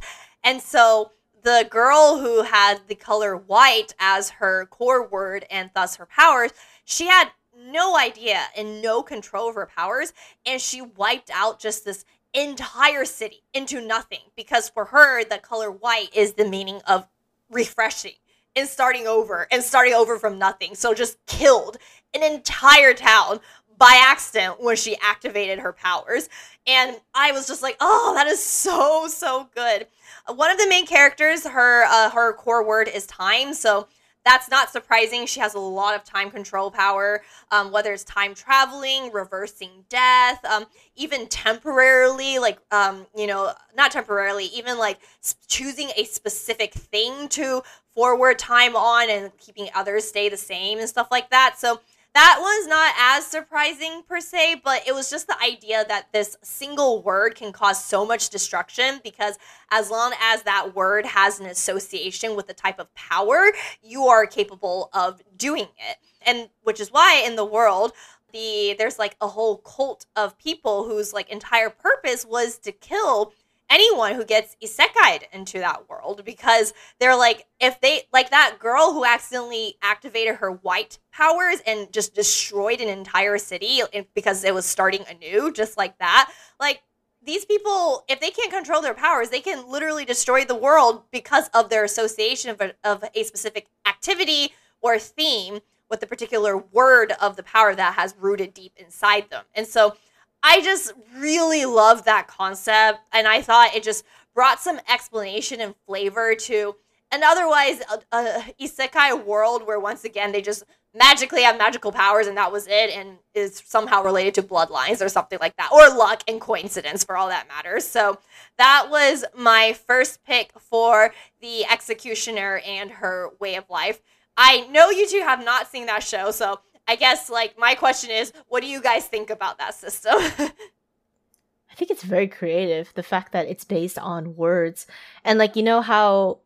And 0.42 0.60
so 0.60 1.12
the 1.48 1.66
girl 1.70 2.18
who 2.18 2.42
had 2.42 2.80
the 2.88 2.94
color 2.94 3.34
white 3.34 3.94
as 3.98 4.28
her 4.28 4.66
core 4.66 5.08
word 5.08 5.46
and 5.50 5.70
thus 5.74 5.96
her 5.96 6.04
powers, 6.04 6.50
she 6.84 7.06
had 7.06 7.30
no 7.58 7.96
idea 7.96 8.42
and 8.54 8.82
no 8.82 9.02
control 9.02 9.48
of 9.48 9.54
her 9.54 9.70
powers. 9.74 10.12
And 10.44 10.60
she 10.60 10.82
wiped 10.82 11.30
out 11.32 11.58
just 11.58 11.86
this 11.86 12.04
entire 12.34 13.06
city 13.06 13.44
into 13.54 13.80
nothing 13.80 14.20
because 14.36 14.68
for 14.68 14.84
her, 14.86 15.24
the 15.24 15.38
color 15.38 15.70
white 15.70 16.14
is 16.14 16.34
the 16.34 16.46
meaning 16.46 16.82
of 16.86 17.08
refreshing 17.50 18.12
and 18.54 18.68
starting 18.68 19.06
over 19.06 19.48
and 19.50 19.62
starting 19.62 19.94
over 19.94 20.18
from 20.18 20.38
nothing. 20.38 20.74
So 20.74 20.92
just 20.92 21.24
killed 21.24 21.78
an 22.12 22.22
entire 22.22 22.92
town 22.92 23.40
by 23.78 23.98
accident 24.04 24.60
when 24.60 24.76
she 24.76 24.98
activated 25.00 25.60
her 25.60 25.72
powers. 25.72 26.28
And 26.68 26.98
I 27.14 27.32
was 27.32 27.46
just 27.48 27.62
like, 27.62 27.78
oh, 27.80 28.12
that 28.14 28.26
is 28.26 28.44
so, 28.44 29.08
so 29.08 29.48
good. 29.54 29.86
One 30.26 30.50
of 30.50 30.58
the 30.58 30.68
main 30.68 30.86
characters, 30.86 31.46
her 31.46 31.84
uh, 31.84 32.10
her 32.10 32.34
core 32.34 32.62
word 32.64 32.88
is 32.88 33.06
time. 33.06 33.54
So 33.54 33.88
that's 34.24 34.50
not 34.50 34.68
surprising. 34.68 35.24
She 35.24 35.40
has 35.40 35.54
a 35.54 35.58
lot 35.58 35.94
of 35.94 36.04
time 36.04 36.30
control 36.30 36.70
power, 36.70 37.22
um, 37.50 37.72
whether 37.72 37.94
it's 37.94 38.04
time 38.04 38.34
traveling, 38.34 39.10
reversing 39.10 39.70
death, 39.88 40.44
um, 40.44 40.66
even 40.96 41.28
temporarily, 41.28 42.38
like, 42.38 42.58
um, 42.70 43.06
you 43.16 43.26
know, 43.26 43.54
not 43.74 43.90
temporarily, 43.90 44.46
even 44.46 44.76
like 44.76 44.98
choosing 45.46 45.88
a 45.96 46.04
specific 46.04 46.74
thing 46.74 47.28
to 47.28 47.62
forward 47.94 48.38
time 48.38 48.76
on 48.76 49.08
and 49.08 49.32
keeping 49.38 49.68
others 49.74 50.06
stay 50.06 50.28
the 50.28 50.36
same 50.36 50.78
and 50.78 50.88
stuff 50.88 51.08
like 51.10 51.30
that. 51.30 51.54
So 51.56 51.80
that 52.14 52.38
was 52.40 52.66
not 52.66 52.94
as 52.98 53.26
surprising 53.26 54.02
per 54.08 54.20
se, 54.20 54.62
but 54.64 54.86
it 54.86 54.94
was 54.94 55.10
just 55.10 55.26
the 55.26 55.40
idea 55.42 55.84
that 55.88 56.08
this 56.12 56.36
single 56.42 57.02
word 57.02 57.34
can 57.34 57.52
cause 57.52 57.84
so 57.84 58.04
much 58.04 58.30
destruction 58.30 59.00
because 59.04 59.38
as 59.70 59.90
long 59.90 60.12
as 60.20 60.42
that 60.42 60.74
word 60.74 61.06
has 61.06 61.38
an 61.38 61.46
association 61.46 62.34
with 62.34 62.46
the 62.46 62.54
type 62.54 62.78
of 62.80 62.92
power, 62.94 63.52
you 63.82 64.04
are 64.06 64.26
capable 64.26 64.90
of 64.92 65.20
doing 65.36 65.68
it. 65.78 65.98
And 66.26 66.48
which 66.62 66.80
is 66.80 66.90
why 66.90 67.22
in 67.24 67.36
the 67.36 67.44
world, 67.44 67.92
the 68.32 68.74
there's 68.78 68.98
like 68.98 69.16
a 69.20 69.28
whole 69.28 69.58
cult 69.58 70.06
of 70.16 70.38
people 70.38 70.84
whose 70.84 71.12
like 71.12 71.30
entire 71.30 71.70
purpose 71.70 72.26
was 72.26 72.58
to 72.58 72.72
kill 72.72 73.32
anyone 73.70 74.14
who 74.14 74.24
gets 74.24 74.56
isekai'd 74.62 75.26
into 75.32 75.58
that 75.58 75.88
world 75.88 76.22
because 76.24 76.72
they're 76.98 77.16
like 77.16 77.46
if 77.60 77.80
they 77.80 78.02
like 78.12 78.30
that 78.30 78.56
girl 78.58 78.92
who 78.92 79.04
accidentally 79.04 79.74
activated 79.82 80.36
her 80.36 80.50
white 80.50 80.98
powers 81.12 81.60
and 81.66 81.92
just 81.92 82.14
destroyed 82.14 82.80
an 82.80 82.88
entire 82.88 83.38
city 83.38 83.80
because 84.14 84.44
it 84.44 84.54
was 84.54 84.64
starting 84.64 85.04
anew 85.10 85.52
just 85.52 85.76
like 85.76 85.98
that 85.98 86.30
like 86.58 86.82
these 87.22 87.44
people 87.44 88.04
if 88.08 88.20
they 88.20 88.30
can't 88.30 88.52
control 88.52 88.80
their 88.80 88.94
powers 88.94 89.30
they 89.30 89.40
can 89.40 89.68
literally 89.68 90.04
destroy 90.04 90.44
the 90.44 90.54
world 90.54 91.02
because 91.10 91.48
of 91.54 91.68
their 91.68 91.84
association 91.84 92.50
of 92.50 92.60
a, 92.60 92.72
of 92.84 93.04
a 93.14 93.24
specific 93.24 93.66
activity 93.86 94.52
or 94.80 94.98
theme 94.98 95.60
with 95.90 96.00
the 96.00 96.06
particular 96.06 96.56
word 96.56 97.12
of 97.20 97.36
the 97.36 97.42
power 97.42 97.74
that 97.74 97.94
has 97.94 98.14
rooted 98.18 98.54
deep 98.54 98.72
inside 98.76 99.30
them. 99.30 99.44
And 99.54 99.66
so 99.66 99.96
I 100.42 100.60
just 100.60 100.92
really 101.16 101.64
love 101.64 102.04
that 102.04 102.28
concept, 102.28 103.00
and 103.12 103.26
I 103.26 103.42
thought 103.42 103.74
it 103.74 103.82
just 103.82 104.04
brought 104.34 104.60
some 104.60 104.80
explanation 104.88 105.60
and 105.60 105.74
flavor 105.86 106.34
to 106.34 106.76
an 107.10 107.22
otherwise 107.24 107.80
a, 107.80 108.16
a 108.16 108.54
isekai 108.60 109.24
world 109.24 109.66
where 109.66 109.80
once 109.80 110.04
again 110.04 110.30
they 110.30 110.42
just 110.42 110.64
magically 110.94 111.42
have 111.42 111.58
magical 111.58 111.92
powers 111.92 112.26
and 112.26 112.36
that 112.36 112.50
was 112.50 112.66
it 112.66 112.90
and 112.90 113.18
is 113.34 113.62
somehow 113.64 114.02
related 114.02 114.34
to 114.34 114.42
bloodlines 114.42 115.04
or 115.04 115.08
something 115.08 115.38
like 115.40 115.56
that 115.56 115.70
or 115.72 115.88
luck 115.96 116.22
and 116.26 116.40
coincidence 116.40 117.04
for 117.04 117.16
all 117.16 117.28
that 117.28 117.46
matters. 117.48 117.86
So 117.86 118.18
that 118.56 118.88
was 118.90 119.24
my 119.36 119.74
first 119.86 120.24
pick 120.24 120.52
for 120.58 121.12
the 121.40 121.64
executioner 121.66 122.60
and 122.66 122.90
her 122.90 123.30
way 123.38 123.56
of 123.56 123.68
life. 123.68 124.00
I 124.36 124.66
know 124.68 124.90
you 124.90 125.08
two 125.08 125.20
have 125.20 125.44
not 125.44 125.66
seen 125.66 125.86
that 125.86 126.02
show, 126.02 126.30
so 126.30 126.60
I 126.88 126.96
guess 126.96 127.30
like 127.30 127.58
my 127.58 127.74
question 127.74 128.10
is, 128.10 128.32
what 128.48 128.62
do 128.62 128.66
you 128.66 128.80
guys 128.80 129.06
think 129.06 129.30
about 129.30 129.58
that 129.58 129.74
system? 129.74 130.14
I 130.18 131.74
think 131.76 131.90
it's 131.90 132.02
very 132.02 132.26
creative. 132.26 132.92
The 132.94 133.02
fact 133.04 133.32
that 133.32 133.46
it's 133.46 133.64
based 133.64 133.98
on 133.98 134.34
words. 134.34 134.86
And 135.22 135.38
like 135.38 135.54
you 135.54 135.62
know 135.62 135.82
how 135.82 136.38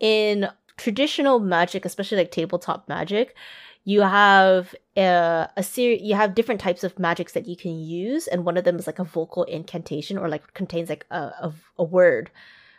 in 0.00 0.48
traditional 0.76 1.38
magic, 1.38 1.86
especially 1.86 2.18
like 2.18 2.32
tabletop 2.32 2.88
magic, 2.88 3.34
you 3.86 4.02
have 4.02 4.74
uh, 4.96 5.00
a, 5.00 5.48
a 5.58 5.62
series 5.62 6.02
you 6.02 6.16
have 6.16 6.34
different 6.34 6.60
types 6.60 6.82
of 6.84 6.98
magics 6.98 7.32
that 7.32 7.46
you 7.46 7.56
can 7.56 7.78
use 7.78 8.26
and 8.26 8.44
one 8.44 8.56
of 8.56 8.64
them 8.64 8.78
is 8.78 8.86
like 8.86 8.98
a 8.98 9.04
vocal 9.04 9.44
incantation 9.44 10.18
or 10.18 10.28
like 10.28 10.52
contains 10.54 10.90
like 10.90 11.06
a, 11.10 11.18
a, 11.18 11.52
a 11.78 11.84
word 11.84 12.30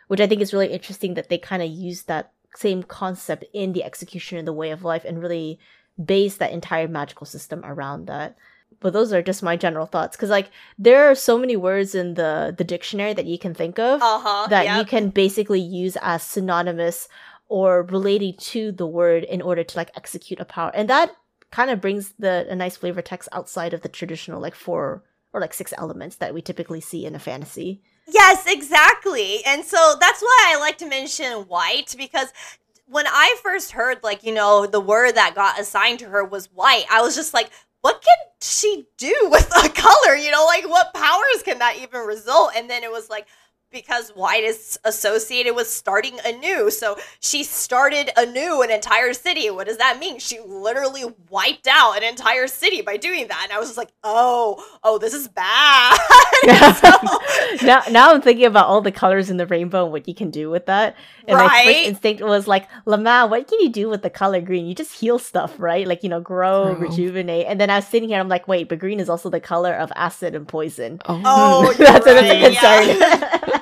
which 0.08 0.20
i 0.20 0.26
think 0.26 0.42
is 0.42 0.52
really 0.52 0.70
interesting 0.70 1.14
that 1.14 1.30
they 1.30 1.38
kind 1.38 1.62
of 1.62 1.70
use 1.70 2.02
that 2.02 2.32
same 2.54 2.82
concept 2.82 3.44
in 3.52 3.72
the 3.72 3.82
execution 3.82 4.38
in 4.38 4.44
the 4.44 4.52
way 4.52 4.70
of 4.70 4.84
life 4.84 5.04
and 5.04 5.20
really 5.20 5.58
base 6.02 6.36
that 6.36 6.52
entire 6.52 6.88
magical 6.88 7.26
system 7.26 7.64
around 7.64 8.06
that 8.06 8.36
but 8.80 8.92
those 8.92 9.12
are 9.12 9.22
just 9.22 9.42
my 9.42 9.56
general 9.56 9.86
thoughts 9.86 10.16
because 10.16 10.30
like 10.30 10.50
there 10.78 11.10
are 11.10 11.14
so 11.14 11.38
many 11.38 11.56
words 11.56 11.94
in 11.94 12.14
the 12.14 12.54
the 12.56 12.64
dictionary 12.64 13.12
that 13.12 13.26
you 13.26 13.38
can 13.38 13.54
think 13.54 13.78
of 13.78 14.00
uh-huh, 14.00 14.46
that 14.48 14.64
yep. 14.64 14.78
you 14.78 14.84
can 14.84 15.10
basically 15.10 15.60
use 15.60 15.96
as 16.02 16.22
synonymous 16.22 17.08
or 17.48 17.82
relating 17.84 18.34
to 18.36 18.70
the 18.72 18.86
word 18.86 19.24
in 19.24 19.42
order 19.42 19.64
to 19.64 19.76
like 19.76 19.90
execute 19.96 20.38
a 20.40 20.44
power 20.44 20.70
and 20.74 20.88
that 20.88 21.10
kind 21.50 21.70
of 21.70 21.80
brings 21.80 22.12
the 22.18 22.46
a 22.48 22.54
nice 22.54 22.76
flavor 22.76 23.02
text 23.02 23.28
outside 23.32 23.72
of 23.72 23.82
the 23.82 23.88
traditional 23.88 24.40
like 24.40 24.54
four 24.54 25.02
or 25.32 25.40
like 25.40 25.54
six 25.54 25.72
elements 25.78 26.16
that 26.16 26.34
we 26.34 26.42
typically 26.42 26.80
see 26.80 27.04
in 27.04 27.14
a 27.14 27.18
fantasy 27.18 27.80
Yes, 28.10 28.44
exactly. 28.46 29.44
And 29.44 29.64
so 29.64 29.96
that's 30.00 30.22
why 30.22 30.54
I 30.54 30.58
like 30.58 30.78
to 30.78 30.88
mention 30.88 31.46
white 31.46 31.94
because 31.98 32.32
when 32.88 33.06
I 33.06 33.36
first 33.42 33.72
heard, 33.72 34.02
like, 34.02 34.24
you 34.24 34.32
know, 34.32 34.66
the 34.66 34.80
word 34.80 35.14
that 35.16 35.34
got 35.34 35.60
assigned 35.60 35.98
to 36.00 36.08
her 36.08 36.24
was 36.24 36.46
white, 36.46 36.84
I 36.90 37.02
was 37.02 37.14
just 37.14 37.34
like, 37.34 37.50
what 37.82 38.02
can 38.02 38.16
she 38.40 38.86
do 38.96 39.14
with 39.30 39.50
a 39.64 39.68
color? 39.68 40.16
You 40.16 40.30
know, 40.30 40.44
like, 40.46 40.68
what 40.68 40.94
powers 40.94 41.42
can 41.44 41.58
that 41.58 41.78
even 41.80 42.00
result? 42.06 42.52
And 42.56 42.68
then 42.68 42.82
it 42.82 42.90
was 42.90 43.08
like, 43.10 43.26
because 43.70 44.10
white 44.10 44.44
is 44.44 44.78
associated 44.84 45.54
with 45.54 45.66
starting 45.68 46.18
anew. 46.24 46.70
So 46.70 46.96
she 47.20 47.44
started 47.44 48.10
anew 48.16 48.62
an 48.62 48.70
entire 48.70 49.12
city. 49.12 49.50
What 49.50 49.66
does 49.66 49.76
that 49.78 49.98
mean? 49.98 50.18
She 50.18 50.38
literally 50.40 51.04
wiped 51.30 51.66
out 51.66 51.96
an 51.96 52.02
entire 52.02 52.46
city 52.46 52.82
by 52.82 52.96
doing 52.96 53.28
that. 53.28 53.40
And 53.44 53.52
I 53.52 53.58
was 53.58 53.68
just 53.68 53.78
like, 53.78 53.90
oh, 54.04 54.64
oh, 54.82 54.98
this 54.98 55.14
is 55.14 55.28
bad. 55.28 55.98
so, 57.60 57.66
now, 57.66 57.82
now 57.90 58.12
I'm 58.14 58.22
thinking 58.22 58.46
about 58.46 58.66
all 58.66 58.80
the 58.80 58.92
colors 58.92 59.30
in 59.30 59.36
the 59.36 59.46
rainbow 59.46 59.84
and 59.84 59.92
what 59.92 60.08
you 60.08 60.14
can 60.14 60.30
do 60.30 60.50
with 60.50 60.66
that. 60.66 60.96
And 61.26 61.36
my 61.36 61.64
first 61.64 61.78
instinct 61.78 62.22
was 62.22 62.46
like, 62.48 62.68
Lama, 62.86 63.26
what 63.26 63.46
can 63.46 63.60
you 63.60 63.68
do 63.68 63.88
with 63.90 64.02
the 64.02 64.10
color 64.10 64.40
green? 64.40 64.66
You 64.66 64.74
just 64.74 64.94
heal 64.98 65.18
stuff, 65.18 65.54
right? 65.58 65.86
Like, 65.86 66.02
you 66.02 66.08
know, 66.08 66.20
grow, 66.20 66.74
Grow. 66.74 66.88
rejuvenate. 66.88 67.46
And 67.46 67.60
then 67.60 67.68
I 67.68 67.76
was 67.76 67.86
sitting 67.86 68.08
here, 68.08 68.18
I'm 68.18 68.28
like, 68.28 68.48
wait, 68.48 68.68
but 68.68 68.78
green 68.78 68.98
is 68.98 69.08
also 69.10 69.28
the 69.28 69.40
color 69.40 69.74
of 69.74 69.92
acid 69.94 70.34
and 70.34 70.48
poison. 70.48 71.00
Oh, 71.06 71.20
Oh, 71.24 71.72
that's, 71.78 72.04
that's 72.04 72.06
a 72.06 72.14
right, 72.14 72.52
yeah. 72.52 73.57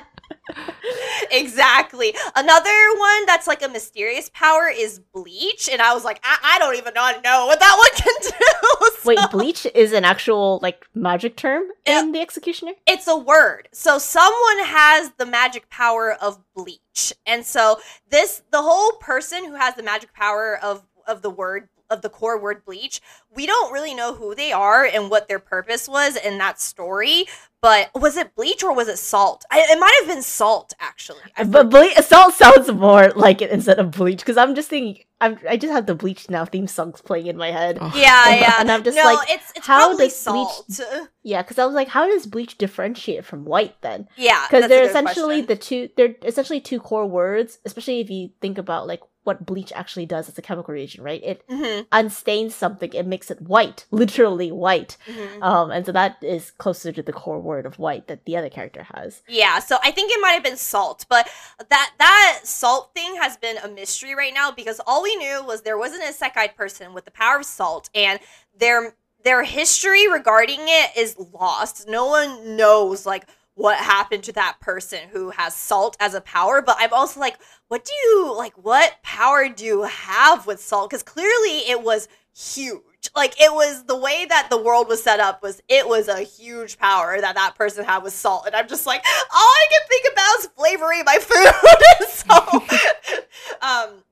Exactly. 1.31 2.15
Another 2.35 2.99
one 2.99 3.27
that's 3.27 3.47
like 3.47 3.63
a 3.63 3.69
mysterious 3.69 4.31
power 4.33 4.69
is 4.69 4.99
bleach, 4.99 5.69
and 5.71 5.81
I 5.81 5.95
was 5.95 6.05
like, 6.05 6.21
I, 6.23 6.39
I 6.43 6.59
don't 6.59 6.77
even 6.77 6.95
know 6.95 7.11
know 7.23 7.47
what 7.47 7.61
that 7.61 7.77
one 7.77 7.91
can 7.95 8.15
do. 8.23 8.91
Wait, 9.05 9.19
bleach 9.31 9.67
is 9.75 9.93
an 9.93 10.05
actual 10.05 10.59
like 10.63 10.87
magic 10.95 11.37
term 11.37 11.65
in 11.85 12.13
the 12.13 12.21
executioner? 12.21 12.73
it's 12.87 13.07
a 13.07 13.17
word. 13.17 13.69
So 13.73 13.99
someone 13.99 14.65
has 14.65 15.13
the 15.19 15.27
magic 15.27 15.69
power 15.71 16.13
of 16.15 16.43
bleach. 16.55 17.13
And 17.25 17.45
so 17.45 17.79
this 18.09 18.43
the 18.51 18.63
whole 18.63 18.93
person 18.93 19.45
who 19.45 19.55
has 19.55 19.75
the 19.75 19.83
magic 19.83 20.13
power 20.13 20.59
of 20.63 20.85
of 21.07 21.23
the 21.23 21.31
word 21.31 21.69
of 21.91 22.03
the 22.03 22.09
core 22.09 22.41
word 22.41 22.65
bleach, 22.65 23.01
we 23.35 23.47
don't 23.47 23.73
really 23.73 23.95
know 23.95 24.15
who 24.15 24.35
they 24.35 24.53
are 24.53 24.85
and 24.85 25.11
what 25.11 25.29
their 25.29 25.39
purpose 25.39 25.89
was 25.89 26.17
in 26.17 26.39
that 26.39 26.61
story. 26.61 27.27
But 27.67 28.01
was 28.01 28.17
it 28.17 28.35
bleach 28.37 28.63
or 28.63 28.73
was 28.73 28.87
it 28.87 28.97
salt? 28.99 29.45
I, 29.51 29.59
it 29.71 29.79
might 29.81 29.95
have 30.01 30.09
been 30.15 30.23
salt, 30.23 30.73
actually. 30.79 31.19
But 31.49 31.69
ble- 31.71 31.91
salt 32.03 32.35
sounds 32.35 32.71
more 32.71 33.09
like 33.17 33.43
it 33.43 33.51
instead 33.51 33.79
of 33.81 33.91
bleach 33.91 34.19
because 34.21 34.37
I'm 34.37 34.55
just 34.55 34.69
thinking 34.71 35.03
I'm 35.21 35.39
I 35.49 35.57
just 35.57 35.73
have 35.73 35.87
the 35.87 35.95
bleach 35.95 36.29
now 36.31 36.45
theme 36.45 36.69
songs 36.69 37.01
playing 37.01 37.27
in 37.27 37.37
my 37.37 37.51
head. 37.51 37.79
Oh. 37.81 37.93
Yeah, 37.97 38.31
And- 38.31 38.41
yeah. 38.41 38.55
and 38.61 38.71
I'm 38.71 38.85
just 38.85 38.97
no, 38.97 39.03
like, 39.05 39.31
it's, 39.31 39.53
it's 39.57 39.67
how 39.67 39.79
probably 39.89 40.07
does 40.09 40.25
bleach- 40.25 40.49
salt. 40.79 41.09
Yeah, 41.25 41.43
because 41.43 41.59
I 41.59 41.65
was 41.67 41.75
like, 41.75 41.89
how 41.89 42.07
does 42.07 42.25
bleach 42.27 42.57
differentiate 42.57 43.25
from 43.25 43.45
white 43.45 43.75
then? 43.83 44.07
Yeah, 44.17 44.41
Because 44.49 44.69
they're 44.69 44.83
good 44.83 44.91
essentially 44.91 45.43
question. 45.43 45.47
the 45.47 45.57
two 45.57 45.89
they're 45.97 46.15
essentially 46.23 46.61
two 46.61 46.79
core 46.79 47.07
words, 47.07 47.59
especially 47.65 47.99
if 48.01 48.11
you 48.11 48.31
think 48.41 48.59
about 48.59 48.87
like 48.87 49.01
what 49.27 49.45
bleach 49.45 49.73
actually 49.75 50.07
does 50.07 50.29
as 50.29 50.39
a 50.39 50.43
chemical 50.43 50.73
reagent, 50.73 51.05
right? 51.05 51.23
It 51.23 51.43
Mhm, 51.49 51.87
unstains 51.93 52.55
something, 52.55 52.93
it 52.93 53.07
makes 53.07 53.31
it 53.31 53.43
white, 53.43 53.85
literally 53.91 54.51
white. 54.53 54.97
mhm. 55.07 55.43
Um, 55.43 55.71
and 55.71 55.85
so 55.85 55.93
that 55.93 56.17
is 56.23 56.53
closer 56.53 56.93
to 56.93 57.03
the 57.03 57.13
core 57.13 57.41
word 57.41 57.67
of 57.67 57.79
white 57.79 58.07
that 58.07 58.25
the 58.25 58.37
other 58.37 58.49
character 58.49 58.87
has. 58.95 59.23
Yeah, 59.29 59.59
so 59.59 59.79
I 59.83 59.91
think 59.91 60.13
it 60.13 60.21
might 60.21 60.33
have 60.33 60.45
been 60.45 60.57
salt, 60.57 61.05
but 61.09 61.29
that 61.69 61.93
that 61.99 62.41
salt 62.45 62.93
thing 62.95 63.17
has 63.17 63.37
been 63.37 63.59
a 63.59 63.69
mystery 63.69 64.15
right 64.15 64.33
now 64.35 64.51
because 64.51 64.81
all 64.87 65.03
we 65.03 65.17
knew 65.17 65.43
was 65.45 65.63
there 65.63 65.79
was 65.79 65.93
an 65.93 66.01
isekai 66.03 66.55
person 66.55 66.95
with 66.95 67.05
the 67.05 67.11
power 67.11 67.39
of 67.39 67.45
salt, 67.45 67.91
and 67.95 68.21
their 68.57 68.95
their 69.25 69.43
history 69.43 70.07
regarding 70.09 70.61
it 70.61 70.97
is 70.97 71.17
lost. 71.19 71.89
No 71.89 72.07
one 72.07 72.57
knows 72.57 73.05
like 73.05 73.27
what 73.57 73.79
happened 73.79 74.23
to 74.23 74.33
that 74.33 74.59
person 74.61 75.09
who 75.11 75.31
has 75.31 75.57
salt 75.57 75.97
as 75.99 76.15
a 76.15 76.21
power. 76.21 76.61
But 76.63 76.77
I'm 76.79 76.93
also 76.93 77.19
like, 77.19 77.39
what 77.69 77.85
do 77.85 77.93
you 77.95 78.35
like? 78.37 78.53
What 78.63 78.97
power 79.03 79.49
do 79.49 79.65
you 79.65 79.83
have 79.85 80.47
with 80.47 80.61
salt? 80.61 80.91
Because 80.91 81.03
clearly 81.03 81.69
it 81.69 81.83
was 81.83 82.07
huge. 82.37 82.83
Like 83.15 83.41
it 83.41 83.51
was 83.53 83.85
the 83.85 83.97
way 83.97 84.27
that 84.29 84.49
the 84.51 84.61
world 84.63 84.89
was 84.89 85.03
set 85.03 85.21
up 85.21 85.43
was 85.43 85.63
it 85.69 85.89
was 85.89 86.07
a 86.07 86.21
huge 86.21 86.79
power 86.79 87.19
that 87.19 87.35
that 87.35 87.55
person 87.55 87.85
had 87.85 88.03
with 88.03 88.13
salt, 88.13 88.47
and 88.47 88.55
I'm 88.55 88.69
just 88.69 88.85
like 88.85 89.03
all 89.35 89.41
I 89.41 89.67
can 89.71 89.89
think 89.89 90.07
about 90.13 90.39
is 90.41 90.47
flavoring 90.57 91.03
my 91.07 91.19
food. 91.21 92.09
so, 92.09 93.63
um, 93.67 94.03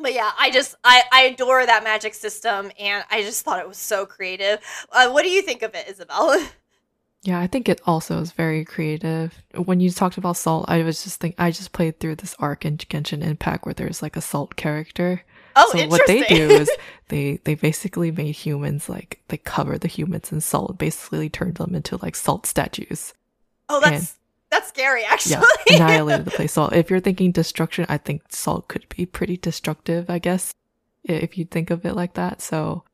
but 0.00 0.14
yeah, 0.14 0.30
I 0.38 0.50
just 0.50 0.74
I 0.82 1.02
I 1.12 1.22
adore 1.24 1.64
that 1.64 1.84
magic 1.84 2.14
system, 2.14 2.72
and 2.78 3.04
I 3.10 3.22
just 3.22 3.44
thought 3.44 3.60
it 3.60 3.68
was 3.68 3.78
so 3.78 4.06
creative. 4.06 4.58
Uh, 4.90 5.10
what 5.10 5.22
do 5.22 5.28
you 5.30 5.42
think 5.42 5.62
of 5.62 5.74
it, 5.74 5.86
Isabelle? 5.88 6.42
Yeah, 7.24 7.40
I 7.40 7.46
think 7.46 7.70
it 7.70 7.80
also 7.86 8.20
is 8.20 8.32
very 8.32 8.66
creative. 8.66 9.42
When 9.54 9.80
you 9.80 9.90
talked 9.90 10.18
about 10.18 10.36
salt, 10.36 10.66
I 10.68 10.82
was 10.82 11.02
just 11.02 11.20
think 11.20 11.34
I 11.38 11.50
just 11.50 11.72
played 11.72 11.98
through 11.98 12.16
this 12.16 12.36
arc 12.38 12.66
in 12.66 12.76
Genshin 12.76 13.24
Impact 13.24 13.64
where 13.64 13.72
there's 13.72 14.02
like 14.02 14.16
a 14.16 14.20
salt 14.20 14.56
character. 14.56 15.22
Oh, 15.56 15.70
so 15.72 15.86
what 15.86 16.06
they 16.06 16.24
do 16.24 16.50
is 16.50 16.70
they 17.08 17.40
they 17.44 17.54
basically 17.54 18.10
made 18.10 18.32
humans 18.32 18.90
like 18.90 19.22
they 19.28 19.38
cover 19.38 19.78
the 19.78 19.88
humans 19.88 20.32
in 20.32 20.42
salt, 20.42 20.76
basically 20.76 21.30
turned 21.30 21.56
them 21.56 21.74
into 21.74 21.96
like 22.02 22.14
salt 22.14 22.44
statues. 22.44 23.14
oh, 23.70 23.80
that's 23.80 24.16
that's 24.50 24.68
scary, 24.68 25.04
actually. 25.04 25.46
Yeah, 25.66 25.76
annihilated 25.76 26.26
the 26.26 26.30
place. 26.36 26.52
So 26.52 26.66
if 26.66 26.90
you're 26.90 27.00
thinking 27.00 27.32
destruction, 27.32 27.86
I 27.88 27.96
think 27.96 28.22
salt 28.28 28.68
could 28.68 28.86
be 28.90 29.06
pretty 29.06 29.38
destructive. 29.38 30.10
I 30.10 30.18
guess 30.18 30.54
if 31.02 31.38
you 31.38 31.46
think 31.46 31.70
of 31.70 31.86
it 31.86 31.94
like 31.94 32.14
that. 32.14 32.42
So 32.42 32.84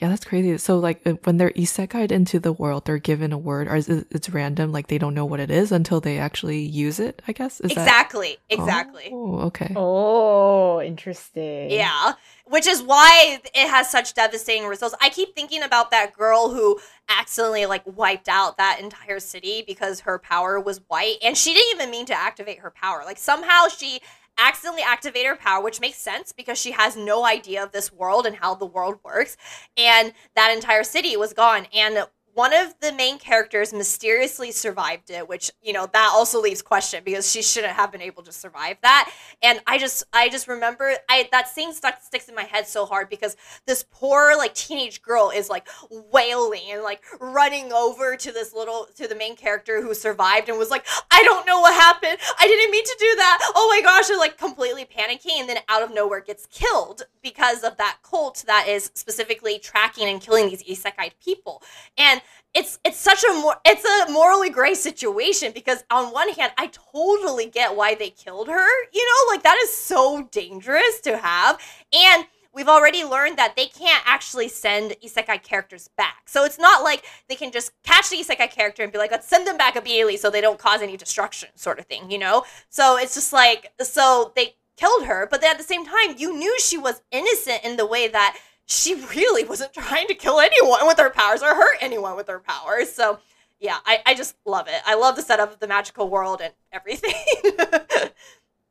yeah, 0.00 0.08
that's 0.08 0.24
crazy. 0.24 0.56
So 0.56 0.78
like 0.78 1.06
when 1.24 1.36
they're 1.36 1.50
isekai'd 1.50 2.10
into 2.10 2.40
the 2.40 2.52
world, 2.52 2.86
they're 2.86 2.98
given 2.98 3.32
a 3.32 3.38
word, 3.38 3.68
or 3.68 3.76
it's 3.76 4.30
random. 4.30 4.72
Like 4.72 4.86
they 4.86 4.96
don't 4.96 5.12
know 5.14 5.26
what 5.26 5.40
it 5.40 5.50
is 5.50 5.72
until 5.72 6.00
they 6.00 6.18
actually 6.18 6.60
use 6.60 6.98
it. 6.98 7.20
I 7.28 7.32
guess 7.32 7.60
is 7.60 7.74
that- 7.74 7.82
exactly, 7.82 8.38
exactly. 8.48 9.10
Oh, 9.12 9.40
okay. 9.40 9.74
Oh, 9.76 10.80
interesting. 10.80 11.70
Yeah, 11.70 12.14
which 12.46 12.66
is 12.66 12.82
why 12.82 13.40
it 13.54 13.68
has 13.68 13.90
such 13.90 14.14
devastating 14.14 14.66
results. 14.66 14.94
I 15.02 15.10
keep 15.10 15.34
thinking 15.34 15.62
about 15.62 15.90
that 15.90 16.14
girl 16.16 16.48
who 16.48 16.80
accidentally 17.10 17.66
like 17.66 17.82
wiped 17.84 18.28
out 18.28 18.56
that 18.56 18.80
entire 18.80 19.20
city 19.20 19.62
because 19.66 20.00
her 20.00 20.18
power 20.18 20.58
was 20.58 20.80
white 20.88 21.16
and 21.22 21.36
she 21.36 21.52
didn't 21.52 21.74
even 21.78 21.90
mean 21.90 22.06
to 22.06 22.14
activate 22.14 22.60
her 22.60 22.70
power. 22.70 23.02
Like 23.04 23.18
somehow 23.18 23.68
she 23.68 24.00
accidentally 24.38 24.82
activate 24.82 25.26
her 25.26 25.36
power, 25.36 25.62
which 25.62 25.80
makes 25.80 25.98
sense 25.98 26.32
because 26.32 26.58
she 26.58 26.72
has 26.72 26.96
no 26.96 27.24
idea 27.24 27.62
of 27.62 27.72
this 27.72 27.92
world 27.92 28.26
and 28.26 28.36
how 28.36 28.54
the 28.54 28.66
world 28.66 28.98
works. 29.04 29.36
And 29.76 30.12
that 30.34 30.52
entire 30.52 30.84
city 30.84 31.16
was 31.16 31.32
gone. 31.32 31.66
And 31.74 32.06
one 32.34 32.54
of 32.54 32.74
the 32.80 32.92
main 32.92 33.18
characters 33.18 33.72
mysteriously 33.72 34.52
survived 34.52 35.10
it, 35.10 35.28
which, 35.28 35.50
you 35.62 35.72
know, 35.72 35.88
that 35.92 36.10
also 36.12 36.40
leaves 36.40 36.62
question 36.62 37.02
because 37.04 37.30
she 37.30 37.42
shouldn't 37.42 37.72
have 37.72 37.90
been 37.90 38.00
able 38.00 38.22
to 38.22 38.32
survive 38.32 38.76
that. 38.82 39.10
And 39.42 39.60
I 39.66 39.78
just 39.78 40.04
I 40.12 40.28
just 40.28 40.48
remember 40.48 40.94
I 41.08 41.28
that 41.32 41.48
scene 41.48 41.72
stuck 41.72 42.02
sticks 42.02 42.28
in 42.28 42.34
my 42.34 42.44
head 42.44 42.66
so 42.66 42.86
hard 42.86 43.08
because 43.08 43.36
this 43.66 43.84
poor 43.90 44.36
like 44.36 44.54
teenage 44.54 45.02
girl 45.02 45.30
is 45.34 45.48
like 45.48 45.68
wailing 46.12 46.62
and 46.70 46.82
like 46.82 47.02
running 47.20 47.72
over 47.72 48.16
to 48.16 48.32
this 48.32 48.54
little 48.54 48.86
to 48.96 49.08
the 49.08 49.14
main 49.14 49.36
character 49.36 49.82
who 49.82 49.94
survived 49.94 50.48
and 50.48 50.58
was 50.58 50.70
like, 50.70 50.86
I 51.10 51.22
don't 51.24 51.46
know 51.46 51.60
what 51.60 51.74
happened. 51.74 52.18
I 52.38 52.46
didn't 52.46 52.70
mean 52.70 52.84
to 52.84 52.96
do 52.98 53.16
that. 53.16 53.52
Oh 53.54 53.68
my 53.74 53.82
gosh, 53.82 54.08
and 54.08 54.18
like 54.18 54.38
completely 54.38 54.84
panicking 54.84 55.38
and 55.40 55.48
then 55.48 55.58
out 55.68 55.82
of 55.82 55.92
nowhere 55.92 56.20
gets 56.20 56.46
killed 56.46 57.02
because 57.22 57.62
of 57.64 57.76
that 57.76 57.98
cult 58.02 58.44
that 58.46 58.66
is 58.68 58.90
specifically 58.94 59.58
tracking 59.58 60.08
and 60.08 60.20
killing 60.20 60.48
these 60.48 60.62
isekai 60.62 61.10
people. 61.22 61.62
And 61.98 62.20
it's 62.54 62.78
it's 62.84 62.98
such 62.98 63.22
a 63.24 63.32
more 63.34 63.56
it's 63.64 63.84
a 63.84 64.12
morally 64.12 64.50
gray 64.50 64.74
situation 64.74 65.52
because 65.54 65.84
on 65.90 66.12
one 66.12 66.30
hand 66.30 66.52
I 66.58 66.68
totally 66.68 67.46
get 67.46 67.76
why 67.76 67.94
they 67.94 68.10
killed 68.10 68.48
her, 68.48 68.68
you 68.92 69.04
know, 69.04 69.32
like 69.32 69.42
that 69.42 69.58
is 69.62 69.74
so 69.74 70.28
dangerous 70.30 71.00
to 71.02 71.16
have. 71.18 71.60
And 71.92 72.26
we've 72.52 72.68
already 72.68 73.04
learned 73.04 73.38
that 73.38 73.54
they 73.56 73.66
can't 73.66 74.02
actually 74.06 74.48
send 74.48 74.96
isekai 75.04 75.42
characters 75.42 75.88
back. 75.96 76.22
So 76.26 76.44
it's 76.44 76.58
not 76.58 76.82
like 76.82 77.04
they 77.28 77.36
can 77.36 77.52
just 77.52 77.72
catch 77.84 78.10
the 78.10 78.16
isekai 78.16 78.50
character 78.50 78.82
and 78.82 78.92
be 78.92 78.98
like, 78.98 79.12
let's 79.12 79.28
send 79.28 79.46
them 79.46 79.56
back 79.56 79.76
immediately 79.76 80.16
so 80.16 80.30
they 80.30 80.40
don't 80.40 80.58
cause 80.58 80.82
any 80.82 80.96
destruction, 80.96 81.50
sort 81.54 81.78
of 81.78 81.86
thing, 81.86 82.10
you 82.10 82.18
know? 82.18 82.44
So 82.68 82.96
it's 82.98 83.14
just 83.14 83.32
like, 83.32 83.72
so 83.80 84.32
they 84.34 84.56
killed 84.76 85.04
her, 85.04 85.28
but 85.30 85.40
then 85.40 85.52
at 85.52 85.58
the 85.58 85.64
same 85.64 85.84
time, 85.84 86.16
you 86.16 86.36
knew 86.36 86.58
she 86.58 86.78
was 86.78 87.02
innocent 87.12 87.60
in 87.64 87.76
the 87.76 87.86
way 87.86 88.08
that 88.08 88.36
she 88.70 88.94
really 88.94 89.44
wasn't 89.44 89.72
trying 89.72 90.06
to 90.06 90.14
kill 90.14 90.38
anyone 90.38 90.86
with 90.86 90.98
her 90.98 91.10
powers 91.10 91.42
or 91.42 91.54
hurt 91.54 91.76
anyone 91.80 92.14
with 92.16 92.28
her 92.28 92.38
powers. 92.38 92.90
So 92.92 93.18
yeah, 93.58 93.78
I, 93.84 94.00
I 94.06 94.14
just 94.14 94.36
love 94.46 94.68
it. 94.68 94.80
I 94.86 94.94
love 94.94 95.16
the 95.16 95.22
setup 95.22 95.52
of 95.52 95.58
the 95.58 95.66
magical 95.66 96.08
world 96.08 96.40
and 96.40 96.54
everything. 96.72 97.12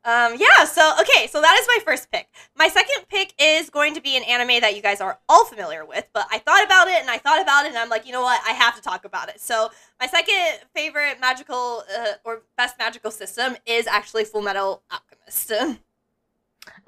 um, 0.04 0.34
yeah, 0.38 0.64
so 0.64 0.94
okay, 1.02 1.26
so 1.26 1.42
that 1.42 1.58
is 1.60 1.66
my 1.68 1.78
first 1.84 2.10
pick. 2.10 2.28
My 2.56 2.68
second 2.68 3.08
pick 3.08 3.34
is 3.38 3.68
going 3.68 3.94
to 3.94 4.00
be 4.00 4.16
an 4.16 4.22
anime 4.24 4.62
that 4.62 4.74
you 4.74 4.80
guys 4.80 5.02
are 5.02 5.18
all 5.28 5.44
familiar 5.44 5.84
with, 5.84 6.08
but 6.14 6.26
I 6.30 6.38
thought 6.38 6.64
about 6.64 6.88
it 6.88 7.02
and 7.02 7.10
I 7.10 7.18
thought 7.18 7.42
about 7.42 7.66
it 7.66 7.68
and 7.68 7.78
I'm 7.78 7.90
like, 7.90 8.06
you 8.06 8.12
know 8.12 8.22
what, 8.22 8.40
I 8.46 8.52
have 8.52 8.74
to 8.76 8.82
talk 8.82 9.04
about 9.04 9.28
it. 9.28 9.38
So 9.38 9.70
my 10.00 10.06
second 10.06 10.66
favorite 10.74 11.20
magical 11.20 11.84
uh, 11.94 12.12
or 12.24 12.42
best 12.56 12.78
magical 12.78 13.10
system 13.10 13.54
is 13.66 13.86
actually 13.86 14.24
Fullmetal 14.24 14.80
Alchemist. 14.90 15.80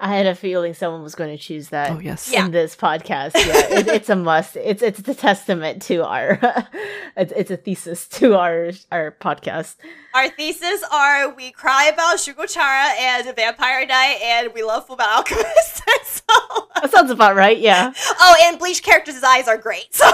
I 0.03 0.07
had 0.17 0.25
a 0.25 0.35
feeling 0.35 0.73
someone 0.73 1.01
was 1.01 1.15
going 1.15 1.29
to 1.29 1.41
choose 1.41 1.69
that. 1.69 1.91
Oh 1.91 1.99
yes. 1.99 2.29
Yeah. 2.29 2.43
In 2.43 2.51
this 2.51 2.75
podcast, 2.75 3.35
yeah, 3.35 3.79
it, 3.79 3.87
it's 3.87 4.09
a 4.09 4.15
must. 4.17 4.57
It's 4.57 4.83
it's 4.83 4.99
a 4.99 5.13
testament 5.13 5.81
to 5.83 6.03
our, 6.03 6.39
it's, 7.15 7.31
it's 7.33 7.51
a 7.51 7.55
thesis 7.55 8.05
to 8.19 8.35
our 8.35 8.71
our 8.91 9.15
podcast. 9.21 9.75
Our 10.13 10.27
thesis 10.27 10.83
are 10.91 11.33
we 11.33 11.51
cry 11.51 11.85
about 11.85 12.17
Shugo 12.17 12.53
Chara 12.53 12.91
and 12.99 13.33
Vampire 13.33 13.85
Knight 13.85 14.19
and 14.21 14.53
we 14.53 14.61
love 14.61 14.85
Fullmetal 14.89 15.07
Alchemist. 15.07 15.83
so, 16.03 16.67
That 16.81 16.91
sounds 16.91 17.09
about 17.09 17.37
right. 17.37 17.57
Yeah. 17.57 17.93
oh, 18.19 18.35
and 18.43 18.59
Bleach 18.59 18.83
characters' 18.83 19.23
eyes 19.23 19.47
are 19.47 19.57
great. 19.57 19.95
So 19.95 20.11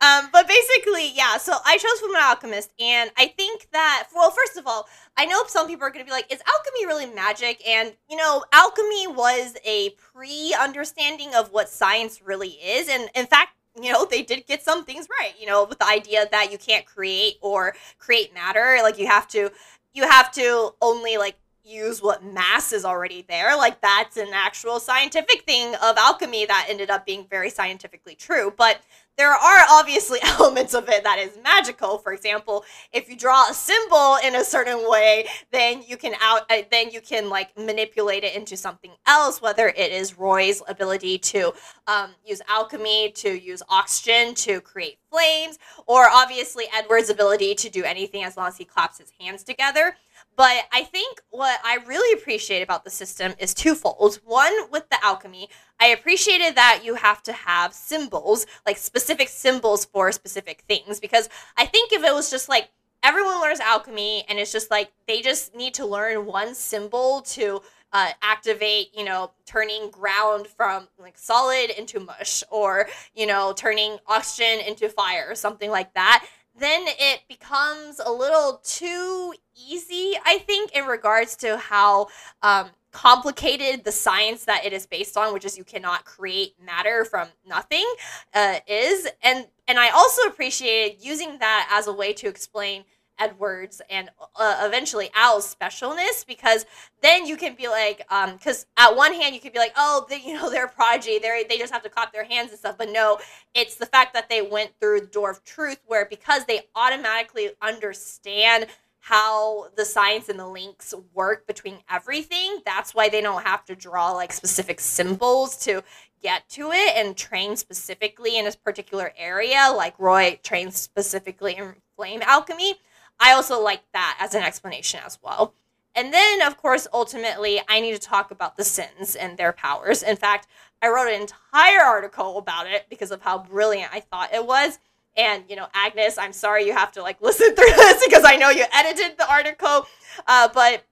Um, 0.00 0.28
but 0.32 0.48
basically, 0.48 1.12
yeah. 1.14 1.36
So 1.38 1.54
I 1.64 1.78
chose 1.78 2.00
Fullmetal 2.00 2.28
Alchemist, 2.28 2.72
and 2.80 3.10
I 3.16 3.26
think 3.28 3.68
that 3.72 4.08
well, 4.14 4.30
first 4.30 4.56
of 4.56 4.66
all, 4.66 4.88
I 5.16 5.26
know 5.26 5.42
some 5.46 5.66
people 5.66 5.86
are 5.86 5.90
going 5.90 6.04
to 6.04 6.08
be 6.08 6.12
like, 6.12 6.32
"Is 6.32 6.40
alchemy 6.46 6.86
really 6.86 7.06
magic?" 7.06 7.66
And 7.66 7.94
you 8.08 8.16
know, 8.16 8.44
alchemy 8.52 9.06
was 9.08 9.56
a 9.64 9.90
pre-understanding 9.90 11.34
of 11.34 11.52
what 11.52 11.68
science 11.68 12.22
really 12.22 12.50
is, 12.50 12.88
and 12.88 13.08
in 13.14 13.26
fact, 13.26 13.52
you 13.80 13.92
know, 13.92 14.04
they 14.04 14.22
did 14.22 14.46
get 14.46 14.62
some 14.62 14.84
things 14.84 15.08
right. 15.20 15.34
You 15.38 15.46
know, 15.46 15.64
with 15.64 15.78
the 15.78 15.86
idea 15.86 16.26
that 16.30 16.50
you 16.52 16.58
can't 16.58 16.84
create 16.86 17.36
or 17.40 17.74
create 17.98 18.34
matter, 18.34 18.78
like 18.82 18.98
you 18.98 19.06
have 19.06 19.28
to, 19.28 19.50
you 19.92 20.08
have 20.08 20.30
to 20.32 20.74
only 20.80 21.16
like 21.16 21.36
use 21.64 22.02
what 22.02 22.24
mass 22.24 22.72
is 22.72 22.84
already 22.84 23.24
there. 23.28 23.56
Like 23.56 23.80
that's 23.80 24.16
an 24.16 24.30
actual 24.32 24.80
scientific 24.80 25.42
thing 25.42 25.74
of 25.76 25.96
alchemy 25.98 26.46
that 26.46 26.66
ended 26.68 26.90
up 26.90 27.04
being 27.04 27.26
very 27.28 27.50
scientifically 27.50 28.14
true. 28.14 28.52
But 28.56 28.80
there 29.18 29.32
are 29.32 29.64
obviously 29.68 30.20
elements 30.22 30.72
of 30.72 30.88
it 30.88 31.04
that 31.04 31.18
is 31.18 31.36
magical. 31.42 31.98
For 31.98 32.12
example, 32.12 32.64
if 32.92 33.10
you 33.10 33.16
draw 33.16 33.50
a 33.50 33.52
symbol 33.52 34.16
in 34.24 34.36
a 34.36 34.44
certain 34.44 34.88
way, 34.88 35.26
then 35.50 35.82
you 35.86 35.98
can 35.98 36.14
out 36.22 36.42
uh, 36.50 36.62
then 36.70 36.90
you 36.90 37.00
can 37.02 37.28
like 37.28 37.56
manipulate 37.58 38.24
it 38.24 38.34
into 38.34 38.56
something 38.56 38.92
else. 39.06 39.42
Whether 39.42 39.68
it 39.68 39.92
is 39.92 40.16
Roy's 40.16 40.62
ability 40.68 41.18
to 41.18 41.52
um, 41.86 42.10
use 42.24 42.40
alchemy 42.48 43.12
to 43.16 43.38
use 43.38 43.62
oxygen 43.68 44.34
to 44.36 44.60
create 44.60 44.98
flames, 45.10 45.58
or 45.86 46.08
obviously 46.08 46.64
Edward's 46.72 47.10
ability 47.10 47.54
to 47.56 47.68
do 47.68 47.82
anything 47.84 48.22
as 48.22 48.36
long 48.36 48.46
as 48.46 48.56
he 48.56 48.64
claps 48.64 48.98
his 48.98 49.12
hands 49.20 49.42
together. 49.42 49.96
But 50.36 50.68
I 50.72 50.84
think 50.84 51.20
what 51.30 51.58
I 51.64 51.78
really 51.86 52.18
appreciate 52.18 52.62
about 52.62 52.84
the 52.84 52.90
system 52.90 53.34
is 53.40 53.54
twofold. 53.54 54.20
One, 54.24 54.70
with 54.70 54.88
the 54.88 55.04
alchemy, 55.04 55.48
I 55.80 55.88
appreciated 55.88 56.56
that 56.56 56.80
you 56.84 56.94
have 56.94 57.22
to 57.24 57.32
have 57.32 57.72
symbols, 57.72 58.46
like 58.66 58.76
specific 58.76 59.28
symbols 59.28 59.84
for 59.84 60.10
specific 60.12 60.64
things, 60.68 61.00
because 61.00 61.28
I 61.56 61.66
think 61.66 61.92
if 61.92 62.04
it 62.04 62.12
was 62.12 62.30
just 62.30 62.48
like 62.48 62.70
everyone 63.02 63.40
learns 63.40 63.60
alchemy 63.60 64.24
and 64.28 64.38
it's 64.38 64.52
just 64.52 64.70
like 64.70 64.90
they 65.06 65.22
just 65.22 65.54
need 65.54 65.74
to 65.74 65.86
learn 65.86 66.26
one 66.26 66.54
symbol 66.54 67.22
to 67.22 67.62
uh, 67.92 68.10
activate, 68.22 68.88
you 68.96 69.04
know, 69.04 69.30
turning 69.46 69.90
ground 69.90 70.46
from 70.46 70.88
like 70.98 71.16
solid 71.16 71.70
into 71.70 72.00
mush 72.00 72.42
or, 72.50 72.86
you 73.14 73.26
know, 73.26 73.52
turning 73.56 73.96
oxygen 74.06 74.60
into 74.66 74.88
fire 74.88 75.26
or 75.28 75.34
something 75.34 75.70
like 75.70 75.94
that, 75.94 76.26
then 76.58 76.84
it 76.86 77.20
becomes 77.28 78.00
a 78.04 78.10
little 78.10 78.60
too 78.64 79.32
easy, 79.56 80.14
I 80.24 80.38
think, 80.38 80.72
in 80.72 80.84
regards 80.86 81.36
to 81.36 81.56
how 81.56 82.08
um, 82.42 82.70
complicated 82.92 83.84
the 83.84 83.92
science 83.92 84.44
that 84.44 84.64
it 84.64 84.72
is 84.72 84.86
based 84.86 85.16
on, 85.16 85.32
which 85.32 85.44
is 85.44 85.58
you 85.58 85.64
cannot 85.64 86.04
create 86.04 86.54
matter 86.64 87.04
from 87.04 87.28
nothing, 87.46 87.86
uh, 88.34 88.60
is. 88.66 89.08
And 89.22 89.46
and 89.66 89.78
I 89.78 89.90
also 89.90 90.22
appreciated 90.22 91.04
using 91.04 91.38
that 91.38 91.68
as 91.70 91.86
a 91.86 91.92
way 91.92 92.12
to 92.14 92.28
explain 92.28 92.84
Edwards 93.18 93.82
and 93.90 94.10
uh, 94.36 94.62
eventually 94.64 95.10
Al's 95.14 95.54
specialness 95.54 96.26
because 96.26 96.64
then 97.02 97.26
you 97.26 97.36
can 97.36 97.54
be 97.54 97.68
like, 97.68 98.02
um, 98.10 98.34
because 98.34 98.66
at 98.76 98.94
one 98.94 99.12
hand 99.12 99.34
you 99.34 99.40
could 99.40 99.52
be 99.52 99.58
like, 99.58 99.72
oh, 99.76 100.06
they, 100.08 100.20
you 100.20 100.34
know, 100.34 100.50
they're 100.52 100.66
a 100.66 100.68
prodigy, 100.68 101.18
they 101.18 101.44
they 101.48 101.58
just 101.58 101.72
have 101.72 101.82
to 101.82 101.88
clap 101.88 102.12
their 102.12 102.24
hands 102.24 102.50
and 102.50 102.58
stuff, 102.58 102.78
but 102.78 102.90
no, 102.90 103.18
it's 103.54 103.76
the 103.76 103.86
fact 103.86 104.14
that 104.14 104.28
they 104.28 104.42
went 104.42 104.70
through 104.80 105.00
the 105.00 105.06
door 105.06 105.30
of 105.30 105.44
truth 105.44 105.80
where 105.86 106.06
because 106.06 106.44
they 106.44 106.62
automatically 106.74 107.50
understand 107.60 108.66
how 109.00 109.68
the 109.76 109.84
science 109.84 110.28
and 110.28 110.38
the 110.38 110.46
links 110.46 110.92
work 111.14 111.46
between 111.46 111.78
everything. 111.90 112.58
That's 112.64 112.94
why 112.94 113.08
they 113.08 113.20
don't 113.20 113.44
have 113.44 113.64
to 113.66 113.76
draw 113.76 114.12
like 114.12 114.32
specific 114.32 114.80
symbols 114.80 115.56
to 115.64 115.82
get 116.22 116.48
to 116.50 116.72
it 116.72 116.96
and 116.96 117.16
train 117.16 117.56
specifically 117.56 118.38
in 118.38 118.46
a 118.46 118.52
particular 118.52 119.12
area, 119.16 119.72
like 119.74 119.98
Roy 119.98 120.38
trains 120.42 120.76
specifically 120.76 121.56
in 121.56 121.74
flame 121.96 122.22
alchemy. 122.22 122.74
I 123.20 123.32
also 123.32 123.62
like 123.62 123.82
that 123.92 124.18
as 124.20 124.34
an 124.34 124.42
explanation 124.42 125.00
as 125.04 125.18
well. 125.22 125.54
And 125.94 126.12
then, 126.12 126.42
of 126.42 126.56
course, 126.56 126.86
ultimately, 126.92 127.60
I 127.68 127.80
need 127.80 127.92
to 127.92 127.98
talk 127.98 128.30
about 128.30 128.56
the 128.56 128.64
sins 128.64 129.16
and 129.16 129.36
their 129.36 129.52
powers. 129.52 130.02
In 130.02 130.16
fact, 130.16 130.46
I 130.80 130.88
wrote 130.88 131.08
an 131.08 131.20
entire 131.20 131.82
article 131.82 132.38
about 132.38 132.68
it 132.68 132.86
because 132.88 133.10
of 133.10 133.22
how 133.22 133.38
brilliant 133.38 133.92
I 133.92 134.00
thought 134.00 134.32
it 134.32 134.46
was. 134.46 134.78
And, 135.18 135.44
you 135.48 135.56
know, 135.56 135.66
Agnes, 135.74 136.16
I'm 136.16 136.32
sorry 136.32 136.64
you 136.64 136.72
have 136.72 136.92
to 136.92 137.02
like 137.02 137.20
listen 137.22 137.54
through 137.54 137.74
this 137.76 138.06
because 138.06 138.24
I 138.24 138.36
know 138.36 138.50
you 138.50 138.64
edited 138.72 139.18
the 139.18 139.30
article. 139.30 139.86
Uh, 140.26 140.48
but 140.54 140.84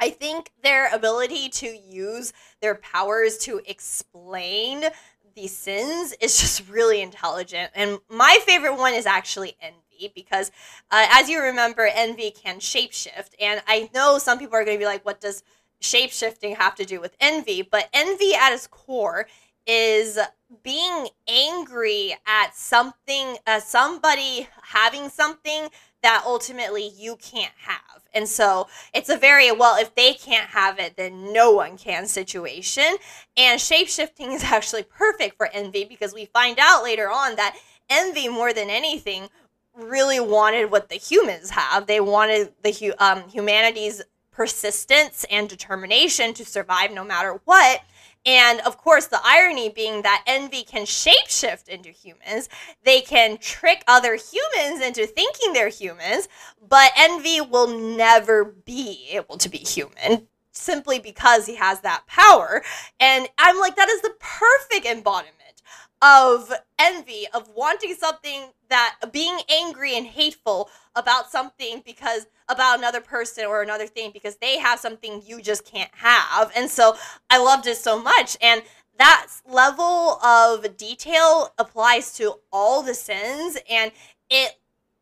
I 0.00 0.10
think 0.10 0.50
their 0.62 0.92
ability 0.92 1.50
to 1.50 1.66
use 1.66 2.32
their 2.60 2.74
powers 2.74 3.38
to 3.38 3.60
explain 3.66 4.84
these 5.36 5.56
sins 5.56 6.14
is 6.20 6.40
just 6.40 6.68
really 6.68 7.00
intelligent. 7.00 7.70
And 7.74 7.98
my 8.08 8.38
favorite 8.44 8.76
one 8.76 8.94
is 8.94 9.06
actually 9.06 9.56
envy 9.60 10.10
because, 10.14 10.50
uh, 10.90 11.06
as 11.10 11.28
you 11.28 11.40
remember, 11.40 11.88
envy 11.92 12.30
can 12.30 12.58
shapeshift. 12.58 13.30
And 13.40 13.62
I 13.68 13.90
know 13.94 14.18
some 14.18 14.38
people 14.38 14.56
are 14.56 14.64
going 14.64 14.76
to 14.76 14.82
be 14.82 14.86
like, 14.86 15.04
what 15.04 15.20
does 15.20 15.42
shapeshifting 15.80 16.56
have 16.56 16.74
to 16.76 16.84
do 16.84 17.00
with 17.00 17.16
envy? 17.20 17.62
But 17.62 17.88
envy 17.92 18.34
at 18.34 18.52
its 18.52 18.66
core 18.66 19.26
is 19.66 20.18
being 20.62 21.08
angry 21.28 22.14
at 22.26 22.56
something, 22.56 23.36
uh, 23.46 23.60
somebody 23.60 24.48
having 24.62 25.08
something 25.08 25.68
that 26.02 26.22
ultimately 26.26 26.90
you 26.96 27.16
can't 27.16 27.52
have. 27.58 28.02
And 28.12 28.28
so 28.28 28.66
it's 28.92 29.08
a 29.08 29.16
very, 29.16 29.52
well, 29.52 29.80
if 29.80 29.94
they 29.94 30.14
can't 30.14 30.48
have 30.50 30.78
it, 30.78 30.96
then 30.96 31.32
no 31.32 31.52
one 31.52 31.76
can 31.76 32.06
situation. 32.06 32.96
And 33.36 33.60
shapeshifting 33.60 34.32
is 34.34 34.44
actually 34.44 34.82
perfect 34.82 35.36
for 35.36 35.48
envy 35.52 35.84
because 35.84 36.14
we 36.14 36.24
find 36.26 36.58
out 36.58 36.82
later 36.82 37.10
on 37.10 37.36
that 37.36 37.56
envy, 37.88 38.28
more 38.28 38.52
than 38.52 38.70
anything, 38.70 39.28
really 39.74 40.20
wanted 40.20 40.70
what 40.70 40.88
the 40.88 40.96
humans 40.96 41.50
have. 41.50 41.86
They 41.86 42.00
wanted 42.00 42.52
the 42.62 42.72
hu- 42.72 42.94
um, 42.98 43.28
humanity's 43.28 44.02
persistence 44.32 45.24
and 45.30 45.48
determination 45.48 46.34
to 46.34 46.44
survive 46.44 46.92
no 46.92 47.04
matter 47.04 47.40
what. 47.44 47.82
And 48.26 48.60
of 48.60 48.76
course, 48.76 49.06
the 49.06 49.20
irony 49.24 49.70
being 49.70 50.02
that 50.02 50.22
envy 50.26 50.62
can 50.62 50.82
shapeshift 50.82 51.68
into 51.68 51.88
humans. 51.90 52.48
They 52.84 53.00
can 53.00 53.38
trick 53.38 53.82
other 53.88 54.16
humans 54.16 54.84
into 54.84 55.06
thinking 55.06 55.52
they're 55.52 55.68
humans, 55.68 56.28
but 56.68 56.92
envy 56.96 57.40
will 57.40 57.68
never 57.68 58.44
be 58.44 59.08
able 59.10 59.38
to 59.38 59.48
be 59.48 59.58
human 59.58 60.28
simply 60.52 60.98
because 60.98 61.46
he 61.46 61.56
has 61.56 61.80
that 61.80 62.06
power. 62.06 62.62
And 62.98 63.28
I'm 63.38 63.58
like, 63.58 63.76
that 63.76 63.88
is 63.88 64.02
the 64.02 64.14
perfect 64.18 64.86
embodiment 64.86 65.36
of 66.02 66.52
envy, 66.78 67.26
of 67.34 67.50
wanting 67.54 67.94
something 67.94 68.52
that 68.68 68.96
being 69.12 69.38
angry 69.50 69.96
and 69.96 70.06
hateful 70.06 70.70
about 70.94 71.30
something 71.30 71.82
because 71.84 72.26
about 72.48 72.78
another 72.78 73.00
person 73.00 73.44
or 73.44 73.62
another 73.62 73.86
thing 73.86 74.10
because 74.12 74.36
they 74.36 74.58
have 74.58 74.78
something 74.78 75.22
you 75.26 75.40
just 75.40 75.64
can't 75.64 75.90
have. 75.94 76.50
And 76.56 76.70
so 76.70 76.96
I 77.28 77.38
loved 77.38 77.66
it 77.66 77.76
so 77.76 78.00
much. 78.00 78.36
And 78.40 78.62
that 78.98 79.28
level 79.48 80.22
of 80.22 80.76
detail 80.76 81.52
applies 81.58 82.12
to 82.18 82.34
all 82.52 82.82
the 82.82 82.94
sins 82.94 83.58
and 83.68 83.92
it 84.28 84.59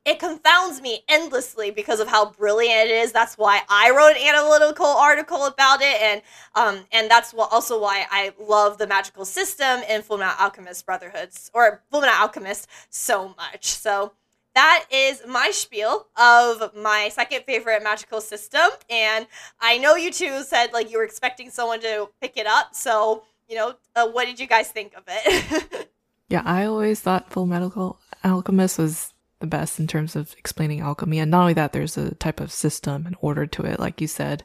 it 0.08 0.18
confounds 0.18 0.80
me 0.80 1.04
endlessly 1.06 1.70
because 1.70 2.00
of 2.00 2.08
how 2.08 2.30
brilliant 2.30 2.88
it 2.88 2.94
is. 2.94 3.12
That's 3.12 3.36
why 3.36 3.60
I 3.68 3.90
wrote 3.90 4.16
an 4.16 4.26
analytical 4.26 4.86
article 4.86 5.44
about 5.44 5.82
it, 5.82 6.00
and 6.00 6.22
um, 6.54 6.86
and 6.90 7.10
that's 7.10 7.34
what 7.34 7.52
also 7.52 7.78
why 7.78 8.06
I 8.10 8.32
love 8.40 8.78
the 8.78 8.86
magical 8.86 9.26
system 9.26 9.82
in 9.82 10.00
Fullmetal 10.00 10.40
Alchemist 10.40 10.86
Brotherhoods 10.86 11.50
or 11.52 11.82
Fullmetal 11.92 12.18
Alchemist 12.18 12.68
so 12.88 13.34
much. 13.36 13.66
So 13.66 14.12
that 14.54 14.86
is 14.90 15.22
my 15.28 15.50
spiel 15.50 16.06
of 16.16 16.74
my 16.74 17.10
second 17.12 17.44
favorite 17.44 17.82
magical 17.84 18.22
system, 18.22 18.70
and 18.88 19.26
I 19.60 19.76
know 19.76 19.94
you 19.94 20.10
two 20.10 20.42
said 20.42 20.72
like 20.72 20.90
you 20.90 20.96
were 20.96 21.04
expecting 21.04 21.50
someone 21.50 21.80
to 21.80 22.08
pick 22.22 22.38
it 22.38 22.46
up, 22.46 22.74
so 22.74 23.24
you 23.46 23.56
know, 23.56 23.74
uh, 23.94 24.08
what 24.08 24.24
did 24.24 24.40
you 24.40 24.46
guys 24.46 24.70
think 24.70 24.94
of 24.96 25.02
it? 25.06 25.90
yeah, 26.30 26.42
I 26.46 26.64
always 26.64 27.00
thought 27.00 27.30
Full 27.30 27.46
Fullmetal 27.46 27.98
Alchemist 28.24 28.78
was 28.78 29.12
the 29.40 29.46
best 29.46 29.78
in 29.78 29.86
terms 29.86 30.16
of 30.16 30.34
explaining 30.38 30.80
alchemy. 30.80 31.18
And 31.18 31.30
not 31.30 31.42
only 31.42 31.54
that, 31.54 31.72
there's 31.72 31.96
a 31.96 32.14
type 32.14 32.40
of 32.40 32.52
system 32.52 33.06
and 33.06 33.16
order 33.20 33.46
to 33.46 33.62
it, 33.62 33.78
like 33.80 34.00
you 34.00 34.06
said, 34.06 34.44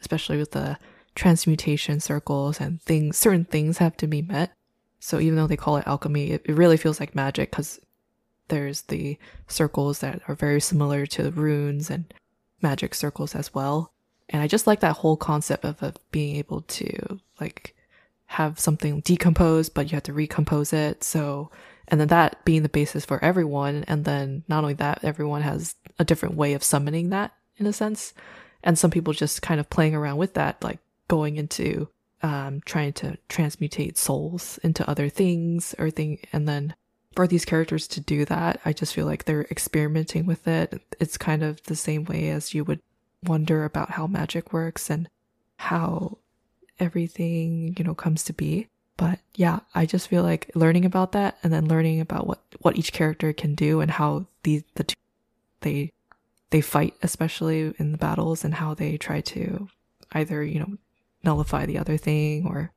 especially 0.00 0.36
with 0.36 0.52
the 0.52 0.78
transmutation 1.14 2.00
circles 2.00 2.60
and 2.60 2.80
things, 2.82 3.16
certain 3.16 3.44
things 3.44 3.78
have 3.78 3.96
to 3.96 4.06
be 4.06 4.22
met. 4.22 4.52
So 5.00 5.18
even 5.18 5.36
though 5.36 5.46
they 5.46 5.56
call 5.56 5.76
it 5.76 5.86
alchemy, 5.86 6.32
it, 6.32 6.42
it 6.44 6.54
really 6.54 6.76
feels 6.76 7.00
like 7.00 7.14
magic 7.14 7.50
because 7.50 7.80
there's 8.48 8.82
the 8.82 9.18
circles 9.48 10.00
that 10.00 10.22
are 10.28 10.34
very 10.34 10.60
similar 10.60 11.06
to 11.06 11.30
runes 11.30 11.90
and 11.90 12.12
magic 12.62 12.94
circles 12.94 13.34
as 13.34 13.54
well. 13.54 13.92
And 14.28 14.42
I 14.42 14.46
just 14.46 14.66
like 14.66 14.80
that 14.80 14.96
whole 14.96 15.16
concept 15.16 15.64
of, 15.64 15.82
of 15.82 15.96
being 16.10 16.36
able 16.36 16.62
to 16.62 17.20
like 17.40 17.74
have 18.26 18.58
something 18.58 19.00
decompose, 19.00 19.68
but 19.68 19.90
you 19.90 19.96
have 19.96 20.02
to 20.04 20.12
recompose 20.12 20.72
it. 20.72 21.04
So 21.04 21.50
and 21.88 22.00
then 22.00 22.08
that 22.08 22.44
being 22.44 22.62
the 22.62 22.68
basis 22.68 23.04
for 23.04 23.22
everyone 23.24 23.84
and 23.86 24.04
then 24.04 24.42
not 24.48 24.64
only 24.64 24.74
that 24.74 25.00
everyone 25.02 25.42
has 25.42 25.74
a 25.98 26.04
different 26.04 26.34
way 26.34 26.54
of 26.54 26.64
summoning 26.64 27.10
that 27.10 27.32
in 27.56 27.66
a 27.66 27.72
sense 27.72 28.12
and 28.62 28.78
some 28.78 28.90
people 28.90 29.12
just 29.12 29.42
kind 29.42 29.60
of 29.60 29.70
playing 29.70 29.94
around 29.94 30.16
with 30.16 30.34
that 30.34 30.62
like 30.62 30.78
going 31.08 31.36
into 31.36 31.88
um, 32.22 32.60
trying 32.64 32.92
to 32.94 33.16
transmutate 33.28 33.96
souls 33.96 34.58
into 34.62 34.88
other 34.88 35.08
things 35.08 35.74
or 35.78 35.90
thing 35.90 36.18
and 36.32 36.48
then 36.48 36.74
for 37.14 37.26
these 37.26 37.44
characters 37.44 37.86
to 37.86 38.00
do 38.00 38.24
that 38.24 38.60
i 38.64 38.72
just 38.72 38.94
feel 38.94 39.06
like 39.06 39.24
they're 39.24 39.46
experimenting 39.50 40.26
with 40.26 40.46
it 40.48 40.82
it's 41.00 41.16
kind 41.16 41.42
of 41.42 41.62
the 41.64 41.76
same 41.76 42.04
way 42.04 42.28
as 42.28 42.52
you 42.52 42.64
would 42.64 42.80
wonder 43.22 43.64
about 43.64 43.90
how 43.92 44.06
magic 44.06 44.52
works 44.52 44.90
and 44.90 45.08
how 45.56 46.18
everything 46.78 47.74
you 47.78 47.84
know 47.84 47.94
comes 47.94 48.22
to 48.24 48.32
be 48.32 48.68
but 48.96 49.18
yeah, 49.34 49.60
I 49.74 49.84
just 49.84 50.08
feel 50.08 50.22
like 50.22 50.50
learning 50.54 50.84
about 50.84 51.12
that 51.12 51.36
and 51.42 51.52
then 51.52 51.68
learning 51.68 52.00
about 52.00 52.26
what, 52.26 52.40
what 52.60 52.76
each 52.76 52.92
character 52.92 53.32
can 53.32 53.54
do 53.54 53.80
and 53.80 53.90
how 53.90 54.26
the, 54.42 54.62
the 54.74 54.84
two, 54.84 54.96
they, 55.60 55.92
they 56.50 56.60
fight, 56.60 56.94
especially 57.02 57.74
in 57.78 57.92
the 57.92 57.98
battles 57.98 58.44
and 58.44 58.54
how 58.54 58.74
they 58.74 58.96
try 58.96 59.20
to 59.20 59.68
either, 60.12 60.42
you 60.42 60.60
know, 60.60 60.78
nullify 61.22 61.66
the 61.66 61.78
other 61.78 61.96
thing 61.96 62.46
or 62.46 62.72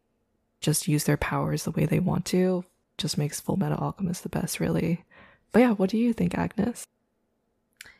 just 0.59 0.87
use 0.87 1.05
their 1.05 1.17
powers 1.17 1.63
the 1.63 1.71
way 1.71 1.85
they 1.85 1.99
want 1.99 2.25
to 2.25 2.65
just 2.97 3.17
makes 3.17 3.39
Fullmetal 3.39 3.81
Alchemist 3.81 4.23
the 4.23 4.29
best, 4.29 4.59
really. 4.59 5.05
But 5.53 5.59
yeah, 5.59 5.71
what 5.71 5.89
do 5.89 5.97
you 5.97 6.11
think, 6.11 6.37
Agnes? 6.37 6.85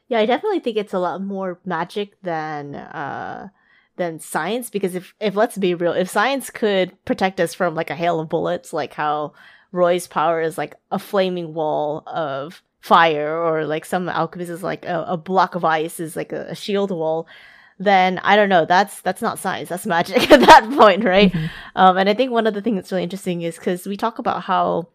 Yeah, 0.10 0.20
I 0.20 0.26
definitely 0.26 0.60
think 0.60 0.76
it's 0.76 0.93
a 0.93 1.00
lot 1.00 1.22
more 1.22 1.60
magic 1.64 2.20
than 2.22 2.76
uh 2.76 3.47
than 4.00 4.20
science 4.20 4.72
because 4.72 4.95
if 4.95 5.14
if 5.20 5.36
let's 5.36 5.58
be 5.58 5.76
real, 5.76 5.91
if 5.91 6.10
science 6.10 6.50
could 6.50 6.93
protect 7.06 7.39
us 7.39 7.54
from 7.54 7.76
like 7.76 7.91
a 7.91 7.95
hail 7.95 8.20
of 8.20 8.30
bullets, 8.30 8.74
like 8.74 8.93
how 8.93 9.34
Roy's 9.72 10.08
power 10.08 10.41
is 10.41 10.58
like 10.58 10.74
a 10.89 10.97
flaming 10.97 11.54
wall 11.54 12.02
of 12.08 12.64
fire, 12.80 13.38
or 13.38 13.66
like 13.66 13.86
some 13.86 14.10
alchemist 14.10 14.50
is 14.50 14.64
like 14.64 14.86
a, 14.86 15.04
a 15.10 15.18
block 15.18 15.54
of 15.54 15.66
ice 15.66 16.00
is 16.00 16.16
like 16.16 16.32
a, 16.32 16.47
a, 16.47 16.56
shield 16.56 16.91
wall, 16.91 17.28
then 17.78 18.20
I 18.20 18.36
don't 18.36 18.50
know. 18.50 18.66
That's 18.66 19.02
that's 19.02 19.22
not 19.22 19.38
science. 19.38 19.70
That's 19.70 19.86
magic 19.86 20.32
at 20.32 20.39
that 20.39 20.72
point, 20.76 21.04
right? 21.04 21.32
Mm-hmm. 21.32 21.47
Um, 21.76 21.97
and 21.97 22.10
I 22.10 22.14
think 22.14 22.32
one 22.32 22.47
of 22.47 22.54
the 22.54 22.62
things 22.62 22.78
that's 22.78 22.91
really 22.91 23.04
interesting 23.04 23.41
is 23.41 23.58
because 23.58 23.86
we 23.86 23.97
talk 23.97 24.18
about 24.18 24.43
how 24.43 24.88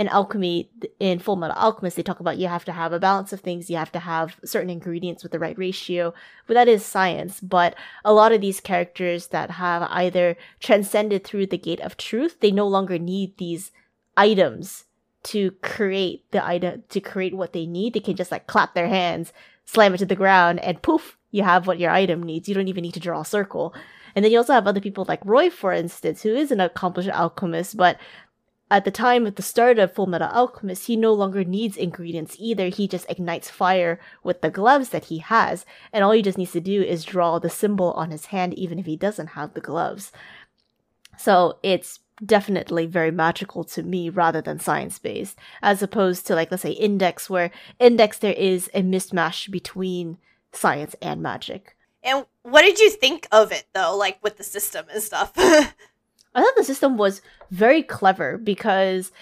in 0.00 0.08
alchemy 0.08 0.70
in 0.98 1.20
Fullmetal 1.20 1.56
Alchemist 1.56 1.94
they 1.94 2.02
talk 2.02 2.20
about 2.20 2.38
you 2.38 2.48
have 2.48 2.64
to 2.64 2.72
have 2.72 2.94
a 2.94 2.98
balance 2.98 3.34
of 3.34 3.40
things 3.40 3.68
you 3.68 3.76
have 3.76 3.92
to 3.92 3.98
have 3.98 4.40
certain 4.42 4.70
ingredients 4.70 5.22
with 5.22 5.30
the 5.30 5.38
right 5.38 5.58
ratio 5.58 6.14
but 6.46 6.54
that 6.54 6.68
is 6.68 6.84
science. 6.84 7.38
But 7.38 7.74
a 8.02 8.14
lot 8.14 8.32
of 8.32 8.40
these 8.40 8.60
characters 8.60 9.26
that 9.28 9.50
have 9.52 9.82
either 9.90 10.38
transcended 10.58 11.22
through 11.22 11.48
the 11.48 11.58
gate 11.58 11.80
of 11.80 11.98
truth 11.98 12.40
they 12.40 12.50
no 12.50 12.66
longer 12.66 12.98
need 12.98 13.36
these 13.36 13.72
items 14.16 14.86
to 15.22 15.50
create 15.62 16.24
the 16.30 16.44
item 16.44 16.82
to 16.88 17.00
create 17.00 17.36
what 17.36 17.52
they 17.52 17.66
need. 17.66 17.92
They 17.92 18.00
can 18.00 18.16
just 18.16 18.32
like 18.32 18.46
clap 18.46 18.74
their 18.74 18.88
hands 18.88 19.34
slam 19.66 19.94
it 19.94 19.98
to 19.98 20.06
the 20.06 20.16
ground 20.16 20.58
and 20.60 20.82
poof 20.82 21.16
you 21.30 21.44
have 21.44 21.66
what 21.66 21.78
your 21.78 21.90
item 21.90 22.22
needs. 22.22 22.48
You 22.48 22.54
don't 22.54 22.68
even 22.68 22.82
need 22.82 22.94
to 22.94 23.00
draw 23.00 23.20
a 23.20 23.24
circle. 23.24 23.72
And 24.16 24.24
then 24.24 24.32
you 24.32 24.38
also 24.38 24.52
have 24.52 24.66
other 24.66 24.80
people 24.80 25.04
like 25.06 25.24
Roy, 25.24 25.50
for 25.50 25.72
instance, 25.72 26.22
who 26.22 26.34
is 26.34 26.50
an 26.50 26.58
accomplished 26.58 27.10
alchemist, 27.10 27.76
but 27.76 27.96
at 28.70 28.84
the 28.84 28.90
time 28.90 29.26
at 29.26 29.36
the 29.36 29.42
start 29.42 29.78
of 29.78 29.92
Fullmetal 29.92 30.32
Alchemist, 30.32 30.86
he 30.86 30.96
no 30.96 31.12
longer 31.12 31.44
needs 31.44 31.76
ingredients 31.76 32.36
either. 32.38 32.68
He 32.68 32.86
just 32.86 33.10
ignites 33.10 33.50
fire 33.50 33.98
with 34.22 34.40
the 34.40 34.50
gloves 34.50 34.90
that 34.90 35.06
he 35.06 35.18
has, 35.18 35.66
and 35.92 36.04
all 36.04 36.12
he 36.12 36.22
just 36.22 36.38
needs 36.38 36.52
to 36.52 36.60
do 36.60 36.80
is 36.80 37.04
draw 37.04 37.38
the 37.38 37.50
symbol 37.50 37.92
on 37.92 38.10
his 38.10 38.26
hand, 38.26 38.54
even 38.54 38.78
if 38.78 38.86
he 38.86 38.96
doesn't 38.96 39.28
have 39.28 39.54
the 39.54 39.60
gloves. 39.60 40.12
So 41.18 41.58
it's 41.62 41.98
definitely 42.24 42.86
very 42.86 43.10
magical 43.10 43.64
to 43.64 43.82
me 43.82 44.08
rather 44.08 44.40
than 44.40 44.60
science 44.60 44.98
based, 44.98 45.36
as 45.62 45.82
opposed 45.82 46.26
to 46.26 46.34
like 46.34 46.50
let's 46.50 46.62
say 46.62 46.70
Index, 46.70 47.28
where 47.28 47.50
Index 47.78 48.18
there 48.18 48.34
is 48.34 48.70
a 48.72 48.82
mismatch 48.82 49.50
between 49.50 50.18
science 50.52 50.94
and 51.02 51.22
magic. 51.22 51.76
And 52.02 52.24
what 52.42 52.62
did 52.62 52.78
you 52.78 52.90
think 52.90 53.26
of 53.32 53.52
it 53.52 53.64
though, 53.74 53.96
like 53.96 54.18
with 54.22 54.36
the 54.36 54.44
system 54.44 54.86
and 54.92 55.02
stuff? 55.02 55.32
I 56.34 56.42
thought 56.42 56.56
the 56.56 56.64
system 56.64 56.96
was 56.96 57.22
very 57.50 57.82
clever 57.82 58.38
because 58.38 59.12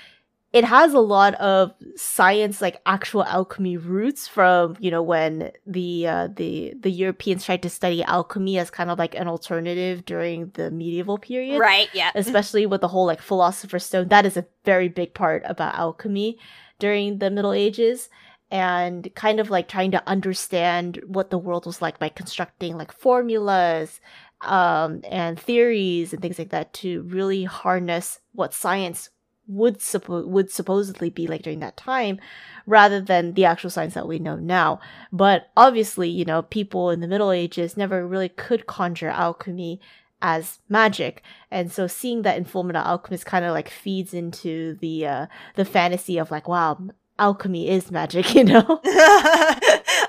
it 0.52 0.64
has 0.64 0.94
a 0.94 1.00
lot 1.00 1.34
of 1.34 1.72
science 1.94 2.62
like 2.62 2.80
actual 2.86 3.22
alchemy 3.24 3.76
roots 3.76 4.26
from 4.26 4.76
you 4.80 4.90
know 4.90 5.02
when 5.02 5.52
the 5.66 6.06
uh, 6.06 6.28
the 6.34 6.74
the 6.80 6.90
Europeans 6.90 7.44
tried 7.44 7.62
to 7.62 7.70
study 7.70 8.02
alchemy 8.02 8.58
as 8.58 8.70
kind 8.70 8.90
of 8.90 8.98
like 8.98 9.14
an 9.14 9.28
alternative 9.28 10.04
during 10.06 10.50
the 10.54 10.70
medieval 10.70 11.18
period. 11.18 11.58
Right 11.58 11.88
yeah. 11.92 12.12
Especially 12.14 12.64
with 12.66 12.80
the 12.80 12.88
whole 12.88 13.06
like 13.06 13.20
philosopher's 13.20 13.84
stone. 13.84 14.08
That 14.08 14.24
is 14.24 14.36
a 14.36 14.46
very 14.64 14.88
big 14.88 15.12
part 15.12 15.42
about 15.44 15.74
alchemy 15.74 16.38
during 16.78 17.18
the 17.18 17.30
middle 17.30 17.52
ages 17.52 18.08
and 18.50 19.14
kind 19.14 19.40
of 19.40 19.50
like 19.50 19.68
trying 19.68 19.90
to 19.90 20.08
understand 20.08 21.00
what 21.06 21.28
the 21.28 21.36
world 21.36 21.66
was 21.66 21.82
like 21.82 21.98
by 21.98 22.08
constructing 22.08 22.78
like 22.78 22.92
formulas 22.92 24.00
um, 24.42 25.00
and 25.10 25.38
theories 25.38 26.12
and 26.12 26.22
things 26.22 26.38
like 26.38 26.50
that 26.50 26.72
to 26.74 27.02
really 27.02 27.44
harness 27.44 28.20
what 28.32 28.54
science 28.54 29.10
would 29.46 29.78
suppo- 29.78 30.26
would 30.26 30.50
supposedly 30.50 31.08
be 31.10 31.26
like 31.26 31.42
during 31.42 31.60
that 31.60 31.76
time 31.76 32.20
rather 32.66 33.00
than 33.00 33.32
the 33.32 33.46
actual 33.46 33.70
science 33.70 33.94
that 33.94 34.06
we 34.06 34.18
know 34.18 34.36
now. 34.36 34.78
But 35.10 35.48
obviously 35.56 36.08
you 36.08 36.24
know 36.24 36.42
people 36.42 36.90
in 36.90 37.00
the 37.00 37.08
middle 37.08 37.32
ages 37.32 37.76
never 37.76 38.06
really 38.06 38.28
could 38.28 38.66
conjure 38.66 39.08
alchemy 39.08 39.80
as 40.20 40.58
magic. 40.68 41.22
And 41.50 41.72
so 41.72 41.86
seeing 41.86 42.22
that 42.22 42.36
in 42.36 42.44
fullmetal 42.44 42.84
alchemist 42.84 43.24
kind 43.24 43.44
of 43.44 43.52
like 43.52 43.70
feeds 43.70 44.12
into 44.12 44.74
the 44.80 45.06
uh 45.06 45.26
the 45.56 45.64
fantasy 45.64 46.18
of 46.18 46.30
like 46.30 46.46
wow 46.48 46.78
alchemy 47.18 47.68
is 47.68 47.90
magic 47.90 48.32
you 48.34 48.44
know 48.44 48.80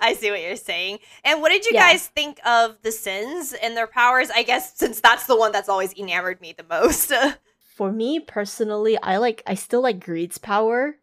I 0.10 0.14
see 0.14 0.32
what 0.32 0.42
you're 0.42 0.56
saying. 0.56 1.00
And 1.24 1.40
what 1.40 1.50
did 1.50 1.66
you 1.66 1.72
yeah. 1.76 1.92
guys 1.92 2.08
think 2.08 2.40
of 2.44 2.78
the 2.82 2.92
sins 2.92 3.54
and 3.54 3.78
their 3.78 3.86
powers? 3.86 4.32
I 4.34 4.42
guess 4.42 4.76
since 4.76 5.00
that's 5.00 5.28
the 5.28 5.38
one 5.38 5.52
that's 5.52 5.70
always 5.70 5.94
enamored 5.96 6.42
me 6.42 6.56
the 6.58 6.66
most. 6.68 7.14
For 7.76 7.92
me 7.92 8.20
personally, 8.20 8.98
I 9.04 9.18
like 9.18 9.44
I 9.46 9.54
still 9.54 9.82
like 9.82 10.04
Greed's 10.04 10.40
power 10.40 10.98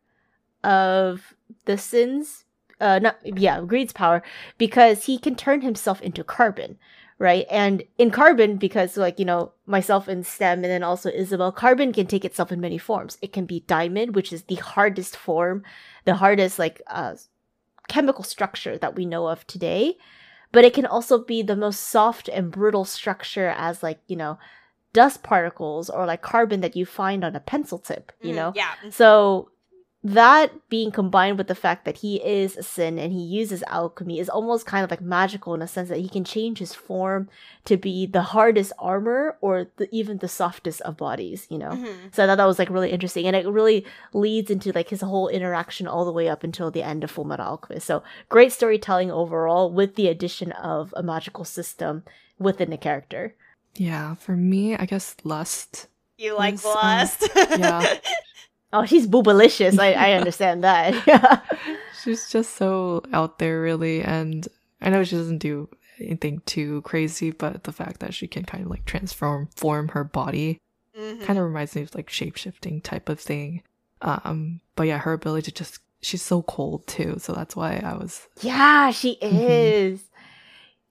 of 0.64 1.34
the 1.66 1.78
sins. 1.78 2.44
Uh 2.80 2.98
not 2.98 3.16
yeah, 3.24 3.60
Greed's 3.60 3.92
power 3.92 4.24
because 4.58 5.04
he 5.04 5.18
can 5.18 5.36
turn 5.36 5.60
himself 5.60 6.02
into 6.02 6.24
carbon, 6.24 6.76
right? 7.20 7.46
And 7.48 7.84
in 7.96 8.10
carbon, 8.10 8.56
because 8.56 8.96
like, 8.96 9.20
you 9.20 9.24
know, 9.24 9.52
myself 9.66 10.08
in 10.08 10.24
Stem 10.24 10.64
and 10.64 10.72
then 10.72 10.82
also 10.82 11.10
Isabelle, 11.10 11.52
carbon 11.52 11.92
can 11.92 12.08
take 12.08 12.24
itself 12.24 12.50
in 12.50 12.60
many 12.60 12.76
forms. 12.76 13.18
It 13.22 13.32
can 13.32 13.46
be 13.46 13.60
diamond, 13.60 14.16
which 14.16 14.32
is 14.32 14.42
the 14.42 14.56
hardest 14.56 15.16
form, 15.16 15.62
the 16.04 16.16
hardest 16.16 16.58
like 16.58 16.82
uh 16.88 17.14
chemical 17.88 18.24
structure 18.24 18.78
that 18.78 18.96
we 18.96 19.04
know 19.04 19.28
of 19.28 19.46
today, 19.46 19.96
but 20.52 20.64
it 20.64 20.74
can 20.74 20.86
also 20.86 21.18
be 21.22 21.42
the 21.42 21.56
most 21.56 21.80
soft 21.80 22.28
and 22.28 22.50
brittle 22.50 22.84
structure 22.84 23.48
as 23.56 23.82
like, 23.82 24.00
you 24.06 24.16
know, 24.16 24.38
dust 24.92 25.22
particles 25.22 25.90
or 25.90 26.06
like 26.06 26.22
carbon 26.22 26.60
that 26.62 26.76
you 26.76 26.86
find 26.86 27.24
on 27.24 27.36
a 27.36 27.40
pencil 27.40 27.78
tip, 27.78 28.12
you 28.22 28.32
mm, 28.32 28.36
know? 28.36 28.52
Yeah. 28.54 28.72
So 28.90 29.50
that 30.14 30.68
being 30.68 30.90
combined 30.92 31.36
with 31.38 31.48
the 31.48 31.54
fact 31.54 31.84
that 31.84 31.96
he 31.98 32.16
is 32.22 32.56
a 32.56 32.62
sin 32.62 32.98
and 32.98 33.12
he 33.12 33.20
uses 33.22 33.64
alchemy 33.66 34.20
is 34.20 34.28
almost 34.28 34.64
kind 34.66 34.84
of 34.84 34.90
like 34.90 35.00
magical 35.00 35.52
in 35.54 35.62
a 35.62 35.66
sense 35.66 35.88
that 35.88 35.98
he 35.98 36.08
can 36.08 36.22
change 36.24 36.58
his 36.58 36.74
form 36.74 37.28
to 37.64 37.76
be 37.76 38.06
the 38.06 38.22
hardest 38.22 38.72
armor 38.78 39.36
or 39.40 39.66
the, 39.76 39.88
even 39.94 40.18
the 40.18 40.28
softest 40.28 40.80
of 40.82 40.96
bodies, 40.96 41.46
you 41.50 41.58
know? 41.58 41.70
Mhm. 41.70 42.14
So 42.14 42.22
I 42.22 42.26
thought 42.26 42.36
that 42.36 42.44
was 42.46 42.58
like 42.58 42.70
really 42.70 42.90
interesting, 42.90 43.26
and 43.26 43.34
it 43.34 43.46
really 43.48 43.84
leads 44.12 44.50
into 44.50 44.70
like 44.72 44.90
his 44.90 45.00
whole 45.00 45.28
interaction 45.28 45.86
all 45.88 46.04
the 46.04 46.12
way 46.12 46.28
up 46.28 46.44
until 46.44 46.70
the 46.70 46.82
end 46.82 47.02
of 47.02 47.12
Fullmetal 47.12 47.40
Alchemist. 47.40 47.86
So 47.86 48.02
great 48.28 48.52
storytelling 48.52 49.10
overall, 49.10 49.72
with 49.72 49.96
the 49.96 50.08
addition 50.08 50.52
of 50.52 50.94
a 50.96 51.02
magical 51.02 51.44
system 51.44 52.04
within 52.38 52.70
the 52.70 52.76
character. 52.78 53.34
Yeah, 53.74 54.14
for 54.14 54.36
me, 54.36 54.76
I 54.76 54.86
guess 54.86 55.16
Lust. 55.24 55.88
You 56.16 56.34
like 56.36 56.54
Yes, 56.54 56.64
uh, 56.64 56.74
lust? 56.74 57.30
yeah. 57.58 57.94
Oh, 58.76 58.84
she's 58.84 59.06
boobalicious. 59.06 59.78
I 59.78 59.92
I 59.92 60.12
understand 60.12 60.62
that. 60.64 60.94
Yeah. 61.06 61.40
She's 62.02 62.30
just 62.30 62.54
so 62.56 63.02
out 63.12 63.38
there, 63.38 63.60
really. 63.60 64.02
And 64.02 64.46
I 64.80 64.90
know 64.90 65.02
she 65.02 65.16
doesn't 65.16 65.38
do 65.38 65.68
anything 65.98 66.40
too 66.46 66.82
crazy, 66.82 67.30
but 67.32 67.64
the 67.64 67.72
fact 67.72 68.00
that 68.00 68.14
she 68.14 68.28
can 68.28 68.44
kind 68.44 68.64
of 68.64 68.70
like 68.70 68.84
transform 68.84 69.48
form 69.56 69.88
her 69.88 70.04
body 70.04 70.58
Mhm. 70.96 71.20
kind 71.22 71.38
of 71.38 71.44
reminds 71.44 71.74
me 71.74 71.82
of 71.82 71.94
like 71.94 72.08
shape 72.10 72.36
shifting 72.36 72.80
type 72.80 73.08
of 73.08 73.18
thing. 73.20 73.62
Um, 74.02 74.60
but 74.76 74.86
yeah, 74.86 74.98
her 74.98 75.12
ability 75.14 75.50
to 75.50 75.52
just 75.52 75.80
she's 76.02 76.22
so 76.22 76.42
cold 76.42 76.86
too, 76.86 77.16
so 77.18 77.32
that's 77.32 77.56
why 77.56 77.80
I 77.84 77.94
was 77.96 78.28
Yeah, 78.40 78.90
she 78.92 79.18
Mhm. 79.22 79.98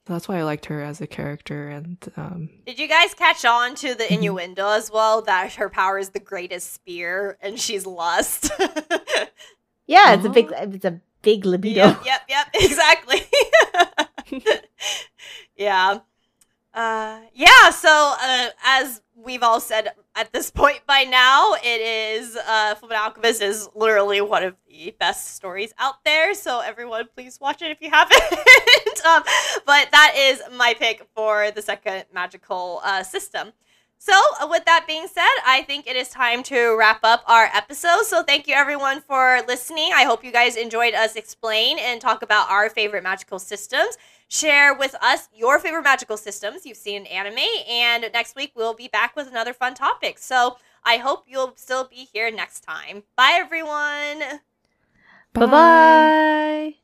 Is. 0.05 0.13
that's 0.13 0.27
why 0.27 0.37
I 0.39 0.43
liked 0.43 0.65
her 0.67 0.81
as 0.81 1.01
a 1.01 1.07
character. 1.07 1.69
And 1.69 1.97
um, 2.17 2.49
Did 2.65 2.79
you 2.79 2.87
guys 2.87 3.13
catch 3.13 3.43
on 3.45 3.75
to 3.75 3.95
the 3.95 4.03
Mhm. 4.05 4.11
innuendo 4.17 4.69
as 4.69 4.89
well 4.91 5.21
that 5.23 5.53
her 5.55 5.69
power 5.69 5.97
is 5.99 6.09
the 6.09 6.19
greatest 6.19 6.73
spear 6.73 7.37
and 7.41 7.59
she's 7.59 7.85
lust? 7.85 8.49
Yeah, 9.87 10.15
it's 10.15 10.25
a 10.25 10.29
big 10.29 10.51
Uh-huh. 10.51 10.65
it's 10.73 10.83
a 10.85 10.99
big 11.21 11.45
libido. 11.45 11.81
yep, 11.85 12.03
yep, 12.05 12.21
yep, 12.27 12.47
exactly. 12.55 13.21
yeah. 15.55 15.99
Uh, 16.73 17.19
yeah, 17.33 17.69
so 17.69 18.15
uh, 18.19 18.47
as 18.65 19.01
we've 19.25 19.43
all 19.43 19.59
said 19.59 19.89
at 20.15 20.31
this 20.31 20.51
point 20.51 20.81
by 20.87 21.03
now, 21.03 21.55
it 21.55 21.81
is 21.81 22.37
uh, 22.37 22.75
Fullmetal 22.75 22.97
Alchemist 22.97 23.41
is 23.41 23.67
literally 23.75 24.21
one 24.21 24.43
of 24.43 24.55
the 24.67 24.95
best 24.99 25.35
stories 25.35 25.73
out 25.79 26.03
there. 26.05 26.33
So 26.33 26.59
everyone, 26.59 27.07
please 27.15 27.39
watch 27.41 27.61
it 27.61 27.71
if 27.71 27.81
you 27.81 27.89
haven't. 27.89 28.21
um, 29.05 29.23
but 29.65 29.89
that 29.91 30.13
is 30.15 30.41
my 30.55 30.75
pick 30.75 31.05
for 31.15 31.51
the 31.51 31.61
second 31.61 32.05
magical 32.13 32.81
uh, 32.83 33.03
system. 33.03 33.51
So, 33.97 34.13
uh, 34.39 34.47
with 34.49 34.65
that 34.65 34.85
being 34.87 35.07
said, 35.07 35.23
I 35.45 35.63
think 35.63 35.87
it 35.87 35.95
is 35.95 36.09
time 36.09 36.43
to 36.43 36.77
wrap 36.77 36.99
up 37.03 37.23
our 37.27 37.49
episode. 37.53 38.03
So, 38.05 38.21
thank 38.21 38.47
you 38.47 38.53
everyone 38.53 39.01
for 39.01 39.41
listening. 39.47 39.91
I 39.95 40.03
hope 40.03 40.23
you 40.23 40.31
guys 40.31 40.55
enjoyed 40.55 40.93
us 40.93 41.15
explain 41.15 41.79
and 41.79 41.99
talk 41.99 42.21
about 42.21 42.49
our 42.49 42.69
favorite 42.69 43.03
magical 43.03 43.39
systems. 43.39 43.97
Share 44.27 44.73
with 44.75 44.95
us 45.01 45.29
your 45.33 45.59
favorite 45.59 45.83
magical 45.83 46.17
systems 46.17 46.65
you've 46.65 46.77
seen 46.77 47.01
in 47.01 47.07
anime, 47.07 47.39
and 47.67 48.09
next 48.13 48.35
week 48.35 48.51
we'll 48.55 48.75
be 48.75 48.87
back 48.87 49.15
with 49.15 49.27
another 49.27 49.53
fun 49.53 49.73
topic. 49.73 50.19
So, 50.19 50.57
I 50.83 50.97
hope 50.97 51.23
you'll 51.27 51.53
still 51.55 51.85
be 51.85 52.07
here 52.13 52.29
next 52.29 52.61
time. 52.61 53.03
Bye, 53.15 53.39
everyone. 53.39 54.39
Bye 55.33 55.45
bye. 55.47 56.75